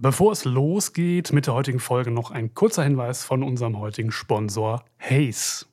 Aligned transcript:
Bevor 0.00 0.30
es 0.30 0.44
losgeht 0.44 1.32
mit 1.32 1.48
der 1.48 1.54
heutigen 1.54 1.80
Folge, 1.80 2.12
noch 2.12 2.30
ein 2.30 2.54
kurzer 2.54 2.84
Hinweis 2.84 3.24
von 3.24 3.42
unserem 3.42 3.80
heutigen 3.80 4.12
Sponsor 4.12 4.84
Haze. 5.00 5.66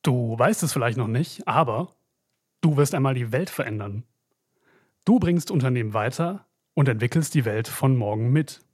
Du 0.00 0.38
weißt 0.38 0.62
es 0.62 0.72
vielleicht 0.72 0.96
noch 0.96 1.08
nicht, 1.08 1.46
aber 1.46 1.94
du 2.62 2.78
wirst 2.78 2.94
einmal 2.94 3.12
die 3.12 3.32
Welt 3.32 3.50
verändern. 3.50 4.04
Du 5.04 5.18
bringst 5.18 5.50
Unternehmen 5.50 5.92
weiter 5.92 6.46
und 6.72 6.88
entwickelst 6.88 7.34
die 7.34 7.44
Welt 7.44 7.68
von 7.68 7.98
morgen 7.98 8.32
mit. 8.32 8.64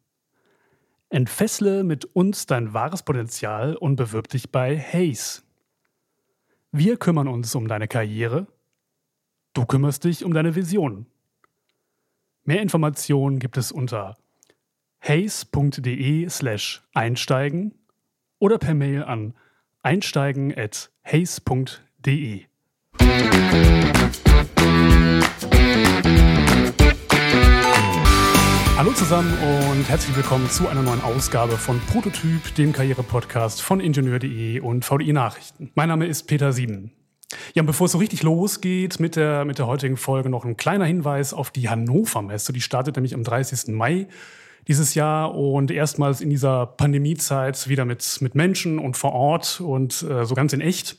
Entfessle 1.09 1.83
mit 1.83 2.05
uns 2.05 2.47
dein 2.47 2.73
wahres 2.73 3.03
Potenzial 3.03 3.75
und 3.75 3.97
bewirb 3.97 4.29
dich 4.29 4.53
bei 4.53 4.79
Haze. 4.79 5.43
Wir 6.71 6.97
kümmern 6.97 7.27
uns 7.27 7.53
um 7.57 7.67
deine 7.67 7.89
Karriere, 7.89 8.47
du 9.53 9.67
kümmerst 9.67 10.05
dich 10.05 10.25
um 10.25 10.33
deine 10.33 10.55
Vision. 10.55 11.07
Mehr 12.45 12.63
Informationen 12.63 13.41
gibt 13.41 13.57
es 13.57 13.73
unter 13.73 14.17
haze.de 15.09 16.29
slash 16.29 16.83
einsteigen 16.93 17.75
oder 18.41 18.59
per 18.59 18.75
Mail 18.75 19.05
an 19.05 19.35
einsteigen 19.83 20.53
at 20.57 20.91
haze.de. 21.05 22.43
Hallo 28.77 28.93
zusammen 28.93 29.33
und 29.71 29.89
herzlich 29.89 30.17
willkommen 30.17 30.51
zu 30.51 30.67
einer 30.69 30.83
neuen 30.83 31.01
Ausgabe 31.03 31.57
von 31.57 31.81
Prototyp, 31.93 32.55
dem 32.57 32.73
Karriere-Podcast 32.73 33.63
von 33.63 33.79
Ingenieur.de 33.79 34.59
und 34.59 34.85
VDI 34.85 35.13
Nachrichten. 35.13 35.71
Mein 35.77 35.89
Name 35.89 36.07
ist 36.07 36.25
Peter 36.25 36.53
Sieben. 36.53 36.91
Ja, 37.55 37.63
und 37.63 37.67
bevor 37.67 37.87
es 37.87 37.93
so 37.93 37.99
richtig 37.99 38.25
losgeht 38.25 38.99
mit 38.99 39.15
der, 39.15 39.45
mit 39.45 39.59
der 39.59 39.69
heutigen 39.69 39.97
Folge, 39.97 40.31
noch 40.31 40.45
ein 40.45 40.57
kleiner 40.57 40.85
Hinweis 40.85 41.33
auf 41.33 41.53
die 41.53 41.69
Hannover 41.69 42.23
Messe. 42.23 42.53
Die 42.53 42.61
startet 42.61 42.97
nämlich 42.97 43.15
am 43.15 43.23
30. 43.23 43.69
Mai 43.69 44.09
dieses 44.69 44.95
Jahr 44.95 45.35
und 45.35 45.71
erstmals 45.71 46.21
in 46.21 46.31
dieser 46.31 46.67
Pandemiezeit 46.67 47.69
wieder 47.69 47.85
mit, 47.85 48.19
mit 48.21 48.35
Menschen 48.35 48.79
und 48.79 48.97
vor 48.97 49.13
Ort 49.13 49.61
und 49.61 50.03
äh, 50.03 50.25
so 50.25 50.35
ganz 50.35 50.53
in 50.53 50.61
echt. 50.61 50.97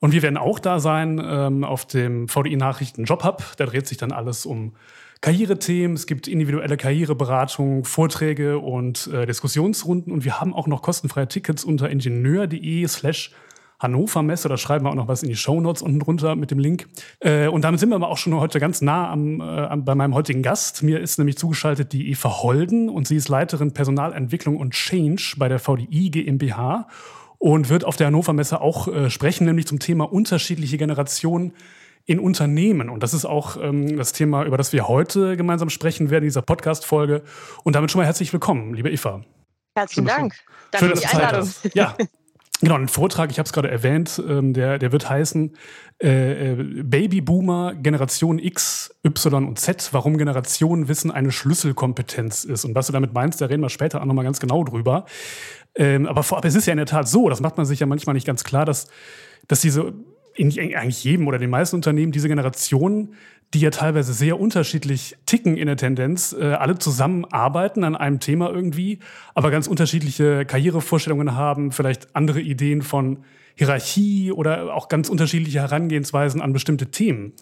Und 0.00 0.12
wir 0.12 0.22
werden 0.22 0.36
auch 0.36 0.58
da 0.58 0.80
sein 0.80 1.20
ähm, 1.22 1.64
auf 1.64 1.86
dem 1.86 2.28
VDI 2.28 2.56
Nachrichten 2.56 3.04
Job 3.04 3.24
Hub. 3.24 3.44
Da 3.58 3.66
dreht 3.66 3.86
sich 3.86 3.98
dann 3.98 4.12
alles 4.12 4.46
um 4.46 4.72
Karrierethemen. 5.20 5.94
Es 5.94 6.06
gibt 6.06 6.26
individuelle 6.26 6.78
Karriereberatung, 6.78 7.84
Vorträge 7.84 8.58
und 8.58 9.08
äh, 9.08 9.26
Diskussionsrunden. 9.26 10.12
Und 10.12 10.24
wir 10.24 10.40
haben 10.40 10.54
auch 10.54 10.66
noch 10.66 10.80
kostenfreie 10.80 11.28
Tickets 11.28 11.64
unter 11.64 11.90
ingenieur.de 11.90 12.86
slash 12.88 13.32
Hannover 13.80 14.22
Messe. 14.22 14.48
Da 14.48 14.56
schreiben 14.56 14.84
wir 14.84 14.90
auch 14.90 14.94
noch 14.94 15.08
was 15.08 15.22
in 15.22 15.28
die 15.28 15.36
Show 15.36 15.60
Notes 15.60 15.82
unten 15.82 15.98
drunter 15.98 16.36
mit 16.36 16.50
dem 16.50 16.58
Link. 16.58 16.86
Äh, 17.18 17.48
und 17.48 17.62
damit 17.62 17.80
sind 17.80 17.88
wir 17.88 17.96
aber 17.96 18.08
auch 18.08 18.18
schon 18.18 18.34
heute 18.34 18.60
ganz 18.60 18.82
nah 18.82 19.10
am, 19.10 19.40
äh, 19.40 19.76
bei 19.78 19.94
meinem 19.94 20.14
heutigen 20.14 20.42
Gast. 20.42 20.82
Mir 20.82 21.00
ist 21.00 21.18
nämlich 21.18 21.38
zugeschaltet 21.38 21.92
die 21.92 22.10
Eva 22.10 22.42
Holden 22.42 22.88
und 22.88 23.08
sie 23.08 23.16
ist 23.16 23.28
Leiterin 23.28 23.72
Personalentwicklung 23.72 24.56
und 24.56 24.72
Change 24.72 25.34
bei 25.38 25.48
der 25.48 25.58
VDI 25.58 26.10
GmbH 26.10 26.86
und 27.38 27.70
wird 27.70 27.84
auf 27.84 27.96
der 27.96 28.08
Hannover 28.08 28.34
Messe 28.34 28.60
auch 28.60 28.86
äh, 28.86 29.08
sprechen, 29.10 29.46
nämlich 29.46 29.66
zum 29.66 29.78
Thema 29.78 30.04
unterschiedliche 30.04 30.76
Generationen 30.76 31.54
in 32.04 32.18
Unternehmen. 32.18 32.90
Und 32.90 33.02
das 33.02 33.14
ist 33.14 33.24
auch 33.24 33.56
ähm, 33.62 33.96
das 33.96 34.12
Thema, 34.12 34.44
über 34.44 34.56
das 34.56 34.72
wir 34.72 34.88
heute 34.88 35.36
gemeinsam 35.36 35.70
sprechen 35.70 36.10
werden 36.10 36.24
in 36.24 36.28
dieser 36.28 36.42
Podcast-Folge. 36.42 37.22
Und 37.64 37.76
damit 37.76 37.90
schon 37.90 38.00
mal 38.00 38.04
herzlich 38.04 38.32
willkommen, 38.32 38.74
liebe 38.74 38.90
Eva. 38.90 39.22
Herzlichen 39.74 40.06
Dank. 40.06 40.34
Danke 40.70 40.96
für 40.96 41.00
die 41.00 41.06
Einladung. 41.06 41.50
Ja, 41.74 41.96
Genau, 42.62 42.74
ein 42.74 42.88
Vortrag, 42.88 43.30
ich 43.30 43.38
habe 43.38 43.46
es 43.46 43.54
gerade 43.54 43.70
erwähnt, 43.70 44.22
ähm, 44.28 44.52
der, 44.52 44.78
der 44.78 44.92
wird 44.92 45.08
heißen 45.08 45.56
äh, 46.02 46.52
äh, 46.52 46.82
Babyboomer 46.82 47.74
Generation 47.74 48.38
X, 48.38 48.94
Y 49.02 49.46
und 49.46 49.58
Z, 49.58 49.88
warum 49.92 50.18
Generationenwissen 50.18 51.10
eine 51.10 51.32
Schlüsselkompetenz 51.32 52.44
ist. 52.44 52.66
Und 52.66 52.74
was 52.74 52.86
du 52.86 52.92
damit 52.92 53.14
meinst, 53.14 53.40
da 53.40 53.46
reden 53.46 53.62
wir 53.62 53.70
später 53.70 54.02
auch 54.02 54.04
nochmal 54.04 54.24
ganz 54.24 54.40
genau 54.40 54.62
drüber. 54.64 55.06
Ähm, 55.74 56.06
aber 56.06 56.22
vorab, 56.22 56.44
es 56.44 56.54
ist 56.54 56.66
ja 56.66 56.72
in 56.72 56.78
der 56.78 56.86
Tat 56.86 57.08
so, 57.08 57.30
das 57.30 57.40
macht 57.40 57.56
man 57.56 57.64
sich 57.64 57.80
ja 57.80 57.86
manchmal 57.86 58.14
nicht 58.14 58.26
ganz 58.26 58.44
klar, 58.44 58.66
dass, 58.66 58.88
dass 59.48 59.60
diese 59.62 59.94
in 60.34 60.50
eigentlich 60.74 61.02
jedem 61.02 61.28
oder 61.28 61.38
den 61.38 61.50
meisten 61.50 61.76
Unternehmen 61.76 62.12
diese 62.12 62.28
Generationen 62.28 63.14
die 63.52 63.60
ja 63.60 63.70
teilweise 63.70 64.12
sehr 64.12 64.38
unterschiedlich 64.38 65.16
ticken 65.26 65.56
in 65.56 65.66
der 65.66 65.76
Tendenz, 65.76 66.32
äh, 66.32 66.52
alle 66.52 66.78
zusammenarbeiten 66.78 67.82
an 67.84 67.96
einem 67.96 68.20
Thema 68.20 68.50
irgendwie, 68.50 69.00
aber 69.34 69.50
ganz 69.50 69.66
unterschiedliche 69.66 70.44
Karrierevorstellungen 70.44 71.34
haben, 71.34 71.72
vielleicht 71.72 72.14
andere 72.14 72.40
Ideen 72.40 72.82
von 72.82 73.24
Hierarchie 73.56 74.32
oder 74.32 74.74
auch 74.74 74.88
ganz 74.88 75.08
unterschiedliche 75.08 75.60
Herangehensweisen 75.60 76.40
an 76.40 76.52
bestimmte 76.52 76.90
Themen. 76.90 77.32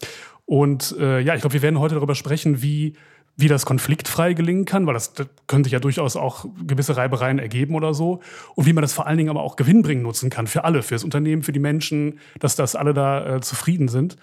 Und 0.45 0.95
äh, 0.99 1.19
ja, 1.19 1.35
ich 1.35 1.41
glaube, 1.41 1.53
wir 1.53 1.61
werden 1.61 1.79
heute 1.79 1.95
darüber 1.95 2.15
sprechen, 2.15 2.61
wie 2.61 2.95
wie 3.39 3.47
das 3.47 3.65
konfliktfrei 3.65 4.33
gelingen 4.33 4.65
kann, 4.65 4.85
weil 4.85 4.95
das, 4.95 5.13
das 5.13 5.27
können 5.47 5.63
sich 5.63 5.71
ja 5.71 5.79
durchaus 5.79 6.17
auch 6.17 6.45
gewisse 6.67 6.97
Reibereien 6.97 7.39
ergeben 7.39 7.73
oder 7.73 7.93
so. 7.93 8.19
Und 8.55 8.65
wie 8.65 8.73
man 8.73 8.81
das 8.81 8.91
vor 8.91 9.07
allen 9.07 9.17
Dingen 9.17 9.29
aber 9.29 9.43
auch 9.43 9.55
gewinnbringend 9.55 10.03
nutzen 10.03 10.29
kann 10.29 10.45
für 10.45 10.65
alle, 10.65 10.83
für 10.83 10.93
das 10.95 11.05
Unternehmen, 11.05 11.41
für 11.41 11.53
die 11.53 11.61
Menschen, 11.61 12.19
dass 12.39 12.57
das 12.57 12.75
alle 12.75 12.93
da 12.93 13.37
äh, 13.37 13.39
zufrieden 13.39 13.87
sind. 13.87 14.17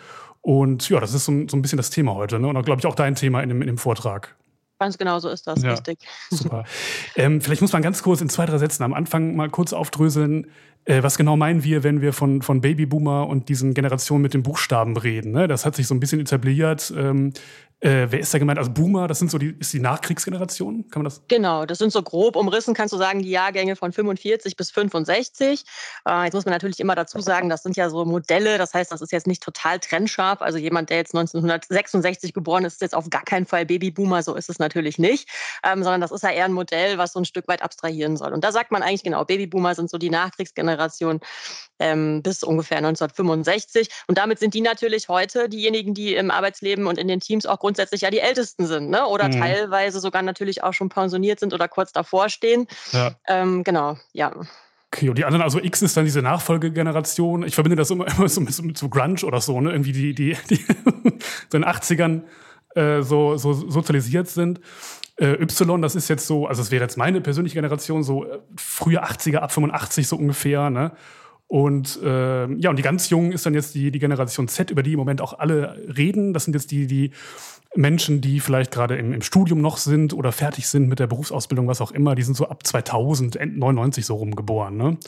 Und 0.46 0.88
ja, 0.90 1.00
das 1.00 1.12
ist 1.12 1.24
so, 1.24 1.32
so 1.48 1.56
ein 1.56 1.62
bisschen 1.62 1.76
das 1.76 1.90
Thema 1.90 2.14
heute. 2.14 2.38
Ne? 2.38 2.46
Und 2.46 2.64
glaube 2.64 2.78
ich 2.78 2.86
auch 2.86 2.94
dein 2.94 3.16
Thema 3.16 3.40
in 3.40 3.48
dem, 3.48 3.62
in 3.62 3.66
dem 3.66 3.78
Vortrag. 3.78 4.36
Ganz 4.78 4.96
genau 4.96 5.18
so 5.18 5.28
ist 5.28 5.44
das, 5.48 5.60
ja, 5.60 5.72
richtig. 5.72 5.98
Super. 6.30 6.62
Ähm, 7.16 7.40
vielleicht 7.40 7.62
muss 7.62 7.72
man 7.72 7.82
ganz 7.82 8.00
kurz 8.00 8.20
in 8.20 8.28
zwei, 8.28 8.46
drei 8.46 8.58
Sätzen 8.58 8.84
am 8.84 8.94
Anfang 8.94 9.34
mal 9.34 9.50
kurz 9.50 9.72
aufdröseln, 9.72 10.46
äh, 10.84 11.02
was 11.02 11.18
genau 11.18 11.36
meinen 11.36 11.64
wir, 11.64 11.82
wenn 11.82 12.00
wir 12.00 12.12
von, 12.12 12.42
von 12.42 12.60
Babyboomer 12.60 13.26
und 13.26 13.48
diesen 13.48 13.74
Generationen 13.74 14.22
mit 14.22 14.34
den 14.34 14.44
Buchstaben 14.44 14.96
reden. 14.96 15.32
Ne? 15.32 15.48
Das 15.48 15.66
hat 15.66 15.74
sich 15.74 15.88
so 15.88 15.96
ein 15.96 15.98
bisschen 15.98 16.20
etabliert. 16.20 16.94
Ähm, 16.96 17.32
äh, 17.80 18.06
wer 18.10 18.20
ist 18.20 18.32
da 18.32 18.38
gemeint? 18.38 18.58
Also 18.58 18.70
Boomer, 18.70 19.06
das 19.06 19.18
sind 19.18 19.30
so 19.30 19.36
die, 19.36 19.54
ist 19.58 19.72
die 19.72 19.80
Nachkriegsgeneration? 19.80 20.88
Kann 20.88 21.02
man 21.02 21.04
das? 21.04 21.22
Genau, 21.28 21.66
das 21.66 21.76
sind 21.76 21.92
so 21.92 22.02
grob 22.02 22.34
umrissen, 22.34 22.72
kannst 22.72 22.94
du 22.94 22.96
sagen, 22.96 23.22
die 23.22 23.28
Jahrgänge 23.28 23.76
von 23.76 23.92
45 23.92 24.56
bis 24.56 24.70
65. 24.70 25.64
Äh, 26.08 26.24
jetzt 26.24 26.32
muss 26.32 26.46
man 26.46 26.52
natürlich 26.52 26.80
immer 26.80 26.94
dazu 26.94 27.20
sagen, 27.20 27.50
das 27.50 27.62
sind 27.62 27.76
ja 27.76 27.90
so 27.90 28.06
Modelle, 28.06 28.56
das 28.56 28.72
heißt, 28.72 28.90
das 28.92 29.02
ist 29.02 29.12
jetzt 29.12 29.26
nicht 29.26 29.42
total 29.42 29.78
trennscharf. 29.78 30.40
Also 30.40 30.56
jemand, 30.56 30.88
der 30.88 30.96
jetzt 30.96 31.14
1966 31.14 32.32
geboren 32.32 32.64
ist, 32.64 32.74
ist 32.74 32.82
jetzt 32.82 32.94
auf 32.94 33.10
gar 33.10 33.24
keinen 33.24 33.44
Fall 33.44 33.66
Babyboomer, 33.66 34.22
so 34.22 34.34
ist 34.34 34.48
es 34.48 34.58
natürlich 34.58 34.98
nicht, 34.98 35.28
ähm, 35.62 35.82
sondern 35.82 36.00
das 36.00 36.12
ist 36.12 36.22
ja 36.22 36.30
eher 36.30 36.46
ein 36.46 36.54
Modell, 36.54 36.96
was 36.96 37.12
so 37.12 37.20
ein 37.20 37.26
Stück 37.26 37.46
weit 37.46 37.60
abstrahieren 37.60 38.16
soll. 38.16 38.32
Und 38.32 38.42
da 38.42 38.52
sagt 38.52 38.70
man 38.70 38.82
eigentlich 38.82 39.04
genau, 39.04 39.22
Babyboomer 39.26 39.74
sind 39.74 39.90
so 39.90 39.98
die 39.98 40.10
Nachkriegsgeneration 40.10 41.20
ähm, 41.78 42.22
bis 42.22 42.42
ungefähr 42.42 42.78
1965. 42.78 43.90
Und 44.06 44.16
damit 44.16 44.38
sind 44.38 44.54
die 44.54 44.62
natürlich 44.62 45.08
heute 45.08 45.50
diejenigen, 45.50 45.92
die 45.92 46.14
im 46.14 46.30
Arbeitsleben 46.30 46.86
und 46.86 46.96
in 46.96 47.08
den 47.08 47.20
Teams 47.20 47.44
auch 47.44 47.65
grundsätzlich 47.66 48.02
ja 48.02 48.10
die 48.10 48.20
Ältesten 48.20 48.64
sind, 48.64 48.90
ne? 48.90 49.06
oder 49.06 49.26
mhm. 49.26 49.40
teilweise 49.40 49.98
sogar 49.98 50.22
natürlich 50.22 50.62
auch 50.62 50.72
schon 50.72 50.88
pensioniert 50.88 51.40
sind 51.40 51.52
oder 51.52 51.66
kurz 51.66 51.92
davor 51.92 52.28
stehen. 52.28 52.68
Ja. 52.92 53.16
Ähm, 53.26 53.64
genau, 53.64 53.96
ja. 54.12 54.32
Okay, 54.92 55.08
und 55.08 55.18
die 55.18 55.24
anderen, 55.24 55.42
also 55.42 55.58
X 55.58 55.82
ist 55.82 55.96
dann 55.96 56.04
diese 56.04 56.22
Nachfolgegeneration. 56.22 57.42
Ich 57.42 57.54
verbinde 57.54 57.74
das 57.74 57.90
immer, 57.90 58.06
immer 58.16 58.28
so 58.28 58.40
mit, 58.40 58.62
mit 58.62 58.78
so 58.78 58.88
Grunge 58.88 59.24
oder 59.24 59.40
so, 59.40 59.60
ne? 59.60 59.72
Irgendwie 59.72 59.90
die, 59.90 60.14
die, 60.14 60.36
die 60.48 60.64
so 60.64 61.56
in 61.56 61.62
den 61.62 61.64
80ern 61.64 62.22
äh, 62.76 63.02
so, 63.02 63.36
so 63.36 63.52
sozialisiert 63.52 64.28
sind. 64.28 64.60
Äh, 65.16 65.42
y, 65.42 65.80
das 65.82 65.96
ist 65.96 66.08
jetzt 66.08 66.28
so, 66.28 66.46
also 66.46 66.62
es 66.62 66.70
wäre 66.70 66.84
jetzt 66.84 66.96
meine 66.96 67.20
persönliche 67.20 67.56
Generation, 67.56 68.04
so 68.04 68.26
äh, 68.26 68.38
frühe 68.56 69.02
80er, 69.02 69.38
ab 69.38 69.50
85 69.50 70.06
so 70.06 70.16
ungefähr, 70.16 70.70
ne? 70.70 70.92
Und 71.48 72.00
äh, 72.02 72.52
ja, 72.54 72.70
und 72.70 72.76
die 72.76 72.82
ganz 72.82 73.08
Jungen 73.08 73.32
ist 73.32 73.46
dann 73.46 73.54
jetzt 73.54 73.74
die, 73.74 73.90
die 73.90 73.98
Generation 73.98 74.48
Z, 74.48 74.70
über 74.70 74.82
die 74.82 74.92
im 74.92 74.98
Moment 74.98 75.20
auch 75.20 75.38
alle 75.38 75.76
reden. 75.96 76.32
Das 76.32 76.44
sind 76.44 76.54
jetzt 76.54 76.70
die, 76.72 76.86
die 76.86 77.12
Menschen, 77.76 78.20
die 78.20 78.40
vielleicht 78.40 78.72
gerade 78.72 78.96
im, 78.96 79.12
im 79.12 79.22
Studium 79.22 79.60
noch 79.60 79.76
sind 79.76 80.12
oder 80.12 80.32
fertig 80.32 80.66
sind 80.66 80.88
mit 80.88 80.98
der 80.98 81.06
Berufsausbildung, 81.06 81.68
was 81.68 81.80
auch 81.80 81.92
immer. 81.92 82.14
Die 82.14 82.22
sind 82.22 82.36
so 82.36 82.48
ab 82.48 82.66
2000, 82.66 83.38
99 83.40 84.04
so 84.04 84.16
rumgeboren. 84.16 84.76
Ne? 84.76 84.98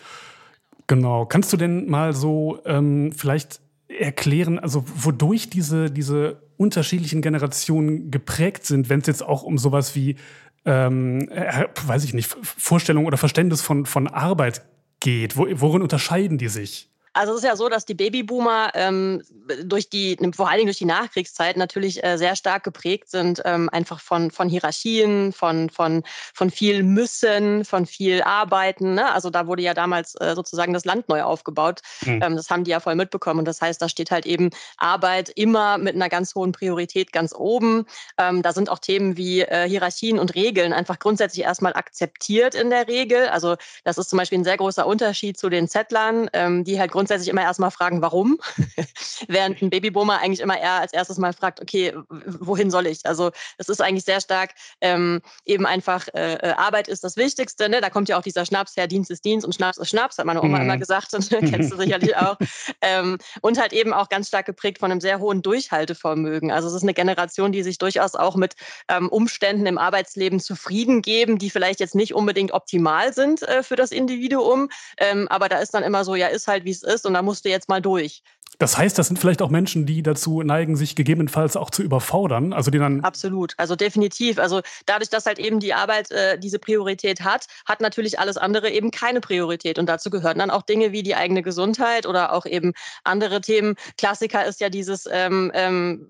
Genau. 0.87 1.26
Kannst 1.26 1.53
du 1.53 1.56
denn 1.56 1.88
mal 1.88 2.15
so 2.15 2.60
ähm, 2.65 3.12
vielleicht 3.12 3.60
erklären, 3.88 4.59
also 4.59 4.84
wodurch 4.87 5.50
diese, 5.50 5.91
diese 5.91 6.43
unterschiedlichen 6.56 7.22
Generationen 7.22 8.10
geprägt 8.10 8.66
sind, 8.66 8.88
wenn 8.88 9.00
es 9.00 9.06
jetzt 9.06 9.22
auch 9.25 9.43
um 9.43 9.59
sowas 9.59 9.97
wie, 9.97 10.16
ähm, 10.65 11.28
äh, 11.31 11.66
weiß 11.87 12.05
ich 12.05 12.14
nicht, 12.14 12.29
Vorstellung 12.43 13.06
oder 13.06 13.17
Verständnis 13.17 13.62
von, 13.62 13.87
von 13.87 14.06
Arbeit 14.06 14.62
geht? 15.00 15.36
Worin 15.36 15.82
unterscheiden 15.82 16.38
die 16.38 16.48
sich? 16.48 16.90
Also 17.19 17.32
es 17.32 17.38
ist 17.38 17.44
ja 17.44 17.56
so, 17.56 17.69
dass 17.69 17.85
die 17.85 17.94
Babyboomer 17.94 18.70
ähm, 18.75 19.25
durch 19.65 19.91
die, 19.91 20.17
vor 20.37 20.49
allen 20.49 20.59
Dingen 20.59 20.69
durch 20.69 20.79
die 20.79 20.85
Nachkriegszeit 20.85 21.56
natürlich 21.56 22.05
äh, 22.05 22.17
sehr 22.17 22.37
stark 22.37 22.62
geprägt 22.62 23.11
sind, 23.11 23.43
ähm, 23.44 23.69
einfach 23.70 23.99
von, 23.99 24.31
von 24.31 24.49
Hierarchien, 24.49 25.32
von, 25.32 25.69
von, 25.69 26.05
von 26.32 26.50
viel 26.50 26.85
Müssen, 26.85 27.65
von 27.65 27.87
viel 27.87 28.23
Arbeiten. 28.23 28.94
Ne? 28.94 29.11
Also 29.12 29.31
da 29.31 29.49
wurde 29.49 29.62
ja 29.62 29.75
damals 29.75 30.15
äh, 30.20 30.37
sozusagen 30.37 30.73
das 30.73 30.85
Land 30.85 31.09
neu 31.09 31.25
aufgebaut. 31.25 31.81
Mhm. 32.03 32.23
Ähm, 32.23 32.37
das 32.37 32.50
haben 32.50 32.62
die 32.62 32.70
ja 32.70 32.79
voll 32.79 32.94
mitbekommen. 32.94 33.41
Und 33.41 33.49
das 33.49 33.61
heißt, 33.61 33.82
da 33.82 33.88
steht 33.88 34.12
halt 34.12 34.25
eben 34.25 34.50
Arbeit 34.76 35.29
immer 35.29 35.76
mit 35.76 35.97
einer 35.97 36.09
ganz 36.09 36.37
hohen 36.37 36.53
Priorität 36.53 37.12
ganz 37.12 37.35
oben. 37.35 37.87
Ähm, 38.17 38.43
da 38.43 38.53
sind 38.53 38.70
auch 38.70 38.79
Themen 38.79 39.17
wie 39.17 39.41
äh, 39.41 39.69
Hierarchien 39.69 40.20
und 40.20 40.37
Regeln 40.37 40.73
einfach 40.73 41.00
grundsätzlich 41.00 41.44
erstmal 41.44 41.73
akzeptiert 41.73 42.55
in 42.55 42.70
der 42.70 42.87
Regel. 42.87 43.26
Also 43.26 43.56
das 43.82 43.99
ist 43.99 44.09
zum 44.09 44.20
Beispiel 44.20 44.38
ein 44.38 44.44
sehr 44.44 44.56
großer 44.56 44.87
Unterschied 44.87 45.37
zu 45.37 45.49
den 45.49 45.67
Zettlern, 45.67 46.31
ähm, 46.32 46.62
die 46.62 46.79
halt 46.79 46.93
grundsätzlich 46.93 47.07
grundsätzlich 47.08 47.31
immer 47.31 47.43
erstmal 47.43 47.70
fragen, 47.70 48.02
warum, 48.02 48.38
während 49.28 49.62
ein 49.62 49.70
Babyboomer 49.70 50.19
eigentlich 50.19 50.40
immer 50.40 50.58
eher 50.58 50.75
als 50.75 50.93
erstes 50.93 51.16
mal 51.16 51.32
fragt, 51.32 51.58
okay, 51.62 51.94
wohin 52.10 52.70
soll 52.70 52.87
ich? 52.87 53.06
Also 53.06 53.31
es 53.56 53.70
ist 53.70 53.81
eigentlich 53.81 54.05
sehr 54.05 54.20
stark 54.20 54.50
ähm, 54.82 55.22
eben 55.46 55.64
einfach, 55.64 56.06
äh, 56.08 56.34
äh, 56.34 56.52
Arbeit 56.52 56.87
ist 56.87 57.05
das 57.05 57.16
Wichtigste. 57.16 57.70
Ne? 57.70 57.81
Da 57.81 57.88
kommt 57.88 58.10
ja 58.10 58.19
auch 58.19 58.22
dieser 58.22 58.44
Schnaps 58.44 58.76
her, 58.76 58.87
Dienst 58.87 59.10
ist 59.10 59.25
Dienst 59.25 59.46
und 59.46 59.55
Schnaps 59.55 59.78
ist 59.78 59.88
Schnaps, 59.88 60.19
hat 60.19 60.26
meine 60.26 60.43
Oma 60.43 60.58
mhm. 60.58 60.64
immer 60.64 60.76
gesagt 60.76 61.14
und 61.14 61.26
kennst 61.50 61.72
du 61.72 61.78
sicherlich 61.78 62.14
auch. 62.16 62.37
Ähm, 62.82 63.16
und 63.40 63.58
halt 63.58 63.72
eben 63.72 63.94
auch 63.94 64.10
ganz 64.10 64.28
stark 64.28 64.44
geprägt 64.44 64.78
von 64.78 64.90
einem 64.90 65.00
sehr 65.00 65.19
hohen 65.19 65.40
Durchhaltevermögen. 65.40 66.50
Also 66.50 66.69
es 66.69 66.75
ist 66.75 66.82
eine 66.82 66.94
Generation, 66.94 67.52
die 67.52 67.62
sich 67.62 67.78
durchaus 67.78 68.16
auch 68.16 68.37
mit 68.37 68.55
ähm, 68.88 69.08
Umständen 69.08 69.64
im 69.64 69.78
Arbeitsleben 69.78 70.40
zufrieden 70.40 71.00
geben, 71.00 71.38
die 71.38 71.49
vielleicht 71.49 71.81
jetzt 71.81 71.94
nicht 71.94 72.14
unbedingt 72.14 72.52
optimal 72.52 73.14
sind 73.14 73.43
äh, 73.43 73.62
für 73.62 73.76
das 73.76 73.93
Individuum. 73.93 74.69
Ähm, 74.99 75.26
aber 75.28 75.49
da 75.49 75.58
ist 75.58 75.72
dann 75.72 75.82
immer 75.82 76.05
so, 76.05 76.14
ja, 76.14 76.26
ist 76.26 76.49
halt 76.49 76.66
wie 76.66 76.70
es 76.70 76.82
ist 76.88 77.06
und 77.06 77.14
da 77.14 77.23
musst 77.23 77.44
du 77.44 77.50
jetzt 77.50 77.69
mal 77.69 77.81
durch. 77.82 78.23
Das 78.58 78.76
heißt, 78.76 78.99
das 78.99 79.06
sind 79.06 79.19
vielleicht 79.19 79.40
auch 79.40 79.50
Menschen, 79.50 79.87
die 79.87 80.02
dazu 80.02 80.43
neigen, 80.43 80.76
sich 80.76 80.96
gegebenenfalls 80.96 81.56
auch 81.56 81.70
zu 81.70 81.82
überfordern. 81.82 82.52
Also 82.52 82.70
die 82.70 82.78
dann 82.78 83.02
Absolut, 83.02 83.55
also 83.56 83.76
definitiv. 83.76 84.38
Also 84.38 84.62
dadurch, 84.84 85.10
dass 85.10 85.26
halt 85.26 85.38
eben 85.38 85.60
die 85.60 85.75
Arbeit 85.75 86.10
äh, 86.10 86.38
diese 86.38 86.58
Priorität 86.58 87.20
hat, 87.20 87.46
hat 87.66 87.81
natürlich 87.81 88.19
alles 88.19 88.37
andere 88.37 88.70
eben 88.70 88.90
keine 88.90 89.20
Priorität. 89.20 89.78
Und 89.78 89.87
dazu 89.87 90.10
gehören 90.10 90.38
dann 90.38 90.50
auch 90.50 90.62
Dinge 90.62 90.90
wie 90.90 91.05
die 91.05 91.14
eigene 91.14 91.43
Gesundheit 91.43 92.05
oder 92.06 92.32
auch 92.32 92.46
eben 92.46 92.72
andere 93.05 93.40
Themen. 93.40 93.76
Klassiker 93.96 94.44
ist 94.44 94.60
ja 94.60 94.70
dieses, 94.70 95.08
ähm, 95.10 95.52
ähm, 95.55 96.08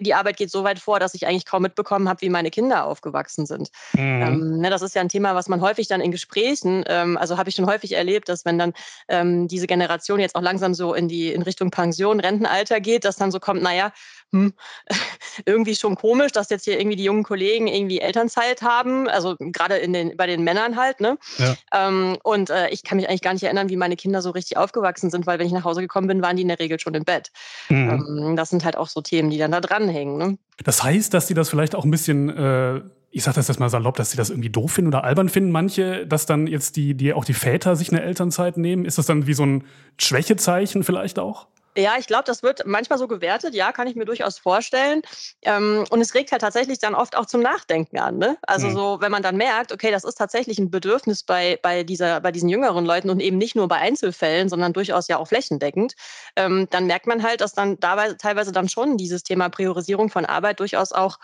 die 0.00 0.14
Arbeit 0.14 0.38
geht 0.38 0.50
so 0.50 0.64
weit 0.64 0.78
vor, 0.78 0.98
dass 0.98 1.12
ich 1.12 1.26
eigentlich 1.26 1.44
kaum 1.44 1.62
mitbekommen 1.62 2.08
habe, 2.08 2.22
wie 2.22 2.30
meine 2.30 2.50
Kinder 2.50 2.86
aufgewachsen 2.86 3.44
sind. 3.44 3.70
Mhm. 3.92 4.00
Ähm, 4.00 4.58
ne, 4.60 4.70
das 4.70 4.80
ist 4.80 4.94
ja 4.94 5.02
ein 5.02 5.10
Thema, 5.10 5.34
was 5.34 5.48
man 5.48 5.60
häufig 5.60 5.88
dann 5.88 6.00
in 6.00 6.10
Gesprächen, 6.10 6.84
ähm, 6.86 7.18
also 7.18 7.36
habe 7.36 7.50
ich 7.50 7.54
schon 7.54 7.66
häufig 7.66 7.92
erlebt, 7.92 8.30
dass 8.30 8.46
wenn 8.46 8.58
dann 8.58 8.72
ähm, 9.08 9.46
diese 9.46 9.66
Generation 9.66 10.20
jetzt 10.20 10.34
auch 10.34 10.42
langsam 10.42 10.72
so 10.72 10.94
in 10.94 11.08
die 11.08 11.32
in 11.32 11.42
Richtung 11.42 11.70
Pension, 11.82 12.20
Rentenalter 12.20 12.80
geht, 12.80 13.04
dass 13.04 13.16
dann 13.16 13.30
so 13.30 13.40
kommt, 13.40 13.62
naja, 13.62 13.92
hm, 14.32 14.54
irgendwie 15.46 15.74
schon 15.74 15.96
komisch, 15.96 16.32
dass 16.32 16.48
jetzt 16.48 16.64
hier 16.64 16.78
irgendwie 16.78 16.96
die 16.96 17.04
jungen 17.04 17.24
Kollegen 17.24 17.66
irgendwie 17.66 18.00
Elternzeit 18.00 18.62
haben, 18.62 19.08
also 19.08 19.36
gerade 19.38 19.76
in 19.76 19.92
den, 19.92 20.16
bei 20.16 20.26
den 20.26 20.44
Männern 20.44 20.76
halt, 20.76 21.00
ne? 21.00 21.18
Ja. 21.38 21.56
Ähm, 21.72 22.16
und 22.22 22.50
äh, 22.50 22.68
ich 22.70 22.84
kann 22.84 22.96
mich 22.96 23.08
eigentlich 23.08 23.20
gar 23.20 23.32
nicht 23.32 23.42
erinnern, 23.42 23.68
wie 23.68 23.76
meine 23.76 23.96
Kinder 23.96 24.22
so 24.22 24.30
richtig 24.30 24.56
aufgewachsen 24.56 25.10
sind, 25.10 25.26
weil 25.26 25.38
wenn 25.38 25.46
ich 25.46 25.52
nach 25.52 25.64
Hause 25.64 25.80
gekommen 25.80 26.06
bin, 26.06 26.22
waren 26.22 26.36
die 26.36 26.42
in 26.42 26.48
der 26.48 26.60
Regel 26.60 26.78
schon 26.78 26.94
im 26.94 27.04
Bett. 27.04 27.30
Mhm. 27.68 27.90
Ähm, 27.90 28.36
das 28.36 28.50
sind 28.50 28.64
halt 28.64 28.76
auch 28.76 28.88
so 28.88 29.00
Themen, 29.00 29.30
die 29.30 29.38
dann 29.38 29.52
da 29.52 29.60
dranhängen. 29.60 30.16
Ne? 30.16 30.38
Das 30.64 30.82
heißt, 30.82 31.12
dass 31.12 31.26
die 31.26 31.34
das 31.34 31.50
vielleicht 31.50 31.74
auch 31.74 31.84
ein 31.84 31.90
bisschen 31.90 32.28
äh 32.30 32.80
ich 33.14 33.24
sage 33.24 33.34
das 33.34 33.48
jetzt 33.48 33.60
mal 33.60 33.68
salopp, 33.68 33.96
dass 33.96 34.10
sie 34.10 34.16
das 34.16 34.30
irgendwie 34.30 34.48
doof 34.48 34.72
finden 34.72 34.88
oder 34.88 35.04
albern 35.04 35.28
finden, 35.28 35.50
manche, 35.50 36.06
dass 36.06 36.24
dann 36.24 36.46
jetzt 36.46 36.76
die, 36.76 36.94
die 36.94 37.12
auch 37.12 37.26
die 37.26 37.34
Väter 37.34 37.76
sich 37.76 37.90
eine 37.92 38.02
Elternzeit 38.02 38.56
nehmen. 38.56 38.86
Ist 38.86 38.96
das 38.96 39.04
dann 39.04 39.26
wie 39.26 39.34
so 39.34 39.44
ein 39.44 39.64
Schwächezeichen 40.00 40.82
vielleicht 40.82 41.18
auch? 41.18 41.46
Ja, 41.76 41.94
ich 41.98 42.06
glaube, 42.06 42.24
das 42.24 42.42
wird 42.42 42.66
manchmal 42.66 42.98
so 42.98 43.08
gewertet. 43.08 43.54
Ja, 43.54 43.72
kann 43.72 43.86
ich 43.86 43.96
mir 43.96 44.04
durchaus 44.04 44.38
vorstellen. 44.38 45.02
Ähm, 45.42 45.84
und 45.90 46.00
es 46.00 46.14
regt 46.14 46.30
halt 46.30 46.42
tatsächlich 46.42 46.78
dann 46.78 46.94
oft 46.94 47.16
auch 47.16 47.24
zum 47.24 47.40
Nachdenken 47.40 47.98
an. 47.98 48.18
Ne? 48.18 48.36
Also 48.42 48.68
mhm. 48.68 48.74
so, 48.74 48.98
wenn 49.00 49.10
man 49.10 49.22
dann 49.22 49.36
merkt, 49.36 49.72
okay, 49.72 49.90
das 49.90 50.04
ist 50.04 50.16
tatsächlich 50.16 50.58
ein 50.58 50.70
Bedürfnis 50.70 51.22
bei, 51.22 51.58
bei, 51.62 51.82
dieser, 51.82 52.20
bei 52.20 52.30
diesen 52.30 52.50
jüngeren 52.50 52.84
Leuten 52.84 53.08
und 53.08 53.20
eben 53.20 53.38
nicht 53.38 53.56
nur 53.56 53.68
bei 53.68 53.76
Einzelfällen, 53.76 54.50
sondern 54.50 54.74
durchaus 54.74 55.08
ja 55.08 55.16
auch 55.16 55.28
flächendeckend, 55.28 55.94
ähm, 56.36 56.68
dann 56.70 56.86
merkt 56.86 57.06
man 57.06 57.22
halt, 57.22 57.40
dass 57.40 57.54
dann 57.54 57.80
dabei 57.80 58.12
teilweise 58.14 58.52
dann 58.52 58.68
schon 58.68 58.98
dieses 58.98 59.22
Thema 59.22 59.48
Priorisierung 59.48 60.10
von 60.10 60.26
Arbeit 60.26 60.60
durchaus 60.60 60.92
auch 60.92 61.18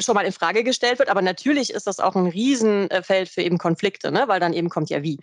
schon 0.00 0.14
mal 0.14 0.24
in 0.24 0.32
Frage 0.32 0.64
gestellt 0.64 0.98
wird. 0.98 1.08
Aber 1.08 1.22
natürlich 1.22 1.72
ist 1.72 1.86
das 1.86 2.00
auch 2.00 2.14
ein 2.14 2.26
Riesenfeld 2.26 3.28
für 3.28 3.42
eben 3.42 3.58
Konflikte, 3.58 4.12
ne? 4.12 4.24
weil 4.26 4.40
dann 4.40 4.52
eben 4.52 4.68
kommt 4.68 4.90
ja 4.90 5.02
wie. 5.02 5.18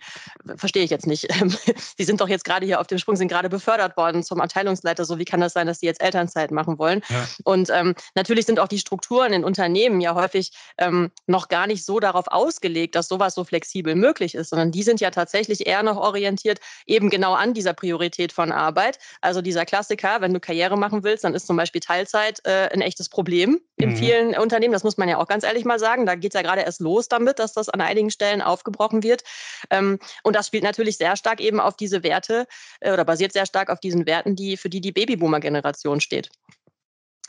Verstehe 0.56 0.84
ich 0.84 0.90
jetzt 0.90 1.06
nicht. 1.06 1.28
Sie 1.98 2.04
sind 2.04 2.20
doch 2.20 2.28
jetzt 2.28 2.44
gerade 2.44 2.66
hier 2.66 2.80
auf 2.80 2.86
dem 2.86 2.98
Sprung, 2.98 3.16
sind 3.16 3.28
gerade 3.28 3.48
befördert 3.48 3.96
worden 3.96 4.22
zum 4.22 4.40
Abteilungsleiter. 4.40 5.04
So, 5.04 5.18
wie 5.18 5.24
kann 5.24 5.40
das 5.40 5.52
sein, 5.52 5.66
dass 5.66 5.80
Sie 5.80 5.86
jetzt 5.86 6.02
Elternzeit 6.02 6.50
machen 6.50 6.78
wollen? 6.78 7.02
Ja. 7.08 7.26
Und 7.44 7.70
ähm, 7.70 7.94
natürlich 8.14 8.46
sind 8.46 8.60
auch 8.60 8.68
die 8.68 8.78
Strukturen 8.78 9.32
in 9.32 9.44
Unternehmen 9.44 10.00
ja 10.00 10.14
häufig 10.14 10.52
ähm, 10.78 11.10
noch 11.26 11.48
gar 11.48 11.66
nicht 11.66 11.84
so 11.84 12.00
darauf 12.00 12.26
ausgelegt, 12.28 12.94
dass 12.94 13.08
sowas 13.08 13.34
so 13.34 13.44
flexibel 13.44 13.94
möglich 13.94 14.34
ist, 14.34 14.50
sondern 14.50 14.70
die 14.70 14.82
sind 14.82 15.00
ja 15.00 15.10
tatsächlich 15.10 15.66
eher 15.66 15.82
noch 15.82 15.96
orientiert 15.96 16.60
eben 16.86 17.10
genau 17.10 17.34
an 17.34 17.54
dieser 17.54 17.72
Priorität 17.72 18.32
von 18.32 18.52
Arbeit. 18.52 18.98
Also 19.20 19.42
dieser 19.42 19.64
Klassiker, 19.64 20.20
wenn 20.20 20.34
du 20.34 20.40
Karriere 20.40 20.76
machen 20.76 21.04
willst, 21.04 21.24
dann 21.24 21.34
ist 21.34 21.46
zum 21.46 21.56
Beispiel 21.56 21.80
Teilzeit 21.80 22.40
äh, 22.44 22.68
ein 22.72 22.80
echtes 22.80 23.08
Problem 23.08 23.60
in 23.82 23.90
mhm. 23.90 23.96
vielen 23.96 24.36
Unternehmen. 24.36 24.72
Das 24.72 24.84
muss 24.84 24.96
man 24.96 25.08
ja 25.08 25.18
auch 25.18 25.26
ganz 25.26 25.44
ehrlich 25.44 25.64
mal 25.64 25.78
sagen. 25.78 26.06
Da 26.06 26.14
geht 26.14 26.34
es 26.34 26.40
ja 26.40 26.42
gerade 26.42 26.62
erst 26.62 26.80
los 26.80 27.08
damit, 27.08 27.38
dass 27.38 27.52
das 27.52 27.68
an 27.68 27.80
einigen 27.80 28.10
Stellen 28.10 28.40
aufgebrochen 28.40 29.02
wird. 29.02 29.22
Ähm, 29.70 29.98
und 30.22 30.36
das 30.36 30.46
spielt 30.46 30.62
natürlich 30.62 30.96
sehr 30.96 31.16
stark 31.16 31.40
eben 31.40 31.60
auf 31.60 31.76
diese 31.76 32.02
Werte 32.02 32.46
äh, 32.80 32.92
oder 32.92 33.04
basiert 33.04 33.32
sehr 33.32 33.46
stark 33.46 33.70
auf 33.70 33.80
diesen 33.80 34.06
Werten, 34.06 34.36
die 34.36 34.56
für 34.56 34.68
die 34.68 34.80
die 34.80 34.92
Babyboomer-Generation 34.92 36.00
steht. 36.00 36.30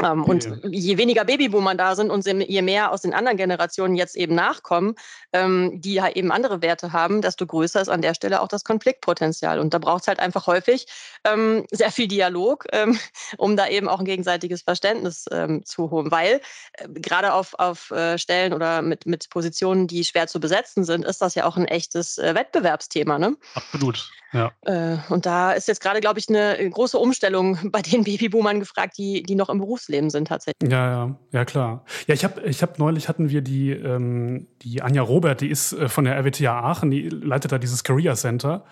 Ähm, 0.03 0.23
und 0.23 0.49
je 0.63 0.97
weniger 0.97 1.25
Babyboomer 1.25 1.75
da 1.75 1.95
sind 1.95 2.09
und 2.09 2.25
je 2.25 2.61
mehr 2.61 2.91
aus 2.91 3.01
den 3.01 3.13
anderen 3.13 3.37
Generationen 3.37 3.95
jetzt 3.95 4.15
eben 4.15 4.35
nachkommen, 4.35 4.95
ähm, 5.31 5.81
die 5.81 5.93
ja 5.93 6.09
eben 6.09 6.31
andere 6.31 6.61
Werte 6.61 6.93
haben, 6.93 7.21
desto 7.21 7.45
größer 7.45 7.81
ist 7.81 7.89
an 7.89 8.01
der 8.01 8.13
Stelle 8.13 8.41
auch 8.41 8.47
das 8.47 8.63
Konfliktpotenzial. 8.63 9.59
Und 9.59 9.73
da 9.73 9.79
braucht 9.79 10.03
es 10.03 10.07
halt 10.07 10.19
einfach 10.19 10.47
häufig 10.47 10.87
ähm, 11.23 11.65
sehr 11.71 11.91
viel 11.91 12.07
Dialog, 12.07 12.65
ähm, 12.71 12.97
um 13.37 13.55
da 13.57 13.67
eben 13.67 13.87
auch 13.87 13.99
ein 13.99 14.05
gegenseitiges 14.05 14.61
Verständnis 14.61 15.25
ähm, 15.31 15.65
zu 15.65 15.91
holen. 15.91 16.11
Weil 16.11 16.41
äh, 16.73 16.87
gerade 16.89 17.33
auf, 17.33 17.53
auf 17.57 17.91
äh, 17.91 18.17
Stellen 18.17 18.53
oder 18.53 18.81
mit, 18.81 19.05
mit 19.05 19.29
Positionen, 19.29 19.87
die 19.87 20.03
schwer 20.03 20.27
zu 20.27 20.39
besetzen 20.39 20.83
sind, 20.83 21.05
ist 21.05 21.21
das 21.21 21.35
ja 21.35 21.45
auch 21.45 21.57
ein 21.57 21.65
echtes 21.65 22.17
äh, 22.17 22.35
Wettbewerbsthema. 22.35 23.19
Ne? 23.19 23.35
Absolut. 23.55 24.09
Ja. 24.33 24.51
Äh, 24.61 24.97
und 25.09 25.25
da 25.25 25.51
ist 25.51 25.67
jetzt 25.67 25.81
gerade, 25.81 26.01
glaube 26.01 26.19
ich, 26.19 26.27
eine 26.27 26.69
große 26.69 26.97
Umstellung 26.97 27.57
bei 27.71 27.81
den 27.81 28.03
Babyboomern 28.03 28.59
gefragt, 28.59 28.97
die, 28.97 29.23
die 29.23 29.35
noch 29.35 29.49
im 29.49 29.59
Berufsleben 29.59 30.09
sind 30.09 30.27
tatsächlich. 30.27 30.71
Ja, 30.71 30.89
ja, 30.89 31.15
ja 31.31 31.45
klar. 31.45 31.85
Ja, 32.07 32.13
ich 32.13 32.23
habe 32.23 32.41
ich 32.41 32.61
hab 32.61 32.79
neulich 32.79 33.07
hatten 33.07 33.29
wir 33.29 33.41
die, 33.41 33.71
ähm, 33.71 34.47
die 34.61 34.81
Anja 34.81 35.01
Robert, 35.01 35.41
die 35.41 35.49
ist 35.49 35.73
äh, 35.73 35.87
von 35.87 36.05
der 36.05 36.17
RWTH 36.17 36.49
Aachen, 36.49 36.91
die 36.91 37.09
leitet 37.09 37.51
da 37.51 37.57
dieses 37.57 37.83
Career 37.83 38.15
Center. 38.15 38.65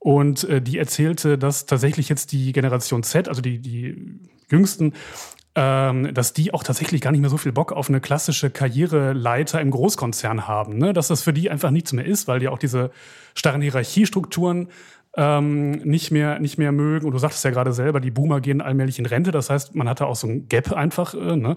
Und 0.00 0.44
äh, 0.44 0.62
die 0.62 0.78
erzählte, 0.78 1.38
dass 1.38 1.66
tatsächlich 1.66 2.08
jetzt 2.08 2.30
die 2.30 2.52
Generation 2.52 3.02
Z, 3.02 3.28
also 3.28 3.42
die, 3.42 3.58
die 3.60 4.20
Jüngsten, 4.48 4.92
ähm, 5.56 6.14
dass 6.14 6.32
die 6.32 6.54
auch 6.54 6.62
tatsächlich 6.62 7.00
gar 7.00 7.10
nicht 7.10 7.20
mehr 7.20 7.30
so 7.30 7.36
viel 7.36 7.50
Bock 7.50 7.72
auf 7.72 7.88
eine 7.88 8.00
klassische 8.00 8.48
Karriereleiter 8.48 9.60
im 9.60 9.72
Großkonzern 9.72 10.46
haben. 10.46 10.78
Ne? 10.78 10.92
Dass 10.92 11.08
das 11.08 11.22
für 11.22 11.32
die 11.32 11.50
einfach 11.50 11.72
nichts 11.72 11.92
mehr 11.92 12.06
ist, 12.06 12.28
weil 12.28 12.38
die 12.38 12.46
auch 12.46 12.58
diese 12.58 12.92
starren 13.34 13.60
Hierarchiestrukturen 13.60 14.68
ähm, 15.18 15.72
nicht, 15.72 16.12
mehr, 16.12 16.38
nicht 16.38 16.58
mehr 16.58 16.70
mögen. 16.70 17.04
Und 17.04 17.12
du 17.12 17.18
sagtest 17.18 17.44
ja 17.44 17.50
gerade 17.50 17.72
selber, 17.72 18.00
die 18.00 18.12
Boomer 18.12 18.40
gehen 18.40 18.60
allmählich 18.60 19.00
in 19.00 19.06
Rente. 19.06 19.32
Das 19.32 19.50
heißt, 19.50 19.74
man 19.74 19.88
hatte 19.88 20.06
auch 20.06 20.14
so 20.14 20.28
ein 20.28 20.48
Gap 20.48 20.72
einfach. 20.72 21.12
Äh, 21.12 21.36
ne? 21.36 21.56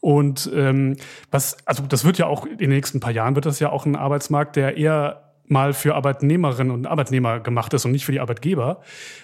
Und 0.00 0.50
ähm, 0.54 0.96
was, 1.30 1.56
also 1.66 1.84
das 1.84 2.04
wird 2.04 2.18
ja 2.18 2.26
auch 2.26 2.44
in 2.44 2.58
den 2.58 2.68
nächsten 2.68 3.00
paar 3.00 3.10
Jahren 3.10 3.34
wird 3.34 3.46
das 3.46 3.60
ja 3.60 3.70
auch 3.70 3.86
ein 3.86 3.96
Arbeitsmarkt, 3.96 4.56
der 4.56 4.76
eher 4.76 5.24
mal 5.46 5.72
für 5.72 5.94
Arbeitnehmerinnen 5.94 6.70
und 6.70 6.86
Arbeitnehmer 6.86 7.40
gemacht 7.40 7.72
ist 7.72 7.86
und 7.86 7.92
nicht 7.92 8.04
für 8.04 8.12
die 8.12 8.20
Arbeitgeber. 8.20 8.82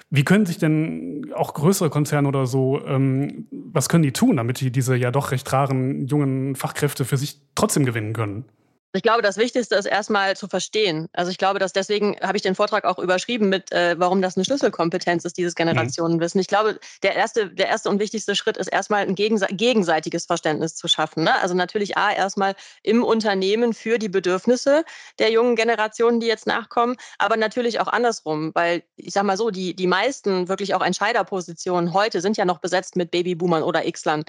Wie 0.09 0.25
können 0.25 0.47
sich 0.47 0.57
denn 0.57 1.31
auch 1.35 1.53
größere 1.53 1.91
Konzerne 1.91 2.27
oder 2.27 2.47
so, 2.47 2.81
ähm, 2.87 3.47
was 3.51 3.91
können 3.91 4.03
die 4.03 4.13
tun, 4.13 4.39
damit 4.39 4.61
die 4.61 4.71
diese 4.71 4.97
ja 4.97 5.11
doch 5.11 5.31
recht 5.31 5.53
raren 5.53 6.07
jungen 6.07 6.57
Fachkräfte 6.57 7.05
für 7.05 7.19
sich 7.19 7.43
trotzdem 7.55 7.85
gewinnen 7.85 8.15
können? 8.15 8.47
Ich 8.97 9.03
glaube, 9.03 9.23
das 9.23 9.37
Wichtigste 9.39 9.75
ist 9.75 9.87
erstmal 9.87 10.37
zu 10.37 10.47
verstehen. 10.47 11.09
Also 11.13 11.29
ich 11.33 11.37
glaube, 11.37 11.59
dass 11.59 11.73
deswegen 11.73 12.17
habe 12.23 12.37
ich 12.37 12.43
den 12.45 12.55
Vortrag 12.55 12.85
auch 12.85 13.01
überschrieben 13.01 13.49
mit, 13.49 13.73
äh, 13.73 13.97
warum 13.99 14.23
das 14.23 14.37
eine 14.37 14.45
Schlüsselkompetenz 14.45 15.25
ist, 15.25 15.37
dieses 15.37 15.55
mhm. 15.55 15.65
Generationenwissen. 15.65 16.41
Ich 16.41 16.47
glaube, 16.47 16.79
der 17.03 17.17
erste, 17.17 17.51
der 17.51 17.67
erste 17.67 17.91
und 17.91 17.99
wichtigste 17.99 18.37
Schritt 18.37 18.57
ist 18.57 18.69
erstmal 18.69 19.05
ein 19.05 19.17
gegenseitiges 19.17 20.27
Verständnis 20.27 20.77
zu 20.77 20.87
schaffen. 20.87 21.25
Ne? 21.25 21.35
Also 21.41 21.57
natürlich 21.57 21.97
A, 21.97 22.13
erstmal 22.13 22.55
im 22.85 23.03
Unternehmen 23.03 23.75
für 23.75 23.99
die 23.99 24.09
Bedürfnisse 24.09 24.85
der 25.19 25.33
jungen 25.33 25.57
Generationen, 25.57 26.21
die 26.21 26.29
jetzt 26.29 26.47
nachkommen, 26.47 26.95
aber 27.19 27.37
natürlich 27.37 27.81
auch 27.81 27.89
andersrum, 27.89 28.53
weil 28.55 28.85
ich 28.95 29.13
sage 29.13 29.27
mal 29.27 29.37
so, 29.37 29.51
die, 29.51 29.75
die 29.75 29.89
meisten 29.89 30.47
wirklich 30.47 30.73
auch 30.73 30.83
Entscheiderpositionen 30.83 31.95
heute 31.95 32.21
sind 32.21 32.37
ja 32.37 32.45
noch 32.45 32.59
besetzt 32.59 32.95
mit 32.95 33.11
Babyboomern 33.11 33.65
oder 33.65 33.83
Xlern, 33.91 34.23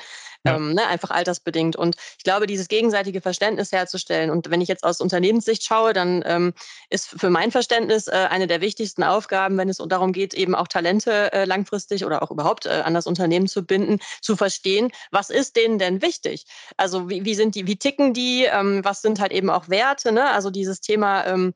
ja. 0.44 0.56
ähm, 0.56 0.74
ne? 0.74 0.88
einfach 0.88 1.12
altersbedingt. 1.12 1.76
Und 1.76 1.98
ich 2.18 2.24
glaube, 2.24 2.48
dieses 2.48 2.68
gegenseitige 2.68 3.22
Verständnis 3.22 3.72
herzustellen 3.72 4.32
und 4.32 4.55
wenn 4.56 4.62
ich 4.62 4.70
jetzt 4.70 4.86
aus 4.86 5.02
Unternehmenssicht 5.02 5.66
schaue, 5.66 5.92
dann 5.92 6.24
ähm, 6.26 6.54
ist 6.90 7.10
für 7.10 7.30
mein 7.30 7.52
Verständnis 7.52 8.08
äh, 8.08 8.28
eine 8.30 8.48
der 8.48 8.62
wichtigsten 8.62 9.04
Aufgaben, 9.04 9.58
wenn 9.58 9.68
es 9.68 9.82
darum 9.86 10.14
geht, 10.14 10.34
eben 10.34 10.56
auch 10.56 10.70
Talente 10.70 11.34
äh, 11.34 11.44
langfristig 11.44 12.06
oder 12.06 12.24
auch 12.24 12.32
überhaupt 12.32 12.66
äh, 12.66 12.70
an 12.70 12.94
das 12.94 13.06
Unternehmen 13.06 13.48
zu 13.48 13.66
binden, 13.66 14.00
zu 14.22 14.38
verstehen, 14.38 14.94
was 15.12 15.30
ist 15.30 15.58
denen 15.58 15.78
denn 15.78 16.02
wichtig? 16.02 16.46
Also 16.78 17.10
wie, 17.10 17.26
wie 17.26 17.36
sind 17.36 17.56
die, 17.56 17.68
wie 17.68 17.76
ticken 17.76 18.14
die, 18.14 18.46
ähm, 18.46 18.80
was 18.86 19.02
sind 19.02 19.20
halt 19.20 19.34
eben 19.34 19.50
auch 19.50 19.68
Werte, 19.68 20.14
ne? 20.14 20.32
Also 20.32 20.52
dieses 20.52 20.80
Thema 20.80 21.26
ähm, 21.26 21.54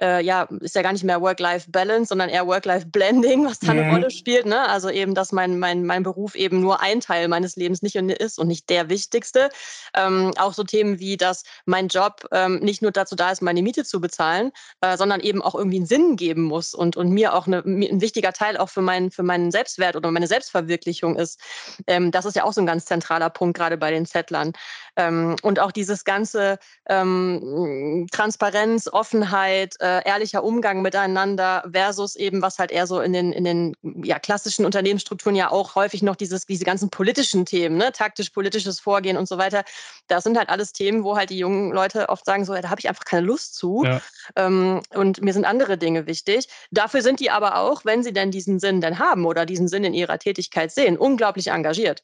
äh, 0.00 0.22
ja, 0.24 0.48
ist 0.60 0.74
ja 0.74 0.82
gar 0.82 0.92
nicht 0.92 1.04
mehr 1.04 1.20
Work-Life-Balance, 1.20 2.08
sondern 2.08 2.28
eher 2.28 2.46
Work-Life-Blending, 2.46 3.46
was 3.46 3.60
da 3.60 3.72
eine 3.72 3.84
mhm. 3.84 3.90
Rolle 3.90 4.10
spielt. 4.10 4.46
Ne? 4.46 4.68
Also 4.68 4.90
eben, 4.90 5.14
dass 5.14 5.32
mein, 5.32 5.58
mein, 5.58 5.84
mein 5.84 6.02
Beruf 6.02 6.34
eben 6.34 6.60
nur 6.60 6.80
ein 6.80 7.00
Teil 7.00 7.28
meines 7.28 7.56
Lebens 7.56 7.82
nicht 7.82 7.94
ist 7.94 8.38
und 8.38 8.48
nicht 8.48 8.68
der 8.70 8.88
wichtigste. 8.88 9.50
Ähm, 9.94 10.32
auch 10.36 10.52
so 10.52 10.64
Themen 10.64 10.98
wie, 10.98 11.16
dass 11.16 11.44
mein 11.64 11.88
Job 11.88 12.26
ähm, 12.32 12.58
nicht 12.58 12.82
nur 12.82 12.90
dazu 12.90 13.14
da 13.14 13.30
ist, 13.30 13.40
meine 13.40 13.62
Miete 13.62 13.84
zu 13.84 14.00
bezahlen, 14.00 14.50
äh, 14.80 14.96
sondern 14.96 15.20
eben 15.20 15.42
auch 15.42 15.54
irgendwie 15.54 15.76
einen 15.76 15.86
Sinn 15.86 16.16
geben 16.16 16.42
muss 16.42 16.74
und, 16.74 16.96
und 16.96 17.10
mir 17.10 17.34
auch 17.34 17.46
eine, 17.46 17.58
ein 17.58 18.00
wichtiger 18.00 18.32
Teil 18.32 18.56
auch 18.56 18.68
für, 18.68 18.82
mein, 18.82 19.10
für 19.10 19.22
meinen 19.22 19.50
Selbstwert 19.52 19.94
oder 19.94 20.10
meine 20.10 20.26
Selbstverwirklichung 20.26 21.16
ist. 21.16 21.40
Ähm, 21.86 22.10
das 22.10 22.24
ist 22.24 22.34
ja 22.34 22.44
auch 22.44 22.52
so 22.52 22.60
ein 22.60 22.66
ganz 22.66 22.86
zentraler 22.86 23.30
Punkt, 23.30 23.56
gerade 23.56 23.76
bei 23.76 23.90
den 23.90 24.06
Zettlern. 24.06 24.52
Ähm, 24.96 25.36
und 25.42 25.60
auch 25.60 25.72
dieses 25.72 26.04
ganze 26.04 26.58
ähm, 26.88 28.06
Transparenz, 28.10 28.88
Offenheit, 28.88 29.76
äh, 29.84 30.08
ehrlicher 30.08 30.42
Umgang 30.42 30.80
miteinander 30.80 31.62
versus 31.70 32.16
eben, 32.16 32.40
was 32.40 32.58
halt 32.58 32.70
eher 32.70 32.86
so 32.86 33.02
in 33.02 33.12
den, 33.12 33.34
in 33.34 33.44
den 33.44 33.76
ja, 33.82 34.18
klassischen 34.18 34.64
Unternehmensstrukturen 34.64 35.36
ja 35.36 35.50
auch 35.50 35.74
häufig 35.74 36.02
noch 36.02 36.16
dieses, 36.16 36.46
diese 36.46 36.64
ganzen 36.64 36.88
politischen 36.88 37.44
Themen, 37.44 37.76
ne? 37.76 37.92
taktisch-politisches 37.92 38.80
Vorgehen 38.80 39.18
und 39.18 39.28
so 39.28 39.36
weiter. 39.36 39.62
Das 40.06 40.24
sind 40.24 40.38
halt 40.38 40.48
alles 40.48 40.72
Themen, 40.72 41.04
wo 41.04 41.18
halt 41.18 41.28
die 41.28 41.36
jungen 41.36 41.70
Leute 41.70 42.08
oft 42.08 42.24
sagen, 42.24 42.46
so, 42.46 42.54
ja, 42.54 42.62
da 42.62 42.70
habe 42.70 42.80
ich 42.80 42.88
einfach 42.88 43.04
keine 43.04 43.26
Lust 43.26 43.56
zu. 43.56 43.84
Ja. 43.84 44.00
Ähm, 44.36 44.80
und 44.94 45.20
mir 45.20 45.34
sind 45.34 45.44
andere 45.44 45.76
Dinge 45.76 46.06
wichtig. 46.06 46.48
Dafür 46.70 47.02
sind 47.02 47.20
die 47.20 47.30
aber 47.30 47.58
auch, 47.58 47.84
wenn 47.84 48.02
sie 48.02 48.14
denn 48.14 48.30
diesen 48.30 48.60
Sinn 48.60 48.80
denn 48.80 48.98
haben 48.98 49.26
oder 49.26 49.44
diesen 49.44 49.68
Sinn 49.68 49.84
in 49.84 49.92
ihrer 49.92 50.18
Tätigkeit 50.18 50.72
sehen, 50.72 50.96
unglaublich 50.96 51.48
engagiert. 51.48 52.02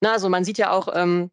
Na, 0.00 0.12
also 0.12 0.30
man 0.30 0.44
sieht 0.44 0.56
ja 0.56 0.70
auch, 0.70 0.88
ähm, 0.94 1.30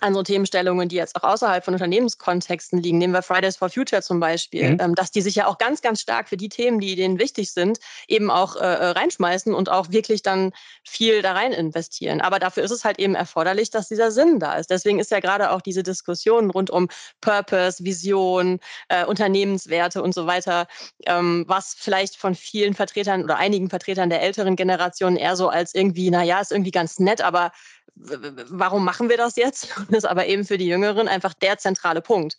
an 0.00 0.14
so 0.14 0.22
Themenstellungen, 0.22 0.88
die 0.88 0.96
jetzt 0.96 1.16
auch 1.16 1.22
außerhalb 1.22 1.64
von 1.64 1.74
Unternehmenskontexten 1.74 2.78
liegen, 2.80 2.98
nehmen 2.98 3.12
wir 3.12 3.22
Fridays 3.22 3.56
for 3.56 3.68
Future 3.68 4.02
zum 4.02 4.20
Beispiel, 4.20 4.72
mhm. 4.72 4.80
ähm, 4.80 4.94
dass 4.94 5.10
die 5.10 5.20
sich 5.20 5.34
ja 5.34 5.46
auch 5.46 5.58
ganz, 5.58 5.82
ganz 5.82 6.00
stark 6.00 6.28
für 6.28 6.36
die 6.36 6.48
Themen, 6.48 6.80
die 6.80 6.96
denen 6.96 7.18
wichtig 7.18 7.52
sind, 7.52 7.78
eben 8.08 8.30
auch 8.30 8.56
äh, 8.56 8.60
äh, 8.60 8.86
reinschmeißen 8.90 9.54
und 9.54 9.68
auch 9.68 9.90
wirklich 9.90 10.22
dann 10.22 10.52
viel 10.84 11.22
da 11.22 11.32
rein 11.32 11.52
investieren. 11.52 12.20
Aber 12.20 12.38
dafür 12.38 12.62
ist 12.62 12.70
es 12.70 12.84
halt 12.84 12.98
eben 12.98 13.14
erforderlich, 13.14 13.70
dass 13.70 13.88
dieser 13.88 14.10
Sinn 14.10 14.38
da 14.38 14.54
ist. 14.54 14.70
Deswegen 14.70 14.98
ist 14.98 15.10
ja 15.10 15.20
gerade 15.20 15.50
auch 15.50 15.60
diese 15.60 15.82
Diskussion 15.82 16.50
rund 16.50 16.70
um 16.70 16.88
Purpose, 17.20 17.84
Vision, 17.84 18.60
äh, 18.88 19.04
Unternehmenswerte 19.04 20.02
und 20.02 20.14
so 20.14 20.26
weiter, 20.26 20.66
ähm, 21.06 21.44
was 21.46 21.74
vielleicht 21.78 22.16
von 22.16 22.34
vielen 22.34 22.74
Vertretern 22.74 23.24
oder 23.24 23.36
einigen 23.36 23.70
Vertretern 23.70 24.10
der 24.10 24.22
älteren 24.22 24.56
Generation 24.56 25.16
eher 25.16 25.36
so 25.36 25.48
als 25.48 25.74
irgendwie, 25.74 26.10
naja, 26.10 26.40
ist 26.40 26.52
irgendwie 26.52 26.70
ganz 26.70 26.98
nett, 26.98 27.20
aber 27.20 27.52
warum 27.96 28.84
machen 28.84 29.08
wir 29.08 29.16
das 29.16 29.36
jetzt? 29.36 29.68
Das 29.88 29.98
ist 29.98 30.04
aber 30.04 30.26
eben 30.26 30.44
für 30.44 30.58
die 30.58 30.66
Jüngeren 30.66 31.08
einfach 31.08 31.34
der 31.34 31.58
zentrale 31.58 32.00
Punkt. 32.00 32.36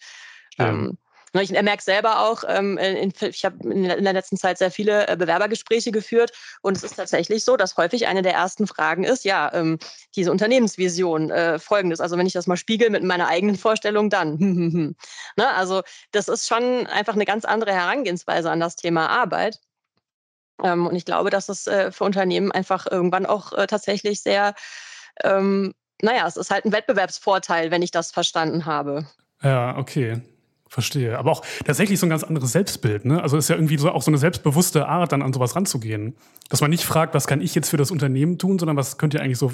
Ja. 0.57 0.69
Ähm, 0.69 0.97
ne, 1.33 1.43
ich 1.43 1.51
merke 1.51 1.83
selber 1.83 2.21
auch, 2.21 2.43
ähm, 2.47 2.77
ich 2.77 3.45
habe 3.45 3.69
in 3.69 3.83
der 3.83 4.13
letzten 4.13 4.37
Zeit 4.37 4.57
sehr 4.57 4.71
viele 4.71 5.07
äh, 5.07 5.15
Bewerbergespräche 5.15 5.91
geführt 5.91 6.31
und 6.61 6.75
es 6.75 6.83
ist 6.83 6.95
tatsächlich 6.95 7.43
so, 7.43 7.57
dass 7.57 7.77
häufig 7.77 8.07
eine 8.07 8.21
der 8.21 8.33
ersten 8.33 8.67
Fragen 8.67 9.03
ist, 9.03 9.25
ja, 9.25 9.51
ähm, 9.53 9.79
diese 10.15 10.31
Unternehmensvision, 10.31 11.29
äh, 11.31 11.59
folgendes. 11.59 11.99
Also 11.99 12.17
wenn 12.17 12.27
ich 12.27 12.33
das 12.33 12.47
mal 12.47 12.57
spiegel 12.57 12.89
mit 12.89 13.03
meiner 13.03 13.27
eigenen 13.27 13.57
Vorstellung, 13.57 14.09
dann. 14.09 14.37
ne, 15.37 15.47
also 15.55 15.83
das 16.11 16.27
ist 16.27 16.47
schon 16.47 16.87
einfach 16.87 17.13
eine 17.13 17.25
ganz 17.25 17.45
andere 17.45 17.73
Herangehensweise 17.73 18.49
an 18.49 18.59
das 18.59 18.75
Thema 18.75 19.09
Arbeit. 19.09 19.59
und 20.57 20.95
ich 20.95 21.05
glaube, 21.05 21.29
dass 21.29 21.49
es 21.49 21.67
äh, 21.67 21.91
für 21.91 22.05
Unternehmen 22.05 22.51
einfach 22.51 22.87
irgendwann 22.89 23.25
auch 23.25 23.51
tatsächlich 23.67 24.21
sehr 24.21 24.55
ähm, 25.23 25.73
naja, 26.01 26.27
es 26.27 26.37
ist 26.37 26.51
halt 26.51 26.65
ein 26.65 26.71
Wettbewerbsvorteil, 26.71 27.71
wenn 27.71 27.81
ich 27.81 27.91
das 27.91 28.11
verstanden 28.11 28.65
habe. 28.65 29.05
Ja, 29.41 29.77
okay. 29.77 30.21
Verstehe. 30.75 31.17
Aber 31.17 31.31
auch 31.31 31.41
tatsächlich 31.65 32.01
so 32.01 32.05
ein 32.05 32.09
ganz 32.09 32.25
anderes 32.25 32.51
Selbstbild. 32.51 33.05
Ne? 33.05 33.23
Also 33.23 33.37
ist 33.37 33.47
ja 33.47 33.55
irgendwie 33.55 33.77
so 33.77 33.89
auch 33.91 34.01
so 34.01 34.11
eine 34.11 34.17
selbstbewusste 34.17 34.89
Art, 34.89 35.13
dann 35.13 35.21
an 35.21 35.31
sowas 35.31 35.55
ranzugehen. 35.55 36.17
Dass 36.49 36.59
man 36.59 36.69
nicht 36.69 36.83
fragt, 36.83 37.15
was 37.15 37.27
kann 37.27 37.39
ich 37.39 37.55
jetzt 37.55 37.69
für 37.69 37.77
das 37.77 37.91
Unternehmen 37.91 38.37
tun, 38.37 38.59
sondern 38.59 38.75
was 38.75 38.97
könnt 38.97 39.13
ihr 39.13 39.21
eigentlich 39.21 39.37
so, 39.37 39.53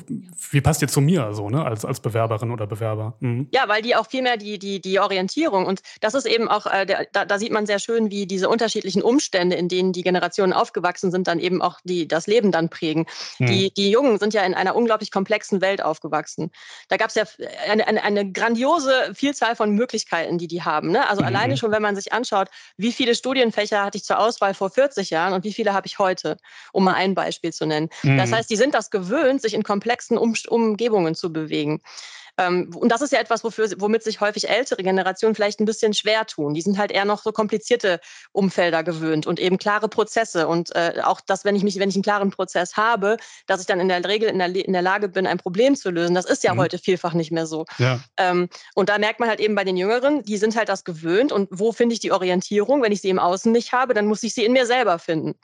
wie 0.50 0.62
passt 0.62 0.82
ihr 0.82 0.88
zu 0.88 1.00
mir 1.00 1.34
so, 1.34 1.50
ne, 1.50 1.64
als, 1.64 1.86
als 1.86 2.00
Bewerberin 2.00 2.50
oder 2.50 2.66
Bewerber? 2.66 3.14
Mhm. 3.20 3.48
Ja, 3.52 3.68
weil 3.68 3.84
die 3.84 3.96
auch 3.96 4.08
viel 4.08 4.24
mehr 4.24 4.36
die, 4.36 4.58
die, 4.58 4.82
die 4.82 5.00
Orientierung 5.00 5.68
und 5.68 5.82
das 6.02 6.16
ist 6.16 6.26
eben 6.26 6.50
auch, 6.50 6.66
äh, 6.66 6.88
der, 6.88 7.08
da, 7.14 7.24
da 7.24 7.38
sieht 7.38 7.52
man 7.52 7.68
sehr 7.68 7.78
schön, 7.78 8.10
wie 8.10 8.26
diese 8.26 8.50
unterschiedlichen 8.50 9.04
Umstände, 9.04 9.56
in 9.56 9.70
denen 9.70 9.94
die 9.94 10.02
Generationen 10.02 10.54
aufgewachsen 10.54 11.12
sind, 11.12 11.28
dann 11.28 11.40
eben 11.40 11.62
auch 11.62 11.80
die, 11.84 12.08
das 12.08 12.28
Leben 12.28 12.52
dann 12.52 12.70
prägen. 12.70 13.06
Mhm. 13.38 13.46
Die, 13.46 13.74
die 13.74 13.92
Jungen 13.92 14.18
sind 14.18 14.34
ja 14.34 14.42
in 14.42 14.56
einer 14.56 14.76
unglaublich 14.76 15.12
komplexen 15.12 15.62
Welt 15.62 15.84
aufgewachsen. 15.84 16.52
Da 16.90 16.98
gab 16.98 17.10
es 17.10 17.16
ja 17.16 17.24
eine, 17.70 17.88
eine, 17.88 18.04
eine 18.04 18.32
grandiose 18.32 19.14
Vielzahl 19.14 19.56
von 19.56 19.72
Möglichkeiten, 19.72 20.40
die 20.40 20.48
die 20.48 20.64
haben. 20.64 20.92
Ne? 20.92 21.08
Also 21.12 21.24
mhm. 21.24 21.28
alleine 21.28 21.58
schon, 21.58 21.72
wenn 21.74 21.82
man 21.82 21.98
sich 21.98 22.14
anschaut, 22.14 22.48
wie 22.78 22.94
viele 22.94 23.16
Studienfächer 23.16 23.84
hatte 23.84 23.98
ich 23.98 24.06
zur 24.06 24.18
Auswahl 24.18 24.54
vor 24.54 24.70
40 24.70 25.10
Jahren 25.10 25.34
und 25.34 25.44
wie 25.44 25.52
viele 25.52 25.74
habe 25.74 25.86
ich 25.86 26.00
heute, 26.00 26.38
um 26.72 26.86
mal 26.86 26.94
ein 26.94 27.16
Beispiel 27.16 27.52
zu 27.52 27.66
nennen. 27.66 27.90
Mhm. 28.04 28.18
Das 28.18 28.32
heißt, 28.32 28.50
die 28.50 28.56
sind 28.56 28.74
das 28.74 28.92
gewöhnt, 28.92 29.42
sich 29.42 29.54
in 29.54 29.64
komplexen 29.64 30.18
um 30.18 30.34
Umgebungen 30.48 31.14
zu 31.14 31.34
bewegen. 31.34 31.82
Ähm, 32.38 32.72
und 32.76 32.92
das 32.92 33.02
ist 33.02 33.12
ja 33.12 33.20
etwas, 33.20 33.44
wofür, 33.44 33.70
womit 33.78 34.04
sich 34.04 34.22
häufig 34.22 34.50
ältere 34.50 34.84
Generationen 34.84 35.36
vielleicht 35.36 35.60
ein 35.60 35.66
bisschen 35.66 35.94
schwer 35.94 36.26
tun. 36.26 36.54
Die 36.54 36.62
sind 36.62 36.78
halt 36.78 36.92
eher 36.92 37.06
noch 37.06 37.22
so 37.22 37.32
komplizierte 37.32 38.00
Umfelder 38.32 38.84
gewöhnt 38.84 39.28
und 39.28 39.40
eben 39.40 39.58
klare 39.58 39.90
Prozesse. 39.90 40.48
Und 40.48 40.76
äh, 40.76 41.02
auch 41.04 41.22
das, 41.22 41.46
wenn 41.46 41.56
ich 41.56 41.64
mich, 41.64 41.80
wenn 41.80 41.90
ich 41.90 41.96
einen 41.96 42.04
klaren 42.04 42.32
Prozess 42.32 42.78
habe, 42.78 43.18
dass 43.48 43.62
ich 43.62 43.68
dann 43.68 43.80
in 43.80 43.88
der 43.88 44.04
Regel 44.06 44.30
in 44.30 44.40
der, 44.40 44.54
in 44.56 44.74
der 44.74 44.82
Lage 44.82 45.10
bin, 45.10 45.28
ein 45.28 45.38
Problem 45.38 45.76
zu 45.76 45.90
lösen. 45.90 46.16
Das 46.16 46.26
ist 46.26 46.44
ja 46.44 46.54
mhm. 46.54 46.60
heute 46.60 46.78
vielfach 46.78 47.14
nicht 47.14 47.32
mehr 47.32 47.46
so. 47.46 47.66
Ja. 47.78 48.00
Ähm, 48.18 48.50
und 48.76 48.90
da 48.90 48.98
merkt 48.98 49.20
man 49.20 49.30
halt 49.30 49.40
eben 49.40 49.56
bei 49.56 49.64
den 49.64 49.78
Jüngeren, 49.78 50.24
die 50.24 50.38
sind 50.38 50.56
halt 50.56 50.70
das 50.70 50.84
gewöhnt. 50.84 51.32
Und 51.32 51.50
wo 51.52 51.72
finde 51.72 51.94
ich 51.94 52.00
die 52.00 52.12
Orientierung? 52.12 52.82
Wenn 52.82 52.92
ich 52.92 53.02
sie 53.02 53.10
im 53.10 53.20
Außen 53.20 53.52
nicht 53.52 53.72
habe, 53.74 53.94
dann 53.94 54.06
muss 54.06 54.24
ich 54.24 54.34
sie 54.34 54.46
in 54.46 54.54
mir 54.54 54.66
selber 54.66 55.00
finden. 55.00 55.36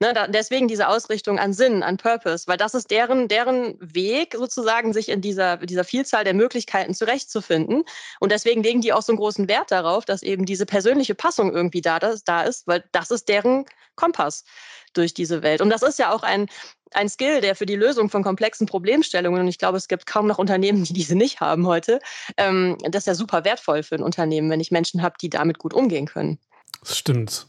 Ne, 0.00 0.12
da, 0.14 0.28
deswegen 0.28 0.68
diese 0.68 0.86
Ausrichtung 0.86 1.40
an 1.40 1.52
Sinn, 1.52 1.82
an 1.82 1.96
Purpose, 1.96 2.46
weil 2.46 2.56
das 2.56 2.74
ist 2.74 2.88
deren, 2.92 3.26
deren 3.26 3.76
Weg 3.80 4.34
sozusagen, 4.36 4.92
sich 4.92 5.08
in 5.08 5.20
dieser, 5.20 5.56
dieser 5.56 5.82
Vielzahl 5.82 6.22
der 6.22 6.34
Möglichkeiten 6.34 6.94
zurechtzufinden. 6.94 7.82
Und 8.20 8.30
deswegen 8.30 8.62
legen 8.62 8.80
die 8.80 8.92
auch 8.92 9.02
so 9.02 9.10
einen 9.10 9.18
großen 9.18 9.48
Wert 9.48 9.72
darauf, 9.72 10.04
dass 10.04 10.22
eben 10.22 10.46
diese 10.46 10.66
persönliche 10.66 11.16
Passung 11.16 11.52
irgendwie 11.52 11.80
da, 11.80 11.98
das, 11.98 12.22
da 12.22 12.42
ist, 12.42 12.68
weil 12.68 12.84
das 12.92 13.10
ist 13.10 13.28
deren 13.28 13.64
Kompass 13.96 14.44
durch 14.92 15.14
diese 15.14 15.42
Welt. 15.42 15.60
Und 15.60 15.70
das 15.70 15.82
ist 15.82 15.98
ja 15.98 16.12
auch 16.12 16.22
ein, 16.22 16.46
ein 16.92 17.08
Skill, 17.08 17.40
der 17.40 17.56
für 17.56 17.66
die 17.66 17.74
Lösung 17.74 18.08
von 18.08 18.22
komplexen 18.22 18.68
Problemstellungen, 18.68 19.40
und 19.42 19.48
ich 19.48 19.58
glaube, 19.58 19.78
es 19.78 19.88
gibt 19.88 20.06
kaum 20.06 20.28
noch 20.28 20.38
Unternehmen, 20.38 20.84
die 20.84 20.92
diese 20.92 21.16
nicht 21.16 21.40
haben 21.40 21.66
heute, 21.66 21.98
ähm, 22.36 22.78
das 22.84 23.02
ist 23.02 23.06
ja 23.06 23.14
super 23.16 23.44
wertvoll 23.44 23.82
für 23.82 23.96
ein 23.96 24.02
Unternehmen, 24.04 24.48
wenn 24.48 24.60
ich 24.60 24.70
Menschen 24.70 25.02
habe, 25.02 25.16
die 25.20 25.28
damit 25.28 25.58
gut 25.58 25.74
umgehen 25.74 26.06
können. 26.06 26.38
Das 26.80 26.96
stimmt. 26.96 27.46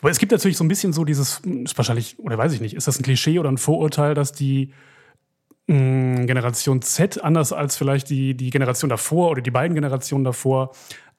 Aber 0.00 0.10
es 0.10 0.18
gibt 0.18 0.32
natürlich 0.32 0.56
so 0.56 0.64
ein 0.64 0.68
bisschen 0.68 0.92
so 0.92 1.04
dieses, 1.04 1.42
wahrscheinlich, 1.76 2.18
oder 2.18 2.38
weiß 2.38 2.52
ich 2.52 2.60
nicht, 2.60 2.74
ist 2.74 2.88
das 2.88 2.98
ein 2.98 3.02
Klischee 3.02 3.38
oder 3.38 3.50
ein 3.50 3.58
Vorurteil, 3.58 4.14
dass 4.14 4.32
die 4.32 4.72
mh, 5.66 5.76
hm, 5.76 6.26
Generation 6.26 6.82
Z 6.82 7.22
anders 7.22 7.52
als 7.52 7.76
vielleicht 7.76 8.10
die, 8.10 8.34
die 8.34 8.50
Generation 8.50 8.88
davor 8.88 9.30
oder 9.30 9.42
die 9.42 9.50
beiden 9.50 9.74
Generationen 9.74 10.24
davor 10.24 10.72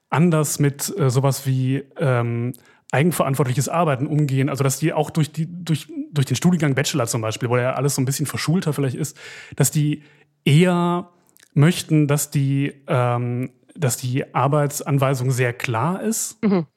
anders 0.10 0.60
mit 0.60 0.94
äh, 0.98 1.10
sowas 1.10 1.46
wie 1.46 1.84
ähm, 1.98 2.54
eigenverantwortliches 2.92 3.70
Arbeiten 3.70 4.08
umgehen. 4.08 4.50
Also 4.50 4.64
dass 4.64 4.80
die 4.80 4.94
auch 4.94 5.10
durch, 5.10 5.32
die, 5.32 5.48
durch, 5.48 5.88
durch 6.12 6.26
den 6.26 6.36
Studiengang 6.36 6.76
Bachelor 6.76 7.08
zum 7.08 7.22
Beispiel, 7.22 7.50
wo 7.50 7.58
ja 7.58 7.74
alles 7.74 7.96
so 7.96 8.02
ein 8.02 8.06
bisschen 8.06 8.26
verschulter 8.26 8.74
vielleicht 8.74 8.98
ist, 8.98 9.18
dass 9.56 9.72
die 9.72 10.04
eher 10.44 11.10
möchten, 11.54 12.08
dass 12.08 12.32
die, 12.32 12.74
ähm, 12.88 13.52
dass 13.76 13.98
die 13.98 14.34
Arbeitsanweisung 14.36 15.32
sehr 15.32 15.54
klar 15.54 16.02
ist. 16.02 16.44
Mhm. 16.44 16.68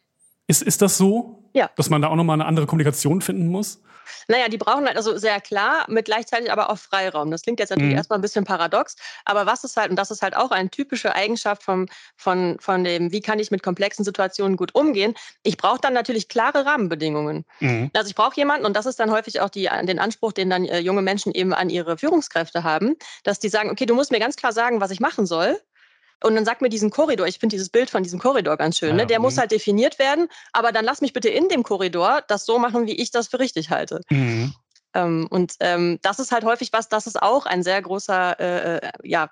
Ist, 0.46 0.62
ist 0.62 0.82
das 0.82 0.98
so? 0.98 1.42
Ja. 1.54 1.70
Dass 1.76 1.90
man 1.90 2.02
da 2.02 2.08
auch 2.08 2.16
nochmal 2.16 2.34
eine 2.34 2.46
andere 2.46 2.66
Kommunikation 2.66 3.20
finden 3.20 3.48
muss? 3.48 3.80
Naja, 4.28 4.48
die 4.48 4.58
brauchen 4.58 4.86
halt 4.86 4.96
also 4.96 5.16
sehr 5.16 5.40
klar, 5.40 5.84
mit 5.88 6.06
gleichzeitig 6.06 6.50
aber 6.52 6.70
auch 6.70 6.78
Freiraum. 6.78 7.30
Das 7.30 7.42
klingt 7.42 7.60
jetzt 7.60 7.70
natürlich 7.70 7.92
mhm. 7.92 7.96
erstmal 7.96 8.18
ein 8.18 8.22
bisschen 8.22 8.44
paradox, 8.44 8.96
aber 9.24 9.46
was 9.46 9.64
ist 9.64 9.76
halt, 9.76 9.90
und 9.90 9.96
das 9.96 10.10
ist 10.10 10.22
halt 10.22 10.36
auch 10.36 10.50
eine 10.50 10.70
typische 10.70 11.14
Eigenschaft 11.14 11.62
vom, 11.62 11.86
von, 12.16 12.56
von 12.60 12.84
dem, 12.84 13.12
wie 13.12 13.20
kann 13.20 13.38
ich 13.38 13.50
mit 13.50 13.62
komplexen 13.62 14.04
Situationen 14.04 14.56
gut 14.56 14.74
umgehen, 14.74 15.14
ich 15.42 15.56
brauche 15.56 15.80
dann 15.80 15.94
natürlich 15.94 16.28
klare 16.28 16.66
Rahmenbedingungen. 16.66 17.44
Mhm. 17.60 17.90
Also 17.94 18.08
ich 18.08 18.14
brauche 18.14 18.36
jemanden, 18.36 18.66
und 18.66 18.76
das 18.76 18.86
ist 18.86 19.00
dann 19.00 19.10
häufig 19.10 19.40
auch 19.40 19.50
die, 19.50 19.68
den 19.82 19.98
Anspruch, 19.98 20.32
den 20.32 20.50
dann 20.50 20.64
äh, 20.64 20.78
junge 20.78 21.02
Menschen 21.02 21.32
eben 21.32 21.54
an 21.54 21.70
ihre 21.70 21.98
Führungskräfte 21.98 22.64
haben, 22.64 22.96
dass 23.22 23.38
die 23.38 23.48
sagen, 23.48 23.70
okay, 23.70 23.86
du 23.86 23.94
musst 23.94 24.10
mir 24.10 24.20
ganz 24.20 24.36
klar 24.36 24.52
sagen, 24.52 24.80
was 24.80 24.90
ich 24.90 25.00
machen 25.00 25.26
soll 25.26 25.58
und 26.24 26.34
dann 26.34 26.44
sag 26.44 26.62
mir 26.62 26.70
diesen 26.70 26.90
Korridor, 26.90 27.26
ich 27.26 27.38
finde 27.38 27.54
dieses 27.54 27.68
Bild 27.68 27.90
von 27.90 28.02
diesem 28.02 28.18
Korridor 28.18 28.56
ganz 28.56 28.78
schön, 28.78 28.96
ne? 28.96 29.06
der 29.06 29.20
muss 29.20 29.36
halt 29.36 29.50
definiert 29.50 29.98
werden, 29.98 30.28
aber 30.52 30.72
dann 30.72 30.84
lass 30.84 31.02
mich 31.02 31.12
bitte 31.12 31.28
in 31.28 31.48
dem 31.48 31.62
Korridor 31.62 32.22
das 32.26 32.46
so 32.46 32.58
machen, 32.58 32.86
wie 32.86 32.94
ich 32.94 33.10
das 33.10 33.28
für 33.28 33.38
richtig 33.38 33.68
halte. 33.70 34.00
Mhm. 34.10 34.54
Ähm, 34.94 35.26
und 35.30 35.54
ähm, 35.60 35.98
das 36.02 36.18
ist 36.18 36.32
halt 36.32 36.44
häufig 36.44 36.72
was, 36.72 36.88
das 36.88 37.06
ist 37.06 37.20
auch 37.20 37.46
ein 37.46 37.62
sehr 37.62 37.82
großer 37.82 38.40
äh, 38.40 38.76
äh 38.76 38.90
ja, 39.02 39.30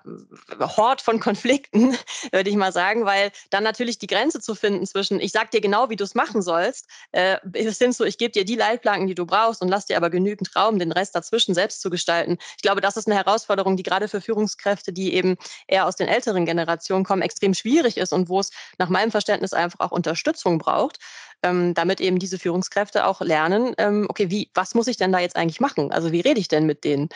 Hort 0.59 1.01
von 1.01 1.19
Konflikten, 1.19 1.97
würde 2.31 2.49
ich 2.49 2.55
mal 2.55 2.71
sagen, 2.71 3.05
weil 3.05 3.31
dann 3.49 3.63
natürlich 3.63 3.97
die 3.97 4.07
Grenze 4.07 4.41
zu 4.41 4.55
finden 4.55 4.85
zwischen, 4.85 5.19
ich 5.19 5.31
sag 5.31 5.51
dir 5.51 5.61
genau, 5.61 5.89
wie 5.89 5.95
du 5.95 6.03
es 6.03 6.15
machen 6.15 6.41
sollst, 6.41 6.87
äh, 7.11 7.37
bis 7.43 7.77
hin 7.77 7.93
zu, 7.93 8.03
ich 8.03 8.17
gebe 8.17 8.31
dir 8.31 8.45
die 8.45 8.55
Leitplanken, 8.55 9.07
die 9.07 9.15
du 9.15 9.25
brauchst 9.25 9.61
und 9.61 9.69
lass 9.69 9.85
dir 9.85 9.97
aber 9.97 10.09
genügend 10.09 10.55
Raum, 10.55 10.79
den 10.79 10.91
Rest 10.91 11.15
dazwischen 11.15 11.55
selbst 11.55 11.81
zu 11.81 11.89
gestalten. 11.89 12.37
Ich 12.57 12.61
glaube, 12.61 12.81
das 12.81 12.97
ist 12.97 13.07
eine 13.07 13.15
Herausforderung, 13.15 13.77
die 13.77 13.83
gerade 13.83 14.07
für 14.07 14.21
Führungskräfte, 14.21 14.91
die 14.91 15.13
eben 15.13 15.37
eher 15.67 15.87
aus 15.87 15.95
den 15.95 16.07
älteren 16.07 16.45
Generationen 16.45 17.05
kommen, 17.05 17.21
extrem 17.21 17.53
schwierig 17.53 17.97
ist 17.97 18.11
und 18.11 18.29
wo 18.29 18.39
es 18.39 18.51
nach 18.77 18.89
meinem 18.89 19.11
Verständnis 19.11 19.53
einfach 19.53 19.79
auch 19.79 19.91
Unterstützung 19.91 20.57
braucht. 20.57 20.99
Ähm, 21.43 21.73
damit 21.73 22.01
eben 22.01 22.19
diese 22.19 22.39
Führungskräfte 22.39 23.05
auch 23.05 23.21
lernen, 23.21 23.73
ähm, 23.77 24.07
okay, 24.09 24.29
wie, 24.29 24.49
was 24.53 24.75
muss 24.75 24.87
ich 24.87 24.97
denn 24.97 25.11
da 25.11 25.19
jetzt 25.19 25.35
eigentlich 25.35 25.59
machen? 25.59 25.91
Also 25.91 26.11
wie 26.11 26.21
rede 26.21 26.39
ich 26.39 26.47
denn 26.47 26.65
mit 26.65 26.83
denen? 26.83 27.09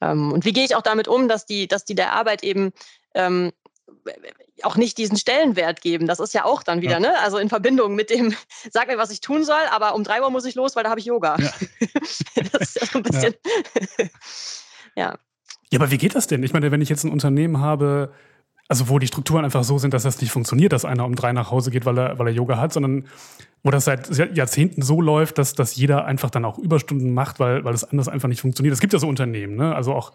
Ähm, 0.00 0.32
und 0.32 0.44
wie 0.44 0.52
gehe 0.52 0.64
ich 0.64 0.74
auch 0.74 0.82
damit 0.82 1.08
um, 1.08 1.28
dass 1.28 1.46
die, 1.46 1.68
dass 1.68 1.84
die 1.84 1.94
der 1.94 2.12
Arbeit 2.12 2.42
eben 2.42 2.72
ähm, 3.14 3.52
auch 4.62 4.76
nicht 4.76 4.98
diesen 4.98 5.16
Stellenwert 5.16 5.80
geben. 5.80 6.06
Das 6.06 6.20
ist 6.20 6.34
ja 6.34 6.44
auch 6.44 6.62
dann 6.62 6.80
wieder, 6.80 6.94
ja. 6.94 7.00
ne? 7.00 7.18
Also 7.20 7.38
in 7.38 7.48
Verbindung 7.48 7.94
mit 7.94 8.10
dem, 8.10 8.34
sag 8.70 8.88
mir, 8.88 8.98
was 8.98 9.10
ich 9.10 9.20
tun 9.20 9.44
soll, 9.44 9.62
aber 9.70 9.94
um 9.94 10.04
drei 10.04 10.22
Uhr 10.22 10.30
muss 10.30 10.44
ich 10.44 10.54
los, 10.54 10.76
weil 10.76 10.84
da 10.84 10.90
habe 10.90 11.00
ich 11.00 11.06
Yoga. 11.06 11.36
Ja. 11.38 11.52
das 12.52 12.62
ist 12.62 12.80
ja 12.80 12.86
so 12.86 12.98
ein 12.98 13.02
bisschen. 13.02 13.34
Ja. 13.94 14.04
ja. 14.96 15.18
Ja, 15.72 15.80
aber 15.80 15.90
wie 15.90 15.98
geht 15.98 16.14
das 16.14 16.28
denn? 16.28 16.44
Ich 16.44 16.52
meine, 16.52 16.70
wenn 16.70 16.80
ich 16.80 16.88
jetzt 16.88 17.02
ein 17.02 17.10
Unternehmen 17.10 17.60
habe, 17.60 18.12
also 18.68 18.88
wo 18.88 18.98
die 18.98 19.06
Strukturen 19.06 19.44
einfach 19.44 19.64
so 19.64 19.78
sind, 19.78 19.94
dass 19.94 20.02
das 20.02 20.20
nicht 20.20 20.30
funktioniert, 20.30 20.72
dass 20.72 20.84
einer 20.84 21.04
um 21.04 21.14
drei 21.14 21.32
nach 21.32 21.50
Hause 21.50 21.70
geht, 21.70 21.86
weil 21.86 21.98
er, 21.98 22.18
weil 22.18 22.28
er 22.28 22.32
Yoga 22.32 22.58
hat, 22.58 22.72
sondern 22.72 23.04
wo 23.62 23.70
das 23.70 23.84
seit 23.84 24.36
Jahrzehnten 24.36 24.82
so 24.82 25.00
läuft, 25.00 25.38
dass, 25.38 25.54
dass 25.54 25.76
jeder 25.76 26.04
einfach 26.04 26.30
dann 26.30 26.44
auch 26.44 26.58
Überstunden 26.58 27.14
macht, 27.14 27.40
weil, 27.40 27.64
weil 27.64 27.74
es 27.74 27.84
anders 27.84 28.08
einfach 28.08 28.28
nicht 28.28 28.40
funktioniert. 28.40 28.72
Es 28.72 28.80
gibt 28.80 28.92
ja 28.92 28.98
so 28.98 29.08
Unternehmen, 29.08 29.56
ne? 29.56 29.74
Also 29.74 29.92
auch 29.92 30.12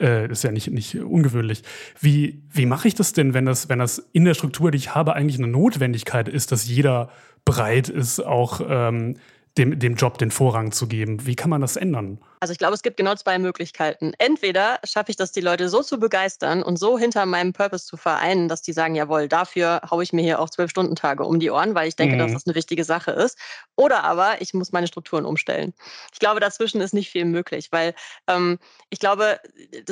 äh, 0.00 0.30
ist 0.30 0.44
ja 0.44 0.50
nicht, 0.50 0.70
nicht 0.70 0.96
ungewöhnlich. 0.96 1.62
Wie, 2.00 2.42
wie 2.52 2.66
mache 2.66 2.88
ich 2.88 2.94
das 2.94 3.12
denn, 3.12 3.34
wenn 3.34 3.46
das, 3.46 3.68
wenn 3.68 3.78
das 3.78 3.98
in 4.12 4.24
der 4.24 4.34
Struktur, 4.34 4.70
die 4.70 4.78
ich 4.78 4.94
habe, 4.94 5.14
eigentlich 5.14 5.38
eine 5.38 5.48
Notwendigkeit 5.48 6.28
ist, 6.28 6.52
dass 6.52 6.66
jeder 6.68 7.10
bereit 7.44 7.88
ist, 7.88 8.20
auch 8.20 8.60
ähm, 8.68 9.16
dem, 9.56 9.78
dem 9.78 9.94
Job 9.94 10.18
den 10.18 10.30
Vorrang 10.30 10.72
zu 10.72 10.88
geben? 10.88 11.26
Wie 11.26 11.36
kann 11.36 11.50
man 11.50 11.60
das 11.60 11.76
ändern? 11.76 12.18
Also 12.44 12.52
ich 12.52 12.58
glaube, 12.58 12.74
es 12.74 12.82
gibt 12.82 12.98
genau 12.98 13.14
zwei 13.14 13.38
Möglichkeiten. 13.38 14.12
Entweder 14.18 14.78
schaffe 14.84 15.10
ich 15.10 15.16
das, 15.16 15.32
die 15.32 15.40
Leute 15.40 15.70
so 15.70 15.82
zu 15.82 15.98
begeistern 15.98 16.62
und 16.62 16.78
so 16.78 16.98
hinter 16.98 17.24
meinem 17.24 17.54
Purpose 17.54 17.86
zu 17.86 17.96
vereinen, 17.96 18.48
dass 18.48 18.60
die 18.60 18.74
sagen, 18.74 18.94
jawohl, 18.94 19.28
dafür 19.28 19.80
haue 19.90 20.02
ich 20.02 20.12
mir 20.12 20.20
hier 20.20 20.38
auch 20.38 20.50
zwölf 20.50 20.70
Stunden 20.70 20.94
Tage 20.94 21.24
um 21.24 21.40
die 21.40 21.50
Ohren, 21.50 21.74
weil 21.74 21.88
ich 21.88 21.96
denke, 21.96 22.16
mhm. 22.16 22.18
dass 22.18 22.32
das 22.34 22.46
eine 22.46 22.54
wichtige 22.54 22.84
Sache 22.84 23.12
ist. 23.12 23.38
Oder 23.76 24.04
aber 24.04 24.42
ich 24.42 24.52
muss 24.52 24.72
meine 24.72 24.86
Strukturen 24.86 25.24
umstellen. 25.24 25.72
Ich 26.12 26.18
glaube, 26.18 26.38
dazwischen 26.38 26.82
ist 26.82 26.92
nicht 26.92 27.08
viel 27.08 27.24
möglich, 27.24 27.68
weil 27.70 27.94
ähm, 28.26 28.58
ich 28.90 28.98
glaube, 28.98 29.40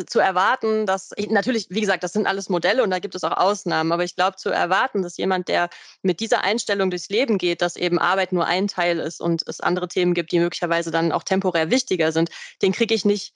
zu 0.06 0.20
erwarten, 0.20 0.84
dass, 0.84 1.12
natürlich, 1.30 1.68
wie 1.70 1.80
gesagt, 1.80 2.04
das 2.04 2.12
sind 2.12 2.26
alles 2.26 2.50
Modelle 2.50 2.82
und 2.82 2.90
da 2.90 2.98
gibt 2.98 3.14
es 3.14 3.24
auch 3.24 3.34
Ausnahmen, 3.34 3.92
aber 3.92 4.04
ich 4.04 4.14
glaube, 4.14 4.36
zu 4.36 4.50
erwarten, 4.50 5.00
dass 5.00 5.16
jemand, 5.16 5.48
der 5.48 5.70
mit 6.02 6.20
dieser 6.20 6.44
Einstellung 6.44 6.90
durchs 6.90 7.08
Leben 7.08 7.38
geht, 7.38 7.62
dass 7.62 7.76
eben 7.76 7.98
Arbeit 7.98 8.32
nur 8.32 8.44
ein 8.44 8.68
Teil 8.68 8.98
ist 8.98 9.22
und 9.22 9.42
es 9.48 9.62
andere 9.62 9.88
Themen 9.88 10.12
gibt, 10.12 10.32
die 10.32 10.38
möglicherweise 10.38 10.90
dann 10.90 11.12
auch 11.12 11.22
temporär 11.22 11.70
wichtiger 11.70 12.12
sind, 12.12 12.28
den 12.62 12.72
kriege 12.72 12.94
ich 12.94 13.04
nicht 13.04 13.34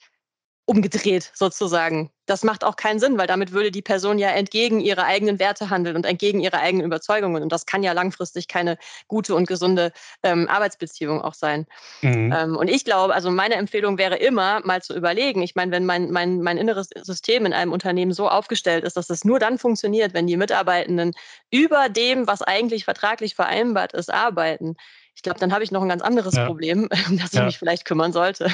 umgedreht 0.66 1.30
sozusagen. 1.32 2.10
Das 2.26 2.42
macht 2.42 2.64
auch 2.64 2.75
keinen 2.75 2.98
Sinn, 2.98 3.16
weil 3.18 3.28
damit 3.28 3.52
würde 3.52 3.70
die 3.70 3.82
Person 3.82 4.18
ja 4.18 4.30
entgegen 4.30 4.80
ihrer 4.80 5.04
eigenen 5.04 5.38
Werte 5.38 5.70
handeln 5.70 5.94
und 5.94 6.04
entgegen 6.04 6.40
ihrer 6.40 6.58
eigenen 6.58 6.84
Überzeugungen. 6.84 7.40
Und 7.44 7.52
das 7.52 7.66
kann 7.66 7.84
ja 7.84 7.92
langfristig 7.92 8.48
keine 8.48 8.76
gute 9.06 9.36
und 9.36 9.46
gesunde 9.46 9.92
ähm, 10.25 10.48
Arbeitsbeziehung 10.48 11.22
auch 11.22 11.34
sein. 11.34 11.66
Mhm. 12.02 12.34
Ähm, 12.36 12.56
und 12.56 12.66
ich 12.66 12.84
glaube, 12.84 13.14
also 13.14 13.30
meine 13.30 13.54
Empfehlung 13.54 13.96
wäre 13.96 14.16
immer, 14.16 14.60
mal 14.64 14.82
zu 14.82 14.96
überlegen. 14.96 15.40
Ich 15.42 15.54
meine, 15.54 15.70
wenn 15.70 15.86
mein, 15.86 16.10
mein, 16.10 16.42
mein 16.42 16.58
inneres 16.58 16.88
System 17.00 17.46
in 17.46 17.52
einem 17.52 17.72
Unternehmen 17.72 18.12
so 18.12 18.28
aufgestellt 18.28 18.82
ist, 18.82 18.96
dass 18.96 19.08
es 19.08 19.25
nur 19.25 19.38
dann 19.38 19.58
funktioniert, 19.58 20.14
wenn 20.14 20.26
die 20.26 20.36
Mitarbeitenden 20.36 21.12
über 21.52 21.88
dem, 21.88 22.26
was 22.26 22.42
eigentlich 22.42 22.84
vertraglich 22.84 23.36
vereinbart 23.36 23.92
ist, 23.92 24.12
arbeiten. 24.12 24.75
Ich 25.14 25.22
glaube, 25.22 25.38
dann 25.38 25.52
habe 25.52 25.62
ich 25.62 25.70
noch 25.70 25.82
ein 25.82 25.88
ganz 25.88 26.02
anderes 26.02 26.34
ja. 26.34 26.44
Problem, 26.44 26.88
um 27.08 27.18
das 27.18 27.32
ich 27.32 27.40
mich 27.40 27.58
vielleicht 27.58 27.84
kümmern 27.84 28.12
sollte. 28.12 28.50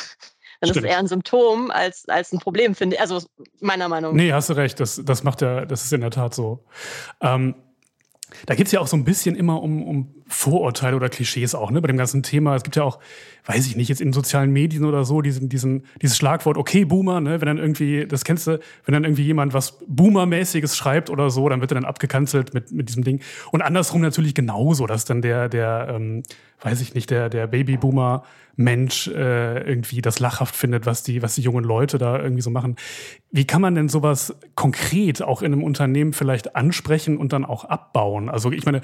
Dann 0.63 0.71
Stimmt. 0.71 0.85
ist 0.85 0.91
es 0.91 0.95
eher 0.95 1.01
ein 1.01 1.09
Symptom 1.09 1.73
als, 1.73 2.09
als 2.09 2.33
ein 2.33 2.39
Problem, 2.39 2.77
finde 2.77 2.95
ich. 2.95 3.03
Also 3.03 3.19
meiner 3.61 3.89
Meinung 3.89 4.15
nach. 4.15 4.23
Nee, 4.23 4.33
hast 4.33 4.49
du 4.49 4.53
recht. 4.53 4.79
Das, 4.79 5.03
das 5.05 5.25
macht 5.25 5.43
ja, 5.43 5.67
das 5.67 5.85
ist 5.85 5.93
in 5.93 6.03
der 6.03 6.13
Tat 6.13 6.37
so. 6.37 6.65
Ähm, 7.21 7.57
da 8.47 8.55
geht 8.55 8.67
es 8.67 8.73
ja 8.73 8.79
auch 8.79 8.87
so 8.87 8.97
ein 8.97 9.03
bisschen 9.03 9.35
immer 9.35 9.61
um, 9.61 9.83
um 9.83 10.15
Vorurteile 10.29 10.95
oder 10.95 11.09
Klischees 11.09 11.57
auch, 11.57 11.73
ne, 11.73 11.81
bei 11.81 11.89
dem 11.89 11.97
ganzen 11.97 12.23
Thema. 12.23 12.55
Es 12.55 12.63
gibt 12.63 12.77
ja 12.77 12.85
auch, 12.85 13.01
weiß 13.47 13.67
ich 13.67 13.75
nicht, 13.75 13.89
jetzt 13.89 14.01
in 14.01 14.13
sozialen 14.13 14.53
Medien 14.53 14.85
oder 14.85 15.05
so, 15.05 15.21
diesen, 15.21 15.49
diesen, 15.49 15.85
dieses 16.01 16.17
Schlagwort, 16.17 16.57
okay, 16.57 16.85
Boomer, 16.85 17.21
ne, 17.21 17.41
wenn 17.41 17.47
dann 17.47 17.59
irgendwie, 17.59 18.07
das 18.07 18.25
kennst 18.25 18.47
du, 18.47 18.61
wenn 18.85 18.93
dann 18.93 19.03
irgendwie 19.03 19.25
jemand 19.25 19.55
was 19.55 19.81
Boomer-mäßiges 19.89 20.77
schreibt 20.77 21.11
oder 21.11 21.29
so, 21.29 21.49
dann 21.49 21.61
wird 21.61 21.73
er 21.73 21.75
dann 21.75 21.85
abgekanzelt 21.85 22.55
mit, 22.55 22.71
mit 22.71 22.89
diesem 22.89 23.03
Ding. 23.03 23.21
Und 23.51 23.63
andersrum 23.63 24.01
natürlich 24.01 24.33
genauso, 24.33 24.87
dass 24.87 25.05
dann 25.05 25.23
der, 25.23 25.49
der, 25.49 25.89
ähm, 25.91 26.23
weiß 26.63 26.81
ich 26.81 26.95
nicht, 26.95 27.11
der, 27.11 27.29
der 27.29 27.47
Babyboomer 27.47 28.23
Mensch 28.57 29.09
äh, 29.09 29.67
irgendwie 29.67 30.03
das 30.03 30.21
lachhaft 30.21 30.55
findet, 30.55 30.87
was 30.87 31.03
die, 31.03 31.23
was 31.23 31.35
die 31.35 31.43
jungen 31.43 31.65
Leute 31.65 31.99
da 31.99 32.21
irgendwie 32.21 32.43
so 32.43 32.51
machen. 32.51 32.77
Wie 33.31 33.47
kann 33.47 33.63
man 33.63 33.75
denn 33.75 33.89
sowas 33.89 34.35
konkret 34.55 35.23
auch 35.23 35.43
in 35.43 35.53
einem 35.53 35.63
Unternehmen 35.63 36.13
vielleicht 36.13 36.55
ansprechen 36.55 37.17
und 37.17 37.33
dann 37.33 37.45
auch 37.45 37.65
abbauen? 37.65 38.29
Also 38.29 38.53
ich 38.53 38.65
meine, 38.65 38.83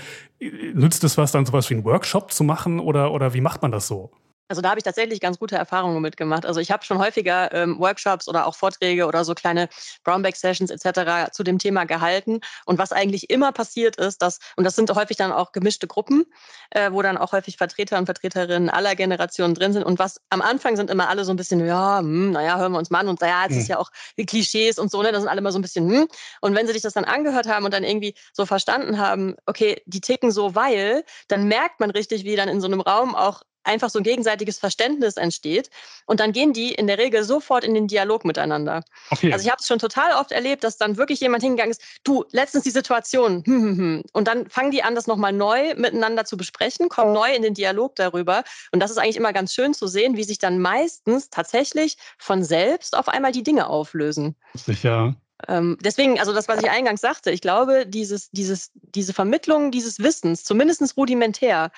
nützt 0.75 1.05
es 1.05 1.19
was, 1.19 1.33
dann 1.33 1.47
sowas 1.47 1.69
wie 1.71 1.75
einen 1.75 1.85
Workshop 1.85 2.33
zu 2.33 2.45
machen 2.45 2.81
oder, 2.81 3.13
oder 3.13 3.35
wie 3.35 3.41
macht 3.41 3.63
man 3.63 3.73
das 3.73 3.87
so? 3.87 4.11
Also 4.49 4.63
da 4.63 4.71
habe 4.71 4.79
ich 4.79 4.85
tatsächlich 4.85 5.21
ganz 5.21 5.39
gute 5.39 5.57
Erfahrungen 5.57 6.01
mitgemacht. 6.01 6.47
Also 6.47 6.61
ich 6.61 6.71
habe 6.71 6.85
schon 6.85 6.99
häufiger 6.99 7.53
ähm, 7.53 7.79
Workshops 7.79 8.29
oder 8.29 8.47
auch 8.47 8.57
Vorträge 8.57 9.07
oder 9.07 9.25
so 9.25 9.35
kleine 9.35 9.69
Brownback-Sessions 10.05 10.71
etc. 10.71 11.31
zu 11.33 11.43
dem 11.43 11.59
Thema 11.59 11.85
gehalten. 11.85 12.41
Und 12.65 12.79
was 12.79 12.93
eigentlich 12.93 13.31
immer 13.31 13.53
passiert 13.53 13.97
ist, 13.97 14.23
dass, 14.23 14.39
und 14.57 14.65
das 14.65 14.75
sind 14.75 14.91
häufig 14.95 15.17
dann 15.19 15.33
auch 15.33 15.53
gemischte 15.53 15.87
Gruppen, 15.87 16.25
äh, 16.71 16.91
wo 16.93 17.03
dann 17.03 17.19
auch 17.19 17.33
häufig 17.33 17.59
Vertreter 17.59 17.99
und 17.99 18.07
Vertreterinnen 18.07 18.71
aller 18.71 18.97
Generationen 18.97 19.55
drin 19.55 19.73
sind. 19.73 19.85
Und 19.85 19.99
was 19.99 20.21
am 20.31 20.41
Anfang 20.41 20.77
sind 20.77 20.91
immer 20.91 21.09
alle 21.09 21.25
so 21.25 21.33
ein 21.33 21.37
bisschen, 21.37 21.65
ja, 21.67 21.99
hm, 21.99 22.33
naja, 22.33 22.59
hören 22.59 22.73
wir 22.73 22.79
uns 22.79 22.91
mal 22.91 23.01
an 23.01 23.09
und 23.09 23.21
ja, 23.21 23.45
es 23.47 23.53
mhm. 23.53 23.61
ist 23.61 23.69
ja 23.69 23.79
auch 23.79 23.91
die 24.17 24.27
Klischees 24.27 24.79
und 24.79 24.91
so, 24.91 25.03
ne? 25.03 25.13
Da 25.13 25.21
sind 25.21 25.29
alle 25.29 25.39
immer 25.39 25.53
so 25.53 25.59
ein 25.59 25.63
bisschen, 25.63 25.89
hm. 25.89 26.09
Und 26.41 26.55
wenn 26.55 26.67
sie 26.67 26.73
sich 26.73 26.83
das 26.83 26.95
dann 26.95 27.05
angehört 27.05 27.47
haben 27.49 27.65
und 27.65 27.75
dann 27.75 27.85
irgendwie 27.85 28.15
so 28.33 28.47
verstanden 28.47 28.99
haben, 28.99 29.37
okay, 29.47 29.83
die 29.87 30.01
ticken 30.01 30.31
so, 30.31 30.55
weil, 30.55 31.05
dann 31.29 31.49
merkt 31.49 31.81
man 31.81 31.91
richtig, 31.91 32.25
wie 32.25 32.37
dann 32.37 32.49
in 32.49 32.61
so 32.61 32.67
einem 32.67 32.81
Raum 32.81 33.15
auch 33.15 33.43
einfach 33.69 33.91
so 33.91 34.01
ein 34.01 34.03
gegenseitiges 34.03 34.59
Verständnis 34.59 35.17
entsteht. 35.17 35.71
Und 36.07 36.21
dann 36.21 36.33
gehen 36.33 36.53
die 36.53 36.73
in 36.73 36.87
der 36.87 36.99
Regel 36.99 37.23
sofort 37.23 37.65
in 37.65 37.75
den 37.75 37.87
Dialog 37.87 38.25
miteinander. 38.25 38.83
Okay. 39.11 39.33
Also 39.33 39.45
ich 39.45 39.51
habe 39.51 39.61
es 39.61 39.67
schon 39.67 39.79
total 39.79 40.13
oft 40.13 40.33
erlebt, 40.33 40.65
dass 40.65 40.77
dann 40.77 40.97
wirklich 40.97 41.21
jemand 41.21 41.43
hingegangen 41.43 41.71
ist, 41.71 41.83
du, 42.05 42.25
letztens 42.33 42.65
die 42.65 42.71
Situation, 42.71 43.43
hm, 43.45 43.63
hm, 43.63 43.79
hm. 43.79 44.03
und 44.13 44.29
dann 44.29 44.49
fangen 44.49 44.71
die 44.71 44.83
an, 44.83 44.95
das 44.95 45.07
nochmal 45.07 45.33
neu 45.33 45.75
miteinander 45.77 46.25
zu 46.25 46.37
besprechen, 46.37 46.89
kommen 46.89 47.13
neu 47.13 47.33
in 47.33 47.43
den 47.43 47.55
Dialog 47.55 47.95
darüber. 47.97 48.43
Und 48.73 48.81
das 48.81 48.91
ist 48.91 48.99
eigentlich 48.99 49.17
immer 49.17 49.33
ganz 49.33 49.55
schön 49.55 49.75
zu 49.75 49.87
sehen, 49.87 50.17
wie 50.17 50.25
sich 50.25 50.39
dann 50.39 50.59
meistens 50.59 51.31
tatsächlich 51.31 51.97
von 52.19 52.43
selbst 52.43 52.97
auf 52.97 53.09
einmal 53.09 53.33
die 53.33 53.43
Dinge 53.43 53.69
auflösen. 53.69 54.35
Sicher. 54.55 55.15
Ähm, 55.47 55.79
deswegen, 55.81 56.19
also 56.19 56.33
das, 56.33 56.49
was 56.49 56.61
ich 56.63 56.71
eingangs 56.71 57.01
sagte, 57.01 57.31
ich 57.31 57.41
glaube, 57.41 57.87
dieses, 57.87 58.31
dieses, 58.31 58.73
diese 58.75 59.13
Vermittlung 59.13 59.71
dieses 59.71 60.01
Wissens, 60.01 60.43
zumindest 60.43 60.97
rudimentär, 60.97 61.71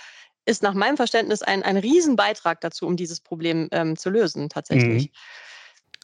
ist 0.47 0.63
nach 0.63 0.75
meinem 0.75 0.97
Verständnis 0.97 1.43
ein, 1.43 1.63
ein 1.63 1.77
Riesenbeitrag 1.77 2.61
dazu, 2.61 2.87
um 2.87 2.97
dieses 2.97 3.21
Problem 3.21 3.69
ähm, 3.73 3.97
zu 3.97 4.11
lösen, 4.11 4.49
tatsächlich. 4.49 5.05
Mhm. 5.05 5.13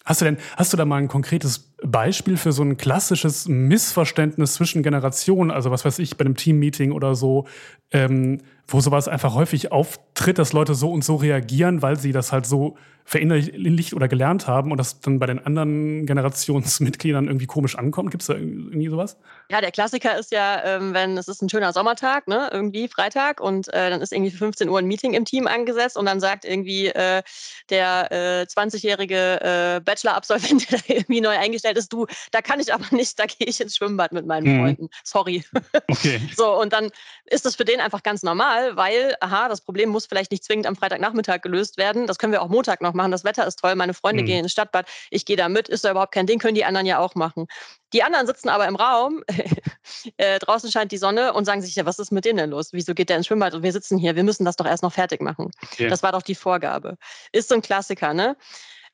Hast 0.04 0.20
du 0.20 0.24
denn, 0.24 0.38
hast 0.56 0.72
du 0.72 0.76
da 0.76 0.84
mal 0.84 0.98
ein 0.98 1.08
konkretes 1.08 1.72
Beispiel 1.82 2.36
für 2.36 2.52
so 2.52 2.62
ein 2.62 2.76
klassisches 2.76 3.48
Missverständnis 3.48 4.54
zwischen 4.54 4.84
Generationen, 4.84 5.50
also 5.50 5.72
was 5.72 5.84
weiß 5.84 5.98
ich, 5.98 6.16
bei 6.16 6.24
einem 6.24 6.36
Teammeeting 6.36 6.92
oder 6.92 7.16
so, 7.16 7.48
ähm, 7.90 8.40
wo 8.68 8.80
sowas 8.80 9.08
einfach 9.08 9.34
häufig 9.34 9.72
auftritt, 9.72 10.38
dass 10.38 10.52
Leute 10.52 10.74
so 10.74 10.90
und 10.90 11.04
so 11.04 11.16
reagieren, 11.16 11.82
weil 11.82 11.98
sie 11.98 12.12
das 12.12 12.32
halt 12.32 12.46
so 12.46 12.76
verinnerlicht 13.06 13.94
oder 13.94 14.08
gelernt 14.08 14.48
haben 14.48 14.72
und 14.72 14.78
das 14.78 15.00
dann 15.00 15.20
bei 15.20 15.26
den 15.26 15.38
anderen 15.46 16.06
Generationsmitgliedern 16.06 17.28
irgendwie 17.28 17.46
komisch 17.46 17.78
ankommt? 17.78 18.10
Gibt 18.10 18.22
es 18.22 18.26
da 18.26 18.34
irgendwie 18.34 18.88
sowas? 18.88 19.16
Ja, 19.48 19.60
der 19.60 19.70
Klassiker 19.70 20.18
ist 20.18 20.32
ja, 20.32 20.64
ähm, 20.64 20.92
wenn 20.92 21.16
es 21.16 21.28
ist 21.28 21.40
ein 21.40 21.48
schöner 21.48 21.72
Sommertag, 21.72 22.26
ne, 22.26 22.50
irgendwie 22.52 22.88
Freitag 22.88 23.40
und 23.40 23.68
äh, 23.68 23.90
dann 23.90 24.00
ist 24.00 24.12
irgendwie 24.12 24.32
für 24.32 24.38
15 24.38 24.68
Uhr 24.68 24.80
ein 24.80 24.86
Meeting 24.86 25.14
im 25.14 25.24
Team 25.24 25.46
angesetzt 25.46 25.96
und 25.96 26.04
dann 26.04 26.18
sagt 26.18 26.44
irgendwie 26.44 26.88
äh, 26.88 27.22
der 27.70 28.10
äh, 28.10 28.42
20-jährige 28.42 29.40
äh, 29.40 29.80
Bachelor-Absolvent, 29.84 30.72
der 30.88 30.96
irgendwie 30.96 31.20
neu 31.20 31.38
eingestellt 31.38 31.78
ist, 31.78 31.92
du, 31.92 32.06
da 32.32 32.42
kann 32.42 32.58
ich 32.58 32.74
aber 32.74 32.86
nicht, 32.90 33.16
da 33.20 33.26
gehe 33.26 33.46
ich 33.46 33.60
ins 33.60 33.76
Schwimmbad 33.76 34.10
mit 34.12 34.26
meinen 34.26 34.52
mhm. 34.52 34.60
Freunden. 34.60 34.88
Sorry. 35.04 35.44
Okay. 35.86 36.20
so, 36.36 36.60
und 36.60 36.72
dann 36.72 36.90
ist 37.26 37.46
das 37.46 37.54
für 37.54 37.64
den 37.64 37.78
einfach 37.78 38.02
ganz 38.02 38.24
normal, 38.24 38.55
weil, 38.74 39.14
aha, 39.20 39.48
das 39.48 39.60
Problem 39.60 39.90
muss 39.90 40.06
vielleicht 40.06 40.30
nicht 40.30 40.44
zwingend 40.44 40.66
am 40.66 40.76
Freitagnachmittag 40.76 41.40
gelöst 41.42 41.76
werden. 41.76 42.06
Das 42.06 42.18
können 42.18 42.32
wir 42.32 42.42
auch 42.42 42.48
Montag 42.48 42.80
noch 42.80 42.94
machen, 42.94 43.10
das 43.10 43.24
Wetter 43.24 43.46
ist 43.46 43.56
toll, 43.56 43.74
meine 43.74 43.94
Freunde 43.94 44.22
mhm. 44.22 44.26
gehen 44.26 44.38
ins 44.40 44.52
Stadtbad, 44.52 44.86
ich 45.10 45.24
gehe 45.24 45.36
da 45.36 45.48
mit, 45.48 45.68
ist 45.68 45.84
da 45.84 45.90
überhaupt 45.90 46.12
kein 46.12 46.26
Ding, 46.26 46.38
können 46.38 46.54
die 46.54 46.64
anderen 46.64 46.86
ja 46.86 46.98
auch 46.98 47.14
machen. 47.14 47.46
Die 47.92 48.02
anderen 48.02 48.26
sitzen 48.26 48.48
aber 48.48 48.66
im 48.66 48.76
Raum, 48.76 49.22
äh, 50.16 50.38
draußen 50.38 50.70
scheint 50.70 50.92
die 50.92 50.98
Sonne 50.98 51.32
und 51.32 51.44
sagen 51.44 51.62
sich, 51.62 51.74
ja, 51.74 51.86
was 51.86 51.98
ist 51.98 52.12
mit 52.12 52.24
denen 52.24 52.38
denn 52.38 52.50
los? 52.50 52.72
Wieso 52.72 52.94
geht 52.94 53.08
der 53.08 53.16
ins 53.16 53.26
Schwimmbad 53.26 53.54
und 53.54 53.62
wir 53.62 53.72
sitzen 53.72 53.98
hier, 53.98 54.16
wir 54.16 54.24
müssen 54.24 54.44
das 54.44 54.56
doch 54.56 54.66
erst 54.66 54.82
noch 54.82 54.92
fertig 54.92 55.20
machen. 55.20 55.50
Okay. 55.62 55.88
Das 55.88 56.02
war 56.02 56.12
doch 56.12 56.22
die 56.22 56.34
Vorgabe. 56.34 56.96
Ist 57.32 57.48
so 57.48 57.54
ein 57.54 57.62
Klassiker, 57.62 58.14
ne? 58.14 58.36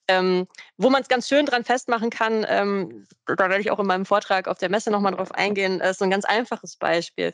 Ähm, 0.09 0.48
wo 0.77 0.90
man 0.90 1.03
es 1.03 1.09
ganz 1.09 1.29
schön 1.29 1.46
dran 1.46 1.64
festmachen 1.64 2.11
kann, 2.11 2.44
ähm, 2.48 3.07
da 3.25 3.48
werde 3.48 3.61
ich 3.61 3.70
auch 3.70 3.79
in 3.79 3.87
meinem 3.87 4.05
Vortrag 4.05 4.48
auf 4.48 4.59
der 4.59 4.68
Messe 4.68 4.90
nochmal 4.90 5.12
drauf 5.12 5.33
eingehen, 5.33 5.81
ist 5.81 6.01
so 6.01 6.05
ein 6.05 6.11
ganz 6.11 6.25
einfaches 6.25 6.77
Beispiel. 6.77 7.33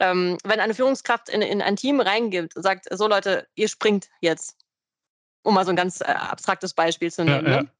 Ähm, 0.00 0.38
wenn 0.44 0.60
eine 0.60 0.74
Führungskraft 0.74 1.28
in, 1.28 1.42
in 1.42 1.62
ein 1.62 1.76
Team 1.76 2.00
reingibt, 2.00 2.54
sagt, 2.56 2.86
so 2.90 3.06
Leute, 3.06 3.46
ihr 3.54 3.68
springt 3.68 4.08
jetzt 4.20 4.56
um 5.42 5.54
mal 5.54 5.64
so 5.64 5.70
ein 5.70 5.76
ganz 5.76 6.00
äh, 6.00 6.04
abstraktes 6.04 6.74
Beispiel 6.74 7.10
zu 7.10 7.24
nehmen. 7.24 7.46
Ja, 7.46 7.52
ja. 7.52 7.62
Ne? 7.62 7.70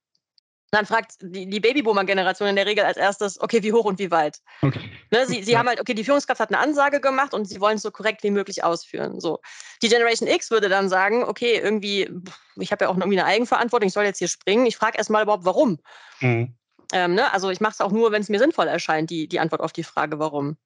dann 0.70 0.86
fragt 0.86 1.16
die, 1.20 1.48
die 1.48 1.60
Babyboomer-Generation 1.60 2.48
in 2.48 2.56
der 2.56 2.66
Regel 2.66 2.84
als 2.84 2.96
erstes, 2.96 3.40
okay, 3.40 3.62
wie 3.62 3.72
hoch 3.72 3.84
und 3.84 3.98
wie 3.98 4.10
weit? 4.10 4.38
Okay. 4.62 4.80
Ne, 5.10 5.26
sie 5.26 5.42
sie 5.42 5.58
haben 5.58 5.68
halt, 5.68 5.80
okay, 5.80 5.94
die 5.94 6.04
Führungskraft 6.04 6.40
hat 6.40 6.50
eine 6.50 6.58
Ansage 6.58 7.00
gemacht 7.00 7.34
und 7.34 7.46
sie 7.46 7.60
wollen 7.60 7.76
es 7.76 7.82
so 7.82 7.90
korrekt 7.90 8.22
wie 8.22 8.30
möglich 8.30 8.62
ausführen. 8.62 9.18
So. 9.20 9.40
Die 9.82 9.88
Generation 9.88 10.28
X 10.28 10.50
würde 10.50 10.68
dann 10.68 10.88
sagen, 10.88 11.24
okay, 11.24 11.58
irgendwie, 11.58 12.08
ich 12.56 12.70
habe 12.70 12.84
ja 12.84 12.90
auch 12.90 12.96
irgendwie 12.96 13.18
eine 13.18 13.28
Eigenverantwortung, 13.28 13.88
ich 13.88 13.92
soll 13.92 14.04
jetzt 14.04 14.18
hier 14.18 14.28
springen. 14.28 14.66
Ich 14.66 14.76
frage 14.76 14.96
erstmal 14.96 15.24
überhaupt, 15.24 15.44
warum. 15.44 15.80
Mhm. 16.20 16.54
Ähm, 16.92 17.14
ne? 17.14 17.32
Also 17.32 17.50
ich 17.50 17.60
mache 17.60 17.72
es 17.72 17.80
auch 17.80 17.92
nur, 17.92 18.12
wenn 18.12 18.22
es 18.22 18.28
mir 18.28 18.38
sinnvoll 18.38 18.68
erscheint, 18.68 19.10
die, 19.10 19.26
die 19.26 19.40
Antwort 19.40 19.62
auf 19.62 19.72
die 19.72 19.84
Frage, 19.84 20.20
warum. 20.20 20.56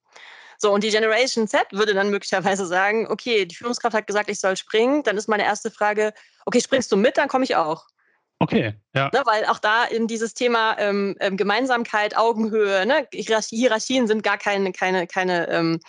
So, 0.64 0.72
und 0.72 0.82
die 0.82 0.88
Generation 0.88 1.46
Z 1.46 1.66
würde 1.72 1.92
dann 1.92 2.08
möglicherweise 2.08 2.64
sagen, 2.64 3.06
okay, 3.10 3.44
die 3.44 3.54
Führungskraft 3.54 3.94
hat 3.94 4.06
gesagt, 4.06 4.30
ich 4.30 4.40
soll 4.40 4.56
springen. 4.56 5.02
Dann 5.02 5.18
ist 5.18 5.28
meine 5.28 5.44
erste 5.44 5.70
Frage, 5.70 6.14
okay, 6.46 6.58
springst 6.58 6.90
du 6.90 6.96
mit, 6.96 7.18
dann 7.18 7.28
komme 7.28 7.44
ich 7.44 7.54
auch. 7.54 7.84
Okay, 8.38 8.72
ja. 8.94 9.10
Ne, 9.12 9.20
weil 9.26 9.44
auch 9.44 9.58
da 9.58 9.84
in 9.84 10.06
dieses 10.06 10.32
Thema 10.32 10.78
ähm, 10.78 11.16
ähm, 11.20 11.36
Gemeinsamkeit, 11.36 12.16
Augenhöhe, 12.16 12.86
ne, 12.86 13.06
Hierarchien 13.12 14.06
sind 14.06 14.22
gar 14.22 14.38
keine, 14.38 14.72
keine, 14.72 15.06
keine, 15.06 15.50
ähm, 15.50 15.80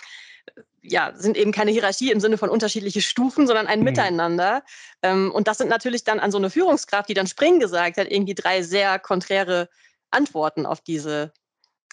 ja, 0.82 1.14
sind 1.16 1.38
eben 1.38 1.54
keine 1.54 1.72
Hierarchie 1.72 2.12
im 2.12 2.20
Sinne 2.20 2.38
von 2.38 2.50
unterschiedliche 2.50 3.02
Stufen, 3.02 3.48
sondern 3.48 3.68
ein 3.68 3.80
mhm. 3.80 3.86
Miteinander. 3.86 4.62
Ähm, 5.02 5.32
und 5.32 5.48
das 5.48 5.58
sind 5.58 5.70
natürlich 5.70 6.04
dann 6.04 6.20
an 6.20 6.32
so 6.32 6.38
eine 6.38 6.50
Führungskraft, 6.50 7.08
die 7.08 7.14
dann 7.14 7.28
springen 7.28 7.62
gesagt 7.62 7.96
hat, 7.96 8.12
irgendwie 8.12 8.36
drei 8.36 8.62
sehr 8.62 9.00
konträre 9.00 9.70
Antworten 10.12 10.66
auf 10.66 10.82
diese 10.82 11.32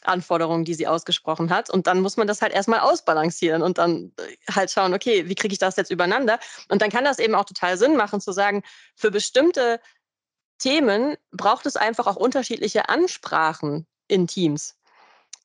Anforderungen, 0.06 0.64
die 0.64 0.74
sie 0.74 0.86
ausgesprochen 0.86 1.50
hat. 1.50 1.70
Und 1.70 1.86
dann 1.86 2.00
muss 2.00 2.16
man 2.16 2.26
das 2.26 2.42
halt 2.42 2.52
erstmal 2.52 2.80
ausbalancieren 2.80 3.62
und 3.62 3.78
dann 3.78 4.12
äh, 4.18 4.52
halt 4.52 4.70
schauen, 4.70 4.94
okay, 4.94 5.28
wie 5.28 5.34
kriege 5.34 5.52
ich 5.52 5.58
das 5.58 5.76
jetzt 5.76 5.90
übereinander? 5.90 6.38
Und 6.68 6.82
dann 6.82 6.90
kann 6.90 7.04
das 7.04 7.18
eben 7.18 7.34
auch 7.34 7.44
total 7.44 7.76
Sinn 7.76 7.96
machen, 7.96 8.20
zu 8.20 8.32
sagen, 8.32 8.62
für 8.96 9.10
bestimmte 9.10 9.80
Themen 10.58 11.16
braucht 11.32 11.66
es 11.66 11.76
einfach 11.76 12.06
auch 12.06 12.16
unterschiedliche 12.16 12.88
Ansprachen 12.88 13.86
in 14.08 14.26
Teams. 14.26 14.76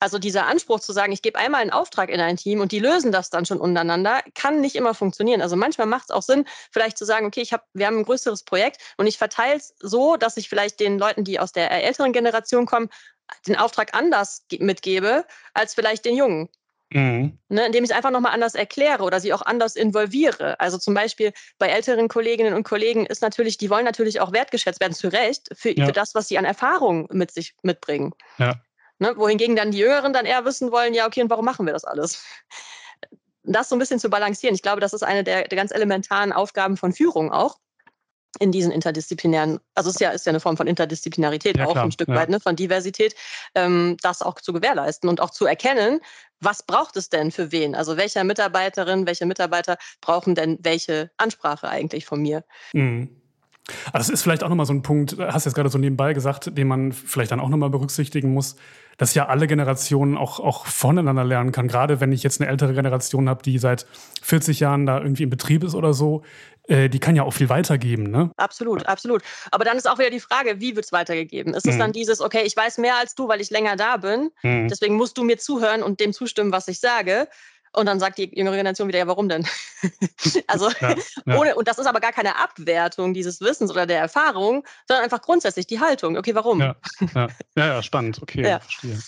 Also 0.00 0.18
dieser 0.18 0.46
Anspruch 0.46 0.78
zu 0.78 0.92
sagen, 0.92 1.12
ich 1.12 1.22
gebe 1.22 1.38
einmal 1.38 1.60
einen 1.60 1.72
Auftrag 1.72 2.08
in 2.08 2.20
ein 2.20 2.36
Team 2.36 2.60
und 2.60 2.70
die 2.70 2.78
lösen 2.78 3.10
das 3.10 3.30
dann 3.30 3.46
schon 3.46 3.58
untereinander, 3.58 4.22
kann 4.34 4.60
nicht 4.60 4.76
immer 4.76 4.94
funktionieren. 4.94 5.42
Also 5.42 5.56
manchmal 5.56 5.88
macht 5.88 6.04
es 6.04 6.10
auch 6.10 6.22
Sinn, 6.22 6.44
vielleicht 6.70 6.96
zu 6.96 7.04
sagen, 7.04 7.26
okay, 7.26 7.40
ich 7.40 7.52
hab, 7.52 7.66
wir 7.72 7.86
haben 7.86 7.98
ein 7.98 8.04
größeres 8.04 8.44
Projekt 8.44 8.80
und 8.96 9.08
ich 9.08 9.18
verteile 9.18 9.56
es 9.56 9.74
so, 9.80 10.16
dass 10.16 10.36
ich 10.36 10.48
vielleicht 10.48 10.78
den 10.78 10.98
Leuten, 10.98 11.24
die 11.24 11.40
aus 11.40 11.50
der 11.50 11.70
älteren 11.70 12.12
Generation 12.12 12.66
kommen, 12.66 12.90
den 13.46 13.56
Auftrag 13.56 13.94
anders 13.94 14.44
mitgebe 14.58 15.24
als 15.54 15.74
vielleicht 15.74 16.04
den 16.04 16.16
Jungen. 16.16 16.48
Mhm. 16.90 17.38
Ne, 17.50 17.66
indem 17.66 17.84
ich 17.84 17.90
es 17.90 17.96
einfach 17.96 18.10
nochmal 18.10 18.32
anders 18.32 18.54
erkläre 18.54 19.02
oder 19.02 19.20
sie 19.20 19.34
auch 19.34 19.42
anders 19.42 19.76
involviere. 19.76 20.58
Also 20.58 20.78
zum 20.78 20.94
Beispiel 20.94 21.32
bei 21.58 21.68
älteren 21.68 22.08
Kolleginnen 22.08 22.54
und 22.54 22.62
Kollegen 22.62 23.04
ist 23.04 23.20
natürlich, 23.20 23.58
die 23.58 23.68
wollen 23.68 23.84
natürlich 23.84 24.20
auch 24.20 24.32
wertgeschätzt 24.32 24.80
werden, 24.80 24.94
zu 24.94 25.08
Recht, 25.08 25.50
für, 25.54 25.76
ja. 25.76 25.84
für 25.84 25.92
das, 25.92 26.14
was 26.14 26.28
sie 26.28 26.38
an 26.38 26.46
Erfahrung 26.46 27.06
mit 27.12 27.30
sich 27.30 27.54
mitbringen. 27.62 28.14
Ja. 28.38 28.54
Ne, 28.98 29.12
wohingegen 29.16 29.54
dann 29.54 29.70
die 29.70 29.78
Jüngeren 29.78 30.12
dann 30.12 30.24
eher 30.24 30.44
wissen 30.46 30.72
wollen, 30.72 30.94
ja, 30.94 31.06
okay, 31.06 31.22
und 31.22 31.30
warum 31.30 31.44
machen 31.44 31.66
wir 31.66 31.74
das 31.74 31.84
alles? 31.84 32.24
Das 33.42 33.68
so 33.68 33.76
ein 33.76 33.78
bisschen 33.78 34.00
zu 34.00 34.08
balancieren. 34.08 34.54
Ich 34.54 34.62
glaube, 34.62 34.80
das 34.80 34.92
ist 34.92 35.02
eine 35.02 35.24
der, 35.24 35.46
der 35.46 35.56
ganz 35.56 35.72
elementaren 35.72 36.32
Aufgaben 36.32 36.76
von 36.76 36.92
Führung 36.92 37.30
auch 37.30 37.58
in 38.40 38.52
diesen 38.52 38.72
interdisziplinären, 38.72 39.58
also 39.74 39.90
es 39.90 39.96
ist 39.96 40.00
ja, 40.00 40.10
ist 40.10 40.26
ja 40.26 40.30
eine 40.30 40.40
Form 40.40 40.56
von 40.56 40.66
Interdisziplinarität 40.66 41.56
ja, 41.56 41.66
auch 41.66 41.72
klar, 41.72 41.84
ein 41.84 41.92
Stück 41.92 42.08
ja. 42.08 42.14
weit, 42.14 42.28
ne, 42.28 42.40
von 42.40 42.56
Diversität, 42.56 43.14
ähm, 43.54 43.96
das 44.02 44.22
auch 44.22 44.40
zu 44.40 44.52
gewährleisten 44.52 45.08
und 45.08 45.20
auch 45.20 45.30
zu 45.30 45.46
erkennen, 45.46 46.00
was 46.40 46.62
braucht 46.62 46.96
es 46.96 47.08
denn 47.08 47.30
für 47.32 47.50
wen? 47.52 47.74
Also 47.74 47.96
welcher 47.96 48.24
Mitarbeiterin, 48.24 49.06
welche 49.06 49.26
Mitarbeiter 49.26 49.76
brauchen 50.00 50.34
denn 50.34 50.58
welche 50.60 51.10
Ansprache 51.16 51.68
eigentlich 51.68 52.06
von 52.06 52.20
mir? 52.20 52.44
Mhm. 52.72 53.20
Aber 53.86 53.98
das 53.98 54.08
ist 54.08 54.22
vielleicht 54.22 54.42
auch 54.42 54.48
nochmal 54.48 54.66
so 54.66 54.72
ein 54.72 54.82
Punkt, 54.82 55.16
hast 55.18 55.46
du 55.46 55.50
jetzt 55.50 55.54
gerade 55.54 55.68
so 55.68 55.78
nebenbei 55.78 56.12
gesagt, 56.12 56.56
den 56.56 56.68
man 56.68 56.92
vielleicht 56.92 57.30
dann 57.32 57.40
auch 57.40 57.48
nochmal 57.48 57.70
berücksichtigen 57.70 58.32
muss, 58.32 58.56
dass 58.96 59.14
ja 59.14 59.26
alle 59.26 59.46
Generationen 59.46 60.16
auch, 60.16 60.40
auch 60.40 60.66
voneinander 60.66 61.24
lernen 61.24 61.52
kann. 61.52 61.68
Gerade 61.68 62.00
wenn 62.00 62.12
ich 62.12 62.22
jetzt 62.22 62.40
eine 62.40 62.50
ältere 62.50 62.74
Generation 62.74 63.28
habe, 63.28 63.42
die 63.42 63.58
seit 63.58 63.86
40 64.22 64.60
Jahren 64.60 64.86
da 64.86 64.98
irgendwie 65.00 65.22
im 65.22 65.30
Betrieb 65.30 65.62
ist 65.62 65.74
oder 65.74 65.94
so, 65.94 66.22
äh, 66.68 66.88
die 66.88 66.98
kann 66.98 67.16
ja 67.16 67.22
auch 67.22 67.32
viel 67.32 67.48
weitergeben, 67.48 68.10
ne? 68.10 68.30
Absolut, 68.36 68.86
absolut. 68.86 69.22
Aber 69.50 69.64
dann 69.64 69.76
ist 69.76 69.88
auch 69.88 69.98
wieder 69.98 70.10
die 70.10 70.20
Frage, 70.20 70.60
wie 70.60 70.76
wird 70.76 70.84
es 70.84 70.92
weitergegeben? 70.92 71.54
Ist 71.54 71.66
es 71.66 71.76
mhm. 71.76 71.78
dann 71.78 71.92
dieses, 71.92 72.20
okay, 72.20 72.42
ich 72.44 72.56
weiß 72.56 72.78
mehr 72.78 72.96
als 72.96 73.14
du, 73.14 73.28
weil 73.28 73.40
ich 73.40 73.50
länger 73.50 73.76
da 73.76 73.96
bin, 73.96 74.30
mhm. 74.42 74.68
deswegen 74.68 74.96
musst 74.96 75.16
du 75.16 75.24
mir 75.24 75.38
zuhören 75.38 75.82
und 75.82 76.00
dem 76.00 76.12
zustimmen, 76.12 76.52
was 76.52 76.68
ich 76.68 76.80
sage? 76.80 77.28
Und 77.72 77.86
dann 77.86 78.00
sagt 78.00 78.18
die 78.18 78.30
jüngere 78.36 78.56
Generation 78.56 78.88
wieder, 78.88 78.98
ja, 78.98 79.06
warum 79.06 79.28
denn? 79.28 79.46
also, 80.46 80.70
ja, 80.80 80.94
ja. 81.26 81.38
Ohne, 81.38 81.54
und 81.54 81.68
das 81.68 81.78
ist 81.78 81.86
aber 81.86 82.00
gar 82.00 82.12
keine 82.12 82.36
Abwertung 82.36 83.14
dieses 83.14 83.40
Wissens 83.40 83.70
oder 83.70 83.86
der 83.86 84.00
Erfahrung, 84.00 84.64
sondern 84.86 85.04
einfach 85.04 85.22
grundsätzlich 85.22 85.66
die 85.66 85.80
Haltung. 85.80 86.16
Okay, 86.16 86.34
warum? 86.34 86.60
Ja, 86.60 86.76
ja, 87.14 87.28
ja 87.56 87.82
spannend. 87.82 88.20
Okay, 88.22 88.42
verstehe. 88.60 88.98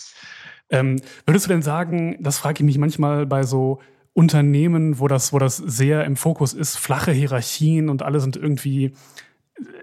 Ähm, 0.69 1.01
würdest 1.25 1.45
du 1.45 1.49
denn 1.49 1.61
sagen, 1.61 2.17
das 2.21 2.37
frage 2.37 2.59
ich 2.59 2.65
mich 2.65 2.77
manchmal 2.77 3.25
bei 3.25 3.43
so 3.43 3.81
Unternehmen, 4.13 4.99
wo 4.99 5.07
das, 5.07 5.33
wo 5.33 5.39
das 5.39 5.57
sehr 5.57 6.05
im 6.05 6.15
Fokus 6.15 6.53
ist, 6.53 6.77
flache 6.77 7.11
Hierarchien 7.11 7.89
und 7.89 8.01
alle 8.01 8.19
sind 8.19 8.35
irgendwie 8.35 8.93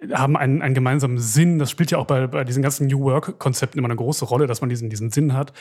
äh, 0.02 0.12
haben 0.12 0.36
einen, 0.36 0.62
einen 0.62 0.74
gemeinsamen 0.74 1.18
Sinn. 1.18 1.58
Das 1.58 1.70
spielt 1.70 1.90
ja 1.90 1.98
auch 1.98 2.06
bei, 2.06 2.26
bei 2.26 2.44
diesen 2.44 2.62
ganzen 2.62 2.86
New 2.86 3.00
Work-Konzepten 3.00 3.78
immer 3.78 3.88
eine 3.88 3.96
große 3.96 4.24
Rolle, 4.24 4.46
dass 4.46 4.60
man 4.60 4.70
diesen, 4.70 4.90
diesen 4.90 5.10
Sinn 5.10 5.34
hat. 5.34 5.52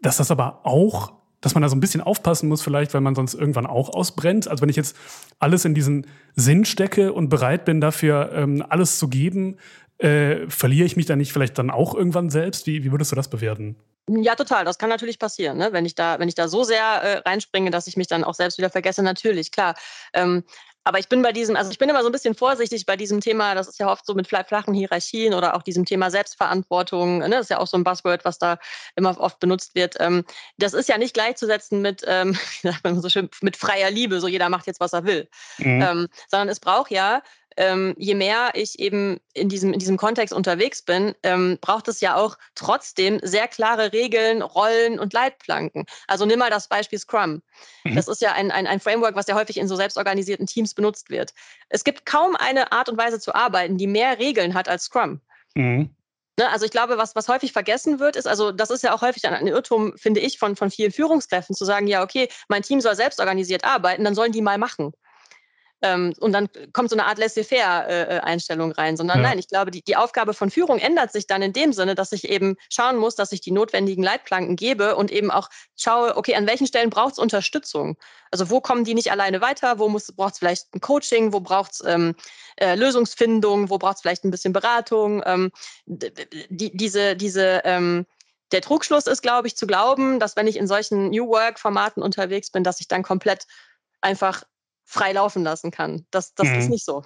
Dass 0.00 0.16
das 0.16 0.30
aber 0.30 0.64
auch 0.64 1.19
dass 1.40 1.54
man 1.54 1.62
da 1.62 1.68
so 1.68 1.76
ein 1.76 1.80
bisschen 1.80 2.00
aufpassen 2.00 2.48
muss, 2.48 2.62
vielleicht, 2.62 2.94
weil 2.94 3.00
man 3.00 3.14
sonst 3.14 3.34
irgendwann 3.34 3.66
auch 3.66 3.88
ausbrennt. 3.90 4.48
Also 4.48 4.62
wenn 4.62 4.68
ich 4.68 4.76
jetzt 4.76 4.96
alles 5.38 5.64
in 5.64 5.74
diesen 5.74 6.06
Sinn 6.36 6.64
stecke 6.64 7.12
und 7.12 7.28
bereit 7.28 7.64
bin, 7.64 7.80
dafür 7.80 8.32
ähm, 8.32 8.64
alles 8.68 8.98
zu 8.98 9.08
geben, 9.08 9.56
äh, 9.98 10.48
verliere 10.48 10.86
ich 10.86 10.96
mich 10.96 11.06
da 11.06 11.16
nicht 11.16 11.32
vielleicht 11.32 11.58
dann 11.58 11.70
auch 11.70 11.94
irgendwann 11.94 12.30
selbst? 12.30 12.66
Wie, 12.66 12.84
wie 12.84 12.92
würdest 12.92 13.12
du 13.12 13.16
das 13.16 13.28
bewerten? 13.28 13.76
Ja, 14.08 14.34
total. 14.34 14.64
Das 14.64 14.78
kann 14.78 14.88
natürlich 14.88 15.18
passieren, 15.18 15.58
ne? 15.58 15.72
wenn 15.72 15.84
ich 15.86 15.94
da, 15.94 16.18
wenn 16.18 16.28
ich 16.28 16.34
da 16.34 16.48
so 16.48 16.64
sehr 16.64 16.82
äh, 16.82 17.18
reinspringe, 17.18 17.70
dass 17.70 17.86
ich 17.86 17.96
mich 17.96 18.08
dann 18.08 18.24
auch 18.24 18.34
selbst 18.34 18.58
wieder 18.58 18.70
vergesse. 18.70 19.02
Natürlich, 19.02 19.52
klar. 19.52 19.74
Ähm, 20.12 20.42
aber 20.84 20.98
ich 20.98 21.08
bin 21.08 21.22
bei 21.22 21.32
diesem, 21.32 21.56
also 21.56 21.70
ich 21.70 21.78
bin 21.78 21.88
immer 21.88 22.02
so 22.02 22.08
ein 22.08 22.12
bisschen 22.12 22.34
vorsichtig 22.34 22.86
bei 22.86 22.96
diesem 22.96 23.20
Thema, 23.20 23.54
das 23.54 23.68
ist 23.68 23.78
ja 23.78 23.90
oft 23.90 24.06
so 24.06 24.14
mit 24.14 24.26
flachen 24.26 24.72
Hierarchien 24.72 25.34
oder 25.34 25.54
auch 25.54 25.62
diesem 25.62 25.84
Thema 25.84 26.10
Selbstverantwortung, 26.10 27.18
ne? 27.18 27.30
das 27.30 27.42
ist 27.42 27.50
ja 27.50 27.58
auch 27.58 27.66
so 27.66 27.76
ein 27.76 27.84
Buzzword, 27.84 28.24
was 28.24 28.38
da 28.38 28.58
immer 28.96 29.18
oft 29.20 29.40
benutzt 29.40 29.74
wird. 29.74 29.96
Ähm, 30.00 30.24
das 30.56 30.72
ist 30.72 30.88
ja 30.88 30.96
nicht 30.96 31.14
gleichzusetzen 31.14 31.82
mit, 31.82 32.02
ähm, 32.06 32.34
wie 32.62 32.68
sagt 32.68 32.84
man 32.84 33.00
so 33.00 33.08
schön, 33.08 33.28
mit 33.42 33.56
freier 33.56 33.90
Liebe, 33.90 34.20
so 34.20 34.28
jeder 34.28 34.48
macht 34.48 34.66
jetzt, 34.66 34.80
was 34.80 34.92
er 34.92 35.04
will. 35.04 35.28
Mhm. 35.58 35.82
Ähm, 35.82 36.08
sondern 36.28 36.48
es 36.48 36.60
braucht 36.60 36.90
ja 36.90 37.22
ähm, 37.56 37.94
je 37.98 38.14
mehr 38.14 38.50
ich 38.54 38.78
eben 38.78 39.20
in 39.34 39.48
diesem, 39.48 39.72
in 39.72 39.78
diesem 39.78 39.96
Kontext 39.96 40.34
unterwegs 40.34 40.82
bin, 40.82 41.14
ähm, 41.22 41.58
braucht 41.60 41.88
es 41.88 42.00
ja 42.00 42.16
auch 42.16 42.38
trotzdem 42.54 43.18
sehr 43.22 43.48
klare 43.48 43.92
Regeln, 43.92 44.42
Rollen 44.42 44.98
und 44.98 45.12
Leitplanken. 45.12 45.86
Also 46.06 46.26
nimm 46.26 46.38
mal 46.38 46.50
das 46.50 46.68
Beispiel 46.68 46.98
Scrum. 46.98 47.42
Mhm. 47.84 47.96
Das 47.96 48.08
ist 48.08 48.20
ja 48.20 48.32
ein, 48.32 48.50
ein, 48.50 48.66
ein 48.66 48.80
Framework, 48.80 49.14
was 49.14 49.26
ja 49.26 49.34
häufig 49.34 49.56
in 49.56 49.68
so 49.68 49.76
selbstorganisierten 49.76 50.46
Teams 50.46 50.74
benutzt 50.74 51.10
wird. 51.10 51.32
Es 51.68 51.84
gibt 51.84 52.06
kaum 52.06 52.36
eine 52.36 52.72
Art 52.72 52.88
und 52.88 52.98
Weise 52.98 53.20
zu 53.20 53.34
arbeiten, 53.34 53.76
die 53.76 53.86
mehr 53.86 54.18
Regeln 54.18 54.54
hat 54.54 54.68
als 54.68 54.84
Scrum. 54.84 55.20
Mhm. 55.54 55.90
Ne, 56.40 56.48
also 56.48 56.64
ich 56.64 56.70
glaube, 56.70 56.96
was, 56.96 57.14
was 57.14 57.28
häufig 57.28 57.52
vergessen 57.52 58.00
wird, 58.00 58.16
ist, 58.16 58.26
also 58.26 58.50
das 58.50 58.70
ist 58.70 58.82
ja 58.82 58.94
auch 58.94 59.02
häufig 59.02 59.26
ein 59.26 59.46
Irrtum, 59.46 59.92
finde 59.98 60.20
ich, 60.20 60.38
von, 60.38 60.56
von 60.56 60.70
vielen 60.70 60.90
Führungskräften, 60.90 61.54
zu 61.54 61.66
sagen, 61.66 61.86
ja, 61.86 62.02
okay, 62.02 62.30
mein 62.48 62.62
Team 62.62 62.80
soll 62.80 62.96
selbst 62.96 63.20
organisiert 63.20 63.64
arbeiten, 63.64 64.04
dann 64.04 64.14
sollen 64.14 64.32
die 64.32 64.40
mal 64.40 64.56
machen. 64.56 64.92
Ähm, 65.82 66.14
und 66.20 66.32
dann 66.32 66.48
kommt 66.72 66.90
so 66.90 66.96
eine 66.96 67.06
Art 67.06 67.18
Laissez-faire-Einstellung 67.18 68.72
rein, 68.72 68.96
sondern 68.96 69.18
ja. 69.18 69.28
nein, 69.28 69.38
ich 69.38 69.48
glaube, 69.48 69.70
die, 69.70 69.82
die 69.82 69.96
Aufgabe 69.96 70.34
von 70.34 70.50
Führung 70.50 70.78
ändert 70.78 71.12
sich 71.12 71.26
dann 71.26 71.42
in 71.42 71.52
dem 71.52 71.72
Sinne, 71.72 71.94
dass 71.94 72.12
ich 72.12 72.28
eben 72.28 72.56
schauen 72.70 72.96
muss, 72.96 73.14
dass 73.14 73.32
ich 73.32 73.40
die 73.40 73.50
notwendigen 73.50 74.02
Leitplanken 74.02 74.56
gebe 74.56 74.96
und 74.96 75.10
eben 75.10 75.30
auch 75.30 75.48
schaue, 75.76 76.16
okay, 76.16 76.34
an 76.34 76.46
welchen 76.46 76.66
Stellen 76.66 76.90
braucht 76.90 77.12
es 77.12 77.18
Unterstützung? 77.18 77.96
Also 78.30 78.50
wo 78.50 78.60
kommen 78.60 78.84
die 78.84 78.94
nicht 78.94 79.10
alleine 79.10 79.40
weiter? 79.40 79.78
Wo 79.78 79.88
braucht 80.16 80.34
es 80.34 80.38
vielleicht 80.38 80.74
ein 80.74 80.80
Coaching? 80.80 81.32
Wo 81.32 81.40
braucht 81.40 81.72
es 81.72 81.82
ähm, 81.84 82.14
äh, 82.56 82.74
Lösungsfindung? 82.74 83.70
Wo 83.70 83.78
braucht 83.78 83.96
es 83.96 84.02
vielleicht 84.02 84.24
ein 84.24 84.30
bisschen 84.30 84.52
Beratung? 84.52 85.22
Ähm, 85.24 85.50
die, 85.86 86.76
diese, 86.76 87.16
diese 87.16 87.62
ähm, 87.64 88.06
der 88.52 88.60
Trugschluss 88.60 89.06
ist, 89.06 89.22
glaube 89.22 89.46
ich, 89.46 89.56
zu 89.56 89.66
glauben, 89.66 90.18
dass 90.18 90.36
wenn 90.36 90.46
ich 90.46 90.56
in 90.56 90.66
solchen 90.66 91.10
New 91.10 91.28
Work-Formaten 91.28 92.02
unterwegs 92.02 92.50
bin, 92.50 92.64
dass 92.64 92.80
ich 92.80 92.88
dann 92.88 93.02
komplett 93.02 93.46
einfach 94.00 94.44
frei 94.90 95.12
laufen 95.12 95.44
lassen 95.44 95.70
kann. 95.70 96.04
Das, 96.10 96.34
das 96.34 96.48
mhm. 96.48 96.54
ist 96.54 96.68
nicht 96.68 96.84
so. 96.84 97.04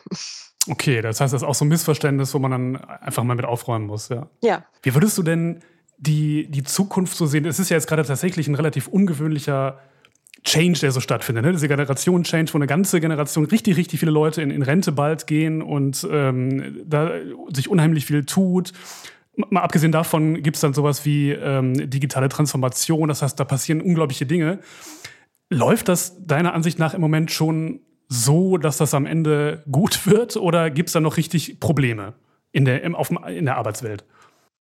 Okay, 0.67 1.03
das 1.03 1.21
heißt, 1.21 1.35
das 1.35 1.43
ist 1.43 1.47
auch 1.47 1.55
so 1.55 1.67
ein 1.67 1.69
Missverständnis, 1.69 2.33
wo 2.33 2.39
man 2.39 2.51
dann 2.51 2.77
einfach 2.77 3.23
mal 3.23 3.35
mit 3.35 3.45
aufräumen 3.45 3.87
muss, 3.87 4.09
ja. 4.09 4.31
Ja. 4.43 4.65
Wie 4.83 4.95
würdest 4.95 5.19
du 5.19 5.23
denn 5.23 5.61
die, 5.99 6.51
die 6.51 6.63
Zukunft 6.63 7.15
so 7.15 7.27
sehen? 7.27 7.45
Es 7.45 7.59
ist 7.59 7.69
ja 7.69 7.77
jetzt 7.77 7.87
gerade 7.87 8.03
tatsächlich 8.03 8.49
ein 8.49 8.55
relativ 8.55 8.89
ungewöhnlicher 8.89 9.79
Change, 10.45 10.81
der 10.81 10.93
so 10.93 11.01
stattfindet. 11.01 11.45
Ne? 11.45 11.53
Diese 11.53 11.69
Generation-Change, 11.69 12.55
wo 12.55 12.59
eine 12.59 12.67
ganze 12.67 13.01
Generation, 13.01 13.45
richtig, 13.45 13.77
richtig 13.77 14.01
viele 14.01 14.13
Leute 14.13 14.41
in, 14.41 14.51
in 14.51 14.63
Rente 14.63 14.93
bald 14.93 15.27
gehen 15.27 15.61
und 15.61 16.07
ähm, 16.11 16.83
da 16.87 17.13
sich 17.53 17.69
unheimlich 17.69 18.07
viel 18.07 18.25
tut. 18.25 18.73
Mal 19.37 19.61
abgesehen 19.61 19.93
davon 19.93 20.43
gibt 20.43 20.57
es 20.57 20.61
dann 20.63 20.73
sowas 20.73 21.05
wie 21.05 21.33
ähm, 21.33 21.91
digitale 21.91 22.31
Transformation. 22.31 23.09
Das 23.09 23.21
heißt, 23.21 23.39
da 23.39 23.45
passieren 23.45 23.83
unglaubliche 23.83 24.25
Dinge. 24.25 24.61
Läuft 25.55 25.89
das 25.89 26.27
deiner 26.27 26.53
Ansicht 26.53 26.81
nach 26.81 26.95
im 26.95 27.01
Moment 27.01 27.31
schon 27.31 27.81
so, 28.09 28.59
dass 28.59 28.77
das 28.77 28.93
am 28.93 29.07
Ende 29.07 29.63
gut 29.71 30.07
wird 30.11 30.37
oder 30.37 30.71
gibt 30.71 30.89
es 30.89 30.95
da 30.95 31.01
noch 31.01 31.17
richtig 31.17 31.61
Probleme 31.61 32.15
in 32.51 32.65
der, 32.65 32.83
im, 32.83 32.95
auf, 32.95 33.11
in 33.29 33.45
der 33.45 33.57
Arbeitswelt? 33.57 34.05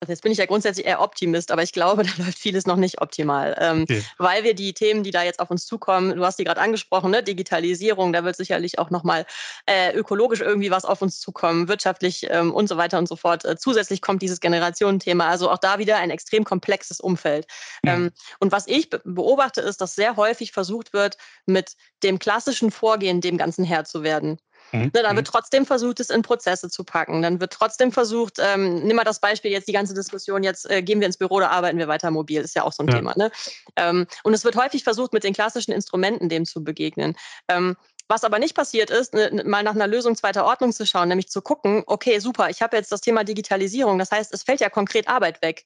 Also 0.02 0.10
jetzt 0.10 0.22
bin 0.22 0.32
ich 0.32 0.38
ja 0.38 0.46
grundsätzlich 0.46 0.84
eher 0.84 1.00
Optimist, 1.00 1.52
aber 1.52 1.62
ich 1.62 1.72
glaube, 1.72 2.02
da 2.02 2.10
läuft 2.18 2.36
vieles 2.36 2.66
noch 2.66 2.76
nicht 2.76 3.00
optimal, 3.00 3.56
ähm, 3.60 3.82
okay. 3.84 4.04
weil 4.18 4.42
wir 4.42 4.54
die 4.54 4.74
Themen, 4.74 5.04
die 5.04 5.12
da 5.12 5.22
jetzt 5.22 5.38
auf 5.38 5.48
uns 5.48 5.64
zukommen, 5.64 6.16
du 6.16 6.24
hast 6.24 6.40
die 6.40 6.44
gerade 6.44 6.60
angesprochen, 6.60 7.12
ne? 7.12 7.22
Digitalisierung, 7.22 8.12
da 8.12 8.24
wird 8.24 8.34
sicherlich 8.34 8.80
auch 8.80 8.90
nochmal 8.90 9.26
äh, 9.66 9.94
ökologisch 9.94 10.40
irgendwie 10.40 10.72
was 10.72 10.84
auf 10.84 11.02
uns 11.02 11.20
zukommen, 11.20 11.68
wirtschaftlich 11.68 12.26
ähm, 12.30 12.52
und 12.52 12.68
so 12.68 12.76
weiter 12.76 12.98
und 12.98 13.06
so 13.06 13.14
fort. 13.14 13.44
Äh, 13.44 13.56
zusätzlich 13.56 14.02
kommt 14.02 14.22
dieses 14.22 14.40
Generationenthema, 14.40 15.28
also 15.28 15.48
auch 15.48 15.58
da 15.58 15.78
wieder 15.78 15.98
ein 15.98 16.10
extrem 16.10 16.42
komplexes 16.42 16.98
Umfeld. 16.98 17.46
Ja. 17.84 17.94
Ähm, 17.94 18.10
und 18.40 18.50
was 18.50 18.66
ich 18.66 18.90
beobachte, 18.90 19.60
ist, 19.60 19.80
dass 19.80 19.94
sehr 19.94 20.16
häufig 20.16 20.50
versucht 20.50 20.92
wird, 20.92 21.16
mit 21.46 21.76
dem 22.02 22.18
klassischen 22.18 22.72
Vorgehen 22.72 23.20
dem 23.20 23.38
Ganzen 23.38 23.64
Herr 23.64 23.84
zu 23.84 24.02
werden. 24.02 24.40
Mhm. 24.72 24.90
Ne, 24.94 25.02
dann 25.02 25.16
wird 25.16 25.26
mhm. 25.26 25.32
trotzdem 25.32 25.66
versucht, 25.66 26.00
es 26.00 26.10
in 26.10 26.22
Prozesse 26.22 26.70
zu 26.70 26.84
packen. 26.84 27.22
Dann 27.22 27.40
wird 27.40 27.52
trotzdem 27.52 27.92
versucht, 27.92 28.38
ähm, 28.38 28.82
nimm 28.82 28.96
mal 28.96 29.04
das 29.04 29.20
Beispiel 29.20 29.50
jetzt, 29.50 29.68
die 29.68 29.72
ganze 29.72 29.94
Diskussion, 29.94 30.42
jetzt 30.42 30.68
äh, 30.70 30.82
gehen 30.82 31.00
wir 31.00 31.06
ins 31.06 31.18
Büro 31.18 31.36
oder 31.36 31.50
arbeiten 31.50 31.78
wir 31.78 31.88
weiter 31.88 32.10
mobil, 32.10 32.40
ist 32.40 32.56
ja 32.56 32.64
auch 32.64 32.72
so 32.72 32.82
ein 32.82 32.88
ja. 32.88 32.96
Thema. 32.96 33.14
Ne? 33.16 33.30
Ähm, 33.76 34.06
und 34.24 34.34
es 34.34 34.44
wird 34.44 34.56
häufig 34.56 34.82
versucht, 34.82 35.12
mit 35.12 35.24
den 35.24 35.34
klassischen 35.34 35.72
Instrumenten 35.72 36.28
dem 36.28 36.44
zu 36.44 36.64
begegnen. 36.64 37.16
Ähm, 37.48 37.76
was 38.08 38.24
aber 38.24 38.38
nicht 38.38 38.54
passiert 38.54 38.90
ist, 38.90 39.14
ne, 39.14 39.42
mal 39.44 39.62
nach 39.62 39.74
einer 39.74 39.86
Lösung 39.86 40.16
zweiter 40.16 40.44
Ordnung 40.44 40.72
zu 40.72 40.86
schauen, 40.86 41.08
nämlich 41.08 41.28
zu 41.28 41.40
gucken, 41.40 41.82
okay, 41.86 42.18
super, 42.18 42.50
ich 42.50 42.60
habe 42.60 42.76
jetzt 42.76 42.92
das 42.92 43.00
Thema 43.00 43.24
Digitalisierung, 43.24 43.98
das 43.98 44.10
heißt, 44.10 44.34
es 44.34 44.42
fällt 44.42 44.60
ja 44.60 44.68
konkret 44.68 45.08
Arbeit 45.08 45.40
weg. 45.42 45.64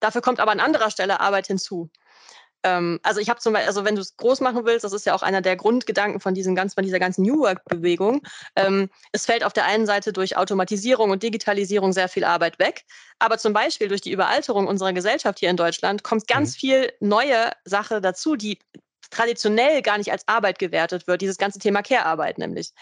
Dafür 0.00 0.20
kommt 0.20 0.40
aber 0.40 0.50
an 0.50 0.60
anderer 0.60 0.90
Stelle 0.90 1.20
Arbeit 1.20 1.46
hinzu. 1.46 1.90
Ähm, 2.64 3.00
also 3.02 3.20
ich 3.20 3.28
habe 3.28 3.40
zum 3.40 3.52
Beispiel, 3.52 3.68
also 3.68 3.84
wenn 3.84 3.94
du 3.94 4.00
es 4.00 4.16
groß 4.16 4.40
machen 4.40 4.64
willst, 4.64 4.84
das 4.84 4.92
ist 4.92 5.06
ja 5.06 5.14
auch 5.14 5.22
einer 5.22 5.40
der 5.40 5.56
Grundgedanken 5.56 6.20
von, 6.20 6.34
diesem 6.34 6.54
ganz, 6.54 6.74
von 6.74 6.84
dieser 6.84 6.98
ganzen 6.98 7.22
New 7.22 7.40
Work-Bewegung. 7.40 8.22
Ähm, 8.56 8.88
es 9.12 9.26
fällt 9.26 9.44
auf 9.44 9.52
der 9.52 9.64
einen 9.64 9.86
Seite 9.86 10.12
durch 10.12 10.36
Automatisierung 10.36 11.10
und 11.10 11.22
Digitalisierung 11.22 11.92
sehr 11.92 12.08
viel 12.08 12.24
Arbeit 12.24 12.58
weg, 12.58 12.84
aber 13.18 13.38
zum 13.38 13.52
Beispiel 13.52 13.88
durch 13.88 14.00
die 14.00 14.12
Überalterung 14.12 14.66
unserer 14.66 14.92
Gesellschaft 14.92 15.38
hier 15.38 15.50
in 15.50 15.56
Deutschland 15.56 16.02
kommt 16.02 16.26
ganz 16.28 16.54
mhm. 16.54 16.58
viel 16.58 16.92
neue 17.00 17.50
Sache 17.64 18.00
dazu, 18.00 18.36
die 18.36 18.58
traditionell 19.10 19.82
gar 19.82 19.98
nicht 19.98 20.10
als 20.10 20.26
Arbeit 20.26 20.58
gewertet 20.58 21.06
wird, 21.06 21.20
dieses 21.20 21.36
ganze 21.36 21.58
Thema 21.58 21.82
Care-Arbeit 21.82 22.38
nämlich. 22.38 22.72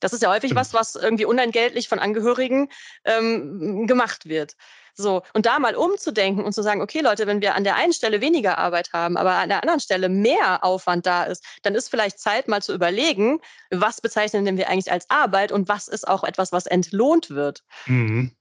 Das 0.00 0.12
ist 0.12 0.22
ja 0.22 0.30
häufig 0.30 0.54
was, 0.54 0.74
was 0.74 0.96
irgendwie 0.96 1.24
unentgeltlich 1.24 1.88
von 1.88 1.98
Angehörigen 1.98 2.68
ähm, 3.04 3.86
gemacht 3.86 4.26
wird. 4.26 4.56
So, 4.94 5.22
und 5.32 5.46
da 5.46 5.58
mal 5.58 5.74
umzudenken 5.74 6.44
und 6.44 6.52
zu 6.52 6.62
sagen, 6.62 6.82
okay, 6.82 7.00
Leute, 7.00 7.26
wenn 7.26 7.40
wir 7.40 7.54
an 7.54 7.64
der 7.64 7.76
einen 7.76 7.92
Stelle 7.92 8.20
weniger 8.20 8.58
Arbeit 8.58 8.92
haben, 8.92 9.16
aber 9.16 9.32
an 9.32 9.48
der 9.48 9.62
anderen 9.62 9.80
Stelle 9.80 10.08
mehr 10.08 10.64
Aufwand 10.64 11.06
da 11.06 11.24
ist, 11.24 11.44
dann 11.62 11.74
ist 11.74 11.88
vielleicht 11.88 12.18
Zeit, 12.18 12.48
mal 12.48 12.62
zu 12.62 12.74
überlegen, 12.74 13.40
was 13.70 14.00
bezeichnen 14.00 14.56
wir 14.56 14.68
eigentlich 14.68 14.92
als 14.92 15.08
Arbeit 15.08 15.52
und 15.52 15.68
was 15.68 15.88
ist 15.88 16.06
auch 16.06 16.24
etwas, 16.24 16.52
was 16.52 16.66
entlohnt 16.66 17.30
wird. 17.30 17.62
Mhm. 17.86 18.36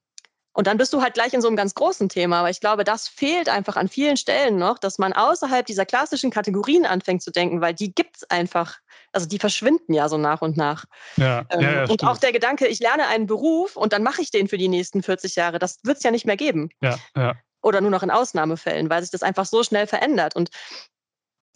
Und 0.53 0.67
dann 0.67 0.77
bist 0.77 0.91
du 0.91 1.01
halt 1.01 1.13
gleich 1.13 1.33
in 1.33 1.41
so 1.41 1.47
einem 1.47 1.55
ganz 1.55 1.73
großen 1.75 2.09
Thema. 2.09 2.39
Aber 2.39 2.49
ich 2.49 2.59
glaube, 2.59 2.83
das 2.83 3.07
fehlt 3.07 3.47
einfach 3.47 3.77
an 3.77 3.87
vielen 3.87 4.17
Stellen 4.17 4.57
noch, 4.57 4.79
dass 4.79 4.97
man 4.97 5.13
außerhalb 5.13 5.65
dieser 5.65 5.85
klassischen 5.85 6.29
Kategorien 6.29 6.85
anfängt 6.85 7.21
zu 7.21 7.31
denken, 7.31 7.61
weil 7.61 7.73
die 7.73 7.93
gibt 7.93 8.17
es 8.17 8.29
einfach. 8.29 8.79
Also 9.13 9.27
die 9.27 9.39
verschwinden 9.39 9.93
ja 9.93 10.09
so 10.09 10.17
nach 10.17 10.41
und 10.41 10.57
nach. 10.57 10.85
Ja, 11.17 11.45
ähm, 11.49 11.61
ja, 11.61 11.71
ja, 11.73 11.85
und 11.85 12.03
auch 12.03 12.17
der 12.17 12.31
Gedanke, 12.31 12.67
ich 12.67 12.79
lerne 12.79 13.07
einen 13.07 13.27
Beruf 13.27 13.75
und 13.75 13.93
dann 13.93 14.03
mache 14.03 14.21
ich 14.21 14.31
den 14.31 14.47
für 14.47 14.57
die 14.57 14.69
nächsten 14.69 15.03
40 15.03 15.35
Jahre, 15.35 15.59
das 15.59 15.79
wird 15.83 15.97
es 15.97 16.03
ja 16.03 16.11
nicht 16.11 16.25
mehr 16.25 16.37
geben. 16.37 16.69
Ja, 16.81 16.97
ja. 17.15 17.35
Oder 17.61 17.81
nur 17.81 17.91
noch 17.91 18.03
in 18.03 18.11
Ausnahmefällen, 18.11 18.89
weil 18.89 19.01
sich 19.01 19.11
das 19.11 19.23
einfach 19.23 19.45
so 19.45 19.63
schnell 19.63 19.85
verändert. 19.85 20.35
Und 20.35 20.49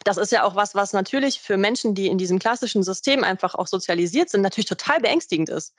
das 0.04 0.18
ist 0.18 0.32
ja 0.32 0.44
auch 0.44 0.56
was, 0.56 0.76
was 0.76 0.94
natürlich 0.94 1.40
für 1.40 1.58
Menschen, 1.58 1.96
die 1.96 2.08
in 2.08 2.18
diesem 2.18 2.40
klassischen 2.40 2.84
System 2.84 3.24
einfach 3.24 3.56
auch 3.56 3.68
sozialisiert 3.68 4.30
sind, 4.30 4.42
natürlich 4.42 4.68
total 4.68 5.00
beängstigend 5.00 5.50
ist. 5.50 5.74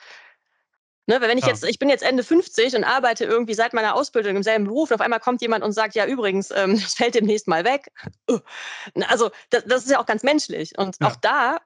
Ne, 1.09 1.21
wenn 1.21 1.39
ich 1.39 1.45
ja. 1.45 1.51
jetzt, 1.51 1.65
ich 1.65 1.79
bin 1.79 1.89
jetzt 1.89 2.03
Ende 2.03 2.25
50 2.25 2.75
und 2.75 2.83
arbeite 2.83 3.25
irgendwie 3.25 3.55
seit 3.55 3.73
meiner 3.73 3.95
Ausbildung 3.95 4.35
im 4.35 4.43
selben 4.43 4.65
Beruf 4.65 4.91
und 4.91 4.97
auf 4.97 5.01
einmal 5.01 5.21
kommt 5.21 5.41
jemand 5.41 5.63
und 5.63 5.71
sagt, 5.71 5.95
ja, 5.95 6.05
übrigens, 6.05 6.51
ähm, 6.51 6.81
das 6.81 6.95
fällt 6.97 7.15
demnächst 7.15 7.49
mal 7.49 7.65
weg. 7.65 7.93
Also, 9.09 9.31
das, 9.51 9.65
das 9.67 9.85
ist 9.85 9.91
ja 9.91 10.01
auch 10.01 10.07
ganz 10.07 10.23
menschlich. 10.23 10.77
Und 10.79 10.97
ja. 11.01 11.09
auch 11.09 11.17
da 11.17 11.59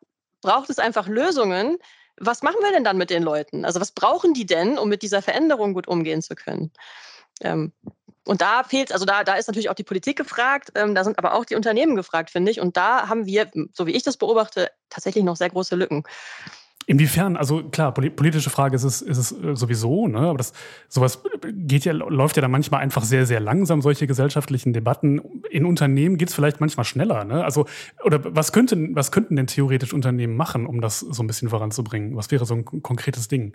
braucht 0.42 0.68
es 0.70 0.79
einfach 0.79 1.07
Lösungen. 1.09 1.79
Was 2.16 2.42
machen 2.42 2.61
wir 2.61 2.72
denn 2.72 2.85
dann 2.85 2.98
mit 2.98 3.09
den 3.11 3.22
Leuten? 3.22 3.64
Also, 3.64 3.81
was 3.81 3.92
brauchen 3.92 4.35
die 4.35 4.46
denn, 4.46 4.79
um 4.79 4.88
mit 4.88 5.03
dieser 5.03 5.22
Veränderung 5.22 5.74
gut 5.74 5.88
umgehen 5.88 6.22
zu 6.22 6.35
können? 6.35 6.72
Ähm, 7.40 7.72
und 8.26 8.42
da 8.42 8.62
fehlt, 8.64 8.92
also 8.92 9.07
da, 9.07 9.24
da 9.24 9.35
ist 9.35 9.48
natürlich 9.48 9.70
auch 9.70 9.74
die 9.74 9.85
Politik 9.85 10.16
gefragt, 10.18 10.72
ähm, 10.74 10.94
da 10.94 11.05
sind 11.05 11.18
aber 11.18 11.35
auch 11.35 11.44
die 11.44 11.57
Unternehmen 11.57 11.96
gefragt, 11.96 12.31
finde 12.31 12.50
ich. 12.50 12.61
Und 12.61 12.76
da 12.76 13.09
haben 13.09 13.26
wir, 13.26 13.50
so 13.72 13.87
wie 13.87 13.92
ich 13.92 14.03
das 14.03 14.18
beobachte, 14.18 14.70
tatsächlich 14.90 15.24
noch 15.24 15.37
sehr 15.37 15.50
große 15.50 15.74
Lücken. 15.76 16.05
Inwiefern, 16.90 17.37
also 17.37 17.62
klar, 17.62 17.94
politische 17.94 18.50
Frage 18.50 18.74
ist 18.74 18.83
es, 18.83 19.00
ist 19.00 19.16
es 19.16 19.31
äh, 19.31 19.55
sowieso, 19.55 20.09
ne? 20.09 20.18
aber 20.18 20.38
das, 20.38 20.53
sowas 20.88 21.22
geht 21.53 21.85
ja, 21.85 21.92
läuft 21.92 22.35
ja 22.35 22.40
dann 22.40 22.50
manchmal 22.50 22.81
einfach 22.81 23.05
sehr, 23.05 23.26
sehr 23.26 23.38
langsam, 23.38 23.81
solche 23.81 24.09
gesellschaftlichen 24.09 24.72
Debatten. 24.72 25.20
In 25.50 25.66
Unternehmen 25.66 26.18
geht 26.18 26.31
es 26.31 26.35
vielleicht 26.35 26.59
manchmal 26.59 26.83
schneller. 26.83 27.22
Ne? 27.22 27.44
Also, 27.44 27.66
oder 28.03 28.35
was 28.35 28.50
könnten, 28.50 28.96
was 28.96 29.12
könnten 29.12 29.37
denn 29.37 29.46
theoretisch 29.46 29.94
Unternehmen 29.94 30.37
machen, 30.37 30.66
um 30.66 30.81
das 30.81 30.98
so 30.98 31.22
ein 31.22 31.29
bisschen 31.29 31.48
voranzubringen? 31.48 32.16
Was 32.16 32.33
wäre 32.33 32.44
so 32.44 32.55
ein 32.55 32.64
konkretes 32.64 33.29
Ding? 33.29 33.53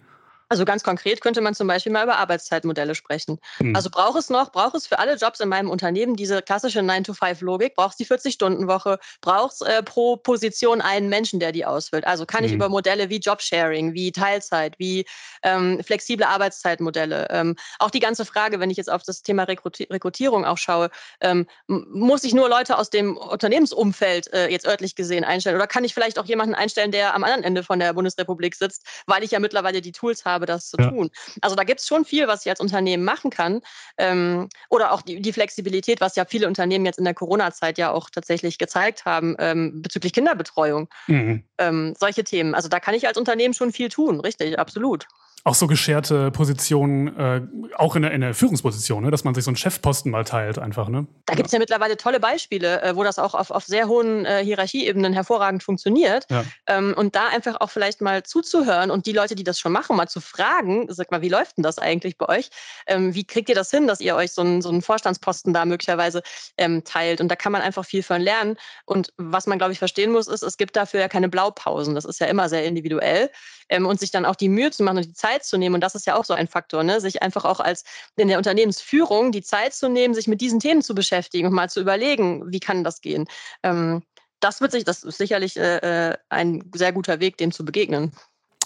Also 0.49 0.65
ganz 0.65 0.83
konkret 0.83 1.21
könnte 1.21 1.41
man 1.41 1.55
zum 1.55 1.67
Beispiel 1.67 1.91
mal 1.91 2.03
über 2.03 2.17
Arbeitszeitmodelle 2.17 2.93
sprechen. 2.93 3.39
Mhm. 3.59 3.75
Also 3.75 3.89
braucht 3.89 4.17
es 4.17 4.29
noch, 4.29 4.51
braucht 4.51 4.75
es 4.75 4.85
für 4.85 4.99
alle 4.99 5.15
Jobs 5.15 5.39
in 5.39 5.49
meinem 5.49 5.69
Unternehmen 5.69 6.15
diese 6.15 6.41
klassische 6.41 6.81
9-to-5-Logik, 6.81 7.75
braucht 7.75 7.91
es 7.91 7.97
die 7.97 8.05
40-Stunden-Woche, 8.05 8.99
braucht 9.21 9.53
es 9.53 9.61
äh, 9.61 9.81
pro 9.81 10.17
Position 10.17 10.81
einen 10.81 11.09
Menschen, 11.09 11.39
der 11.39 11.51
die 11.51 11.65
ausfüllt. 11.65 12.05
Also 12.05 12.25
kann 12.25 12.41
mhm. 12.41 12.47
ich 12.47 12.53
über 12.53 12.69
Modelle 12.69 13.09
wie 13.09 13.17
Jobsharing, 13.17 13.93
wie 13.93 14.11
Teilzeit, 14.11 14.77
wie 14.77 15.05
ähm, 15.43 15.81
flexible 15.83 16.25
Arbeitszeitmodelle, 16.25 17.27
ähm, 17.31 17.55
auch 17.79 17.89
die 17.89 17.99
ganze 17.99 18.25
Frage, 18.25 18.59
wenn 18.59 18.69
ich 18.69 18.77
jetzt 18.77 18.91
auf 18.91 19.03
das 19.03 19.23
Thema 19.23 19.43
Rekrutierung 19.43 20.45
auch 20.45 20.57
schaue, 20.57 20.89
ähm, 21.21 21.47
muss 21.67 22.23
ich 22.23 22.33
nur 22.33 22.49
Leute 22.49 22.77
aus 22.77 22.89
dem 22.89 23.17
Unternehmensumfeld 23.17 24.31
äh, 24.33 24.49
jetzt 24.49 24.67
örtlich 24.67 24.95
gesehen 24.95 25.23
einstellen 25.23 25.55
oder 25.55 25.67
kann 25.67 25.83
ich 25.83 25.93
vielleicht 25.93 26.19
auch 26.19 26.25
jemanden 26.25 26.55
einstellen, 26.55 26.91
der 26.91 27.15
am 27.15 27.23
anderen 27.23 27.43
Ende 27.43 27.63
von 27.63 27.79
der 27.79 27.93
Bundesrepublik 27.93 28.55
sitzt, 28.55 28.85
weil 29.07 29.23
ich 29.23 29.31
ja 29.31 29.39
mittlerweile 29.39 29.81
die 29.81 29.91
Tools 29.91 30.25
habe, 30.25 30.34
habe, 30.35 30.45
das 30.45 30.69
zu 30.69 30.77
ja. 30.77 30.89
tun. 30.89 31.09
Also 31.41 31.55
da 31.55 31.63
gibt 31.63 31.79
es 31.79 31.87
schon 31.87 32.05
viel, 32.05 32.27
was 32.27 32.45
ich 32.45 32.49
als 32.51 32.59
Unternehmen 32.59 33.03
machen 33.03 33.31
kann. 33.31 33.61
Ähm, 33.97 34.49
oder 34.69 34.91
auch 34.91 35.01
die, 35.01 35.21
die, 35.21 35.33
Flexibilität, 35.33 36.01
was 36.01 36.15
ja 36.15 36.25
viele 36.25 36.47
Unternehmen 36.47 36.85
jetzt 36.85 36.99
in 36.99 37.05
der 37.05 37.13
Corona-Zeit 37.13 37.77
ja 37.77 37.91
auch 37.91 38.09
tatsächlich 38.09 38.57
gezeigt 38.57 39.05
haben, 39.05 39.35
ähm, 39.39 39.81
bezüglich 39.81 40.13
Kinderbetreuung. 40.13 40.87
Mhm. 41.07 41.43
Ähm, 41.57 41.93
solche 41.97 42.23
Themen. 42.23 42.53
Also 42.53 42.69
da 42.69 42.79
kann 42.79 42.93
ich 42.93 43.07
als 43.07 43.17
Unternehmen 43.17 43.53
schon 43.53 43.71
viel 43.71 43.89
tun, 43.89 44.19
richtig, 44.19 44.59
absolut 44.59 45.07
auch 45.45 45.53
so 45.53 45.67
gescherte 45.67 46.31
Positionen, 46.31 47.15
äh, 47.19 47.41
auch 47.77 47.95
in 47.95 48.01
der, 48.01 48.11
in 48.11 48.21
der 48.21 48.33
Führungsposition, 48.33 49.03
ne? 49.03 49.11
dass 49.11 49.23
man 49.23 49.35
sich 49.35 49.43
so 49.43 49.51
einen 49.51 49.57
Chefposten 49.57 50.11
mal 50.11 50.23
teilt 50.23 50.57
einfach. 50.57 50.89
Ne? 50.89 51.05
Da 51.27 51.35
gibt 51.35 51.45
es 51.45 51.53
ja 51.53 51.59
mittlerweile 51.59 51.97
tolle 51.97 52.19
Beispiele, 52.19 52.81
äh, 52.81 52.95
wo 52.95 53.03
das 53.03 53.19
auch 53.19 53.35
auf, 53.35 53.51
auf 53.51 53.63
sehr 53.63 53.87
hohen 53.87 54.25
äh, 54.25 54.43
Hierarchieebenen 54.43 55.13
hervorragend 55.13 55.61
funktioniert. 55.61 56.25
Ja. 56.31 56.43
Ähm, 56.65 56.95
und 56.97 57.15
da 57.15 57.27
einfach 57.27 57.61
auch 57.61 57.69
vielleicht 57.69 58.01
mal 58.01 58.23
zuzuhören 58.23 58.89
und 58.89 59.05
die 59.05 59.11
Leute, 59.11 59.35
die 59.35 59.43
das 59.43 59.59
schon 59.59 59.71
machen, 59.71 59.95
mal 59.95 60.07
zu 60.07 60.19
fragen, 60.19 60.87
sag 60.89 61.11
mal, 61.11 61.21
wie 61.21 61.29
läuft 61.29 61.57
denn 61.57 61.63
das 61.63 61.77
eigentlich 61.77 62.17
bei 62.17 62.27
euch? 62.27 62.49
Ähm, 62.87 63.13
wie 63.13 63.23
kriegt 63.23 63.47
ihr 63.47 63.55
das 63.55 63.69
hin, 63.69 63.85
dass 63.85 64.01
ihr 64.01 64.15
euch 64.15 64.31
so 64.31 64.41
einen, 64.41 64.63
so 64.63 64.69
einen 64.69 64.81
Vorstandsposten 64.81 65.53
da 65.53 65.65
möglicherweise 65.65 66.23
ähm, 66.57 66.83
teilt? 66.85 67.21
Und 67.21 67.27
da 67.27 67.35
kann 67.35 67.51
man 67.51 67.61
einfach 67.61 67.85
viel 67.85 68.01
von 68.01 68.19
lernen. 68.19 68.57
Und 68.85 69.13
was 69.17 69.45
man, 69.45 69.59
glaube 69.59 69.73
ich, 69.73 69.79
verstehen 69.79 70.11
muss, 70.11 70.27
ist, 70.27 70.41
es 70.41 70.57
gibt 70.57 70.75
dafür 70.75 71.01
ja 71.01 71.07
keine 71.07 71.29
Blaupausen. 71.29 71.93
Das 71.93 72.05
ist 72.05 72.19
ja 72.19 72.25
immer 72.25 72.49
sehr 72.49 72.65
individuell. 72.65 73.29
Ähm, 73.69 73.85
und 73.85 73.99
sich 73.99 74.11
dann 74.11 74.25
auch 74.25 74.35
die 74.35 74.49
Mühe 74.49 74.71
zu 74.71 74.83
machen 74.83 74.97
und 74.97 75.05
die 75.05 75.13
Zeit 75.13 75.34
Zeit 75.35 75.45
zu 75.45 75.57
nehmen. 75.57 75.75
Und 75.75 75.81
das 75.81 75.95
ist 75.95 76.07
ja 76.07 76.15
auch 76.15 76.25
so 76.25 76.33
ein 76.33 76.47
Faktor, 76.47 76.83
ne? 76.83 77.01
sich 77.01 77.21
einfach 77.21 77.45
auch 77.45 77.59
als 77.59 77.83
in 78.15 78.27
der 78.27 78.37
Unternehmensführung 78.37 79.31
die 79.31 79.41
Zeit 79.41 79.73
zu 79.73 79.89
nehmen, 79.89 80.13
sich 80.13 80.27
mit 80.27 80.41
diesen 80.41 80.59
Themen 80.59 80.81
zu 80.81 80.95
beschäftigen 80.95 81.47
und 81.47 81.53
mal 81.53 81.69
zu 81.69 81.81
überlegen, 81.81 82.51
wie 82.51 82.59
kann 82.59 82.83
das 82.83 83.01
gehen. 83.01 83.25
Ähm, 83.63 84.03
das 84.39 84.61
wird 84.61 84.71
sich, 84.71 84.83
das 84.83 85.03
ist 85.03 85.17
sicherlich 85.17 85.57
äh, 85.57 86.11
äh 86.11 86.17
ein 86.29 86.69
sehr 86.75 86.91
guter 86.91 87.19
Weg, 87.19 87.37
dem 87.37 87.51
zu 87.51 87.65
begegnen. 87.65 88.11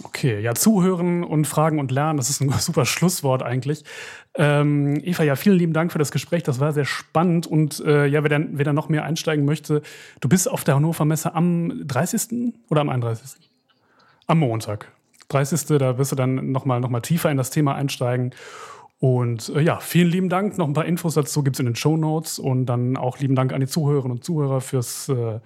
Okay, 0.03 0.39
ja, 0.39 0.55
zuhören 0.55 1.25
und 1.25 1.45
fragen 1.45 1.77
und 1.77 1.91
lernen, 1.91 2.17
das 2.17 2.29
ist 2.29 2.41
ein 2.41 2.49
super 2.59 2.85
Schlusswort 2.85 3.43
eigentlich. 3.43 3.83
Ähm, 4.35 4.99
Eva, 5.03 5.23
ja, 5.23 5.35
vielen 5.35 5.57
lieben 5.57 5.73
Dank 5.73 5.91
für 5.91 5.99
das 5.99 6.11
Gespräch, 6.11 6.43
das 6.43 6.59
war 6.59 6.71
sehr 6.71 6.85
spannend 6.85 7.47
und 7.47 7.81
äh, 7.81 8.05
ja, 8.05 8.23
wer 8.23 8.29
dann, 8.29 8.57
wer 8.57 8.65
dann 8.65 8.75
noch 8.75 8.89
mehr 8.89 9.03
einsteigen 9.03 9.45
möchte, 9.45 9.81
du 10.21 10.29
bist 10.29 10.49
auf 10.49 10.63
der 10.63 10.75
Hannover 10.75 11.05
Messe 11.05 11.35
am 11.35 11.85
30. 11.85 12.53
oder 12.69 12.81
am 12.81 12.89
31.? 12.89 13.49
Am 14.27 14.39
Montag. 14.39 14.91
30. 15.29 15.77
Da 15.79 15.97
wirst 15.97 16.11
du 16.11 16.15
dann 16.15 16.51
nochmal 16.51 16.79
noch 16.79 16.89
mal 16.89 17.01
tiefer 17.01 17.31
in 17.31 17.37
das 17.37 17.49
Thema 17.49 17.75
einsteigen. 17.75 18.31
Und 18.99 19.49
äh, 19.55 19.61
ja, 19.61 19.79
vielen 19.79 20.09
lieben 20.09 20.29
Dank. 20.29 20.57
Noch 20.57 20.67
ein 20.67 20.73
paar 20.73 20.85
Infos 20.85 21.13
dazu 21.13 21.43
gibt 21.43 21.55
es 21.55 21.59
in 21.59 21.65
den 21.65 21.75
Show 21.75 21.95
Notes. 21.97 22.37
Und 22.37 22.65
dann 22.65 22.97
auch 22.97 23.19
lieben 23.19 23.35
Dank 23.35 23.53
an 23.53 23.61
die 23.61 23.67
Zuhörerinnen 23.67 24.17
und 24.17 24.23
Zuhörer 24.23 24.61
fürs 24.61 25.09
äh, 25.09 25.39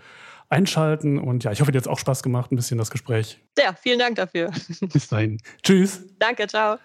Einschalten. 0.50 1.20
Und 1.20 1.44
ja, 1.44 1.52
ich 1.52 1.62
hoffe, 1.62 1.72
dir 1.72 1.78
hat 1.78 1.86
es 1.86 1.88
auch 1.88 2.00
Spaß 2.00 2.24
gemacht, 2.24 2.52
ein 2.52 2.56
bisschen 2.56 2.78
das 2.78 2.92
Gespräch. 2.92 3.40
Ja, 3.58 3.74
vielen 3.74 4.00
Dank 4.00 4.16
dafür. 4.16 4.52
Bis 4.94 5.08
dahin. 5.08 5.40
Tschüss. 5.62 6.04
Danke, 6.20 6.48
ciao. 6.48 6.78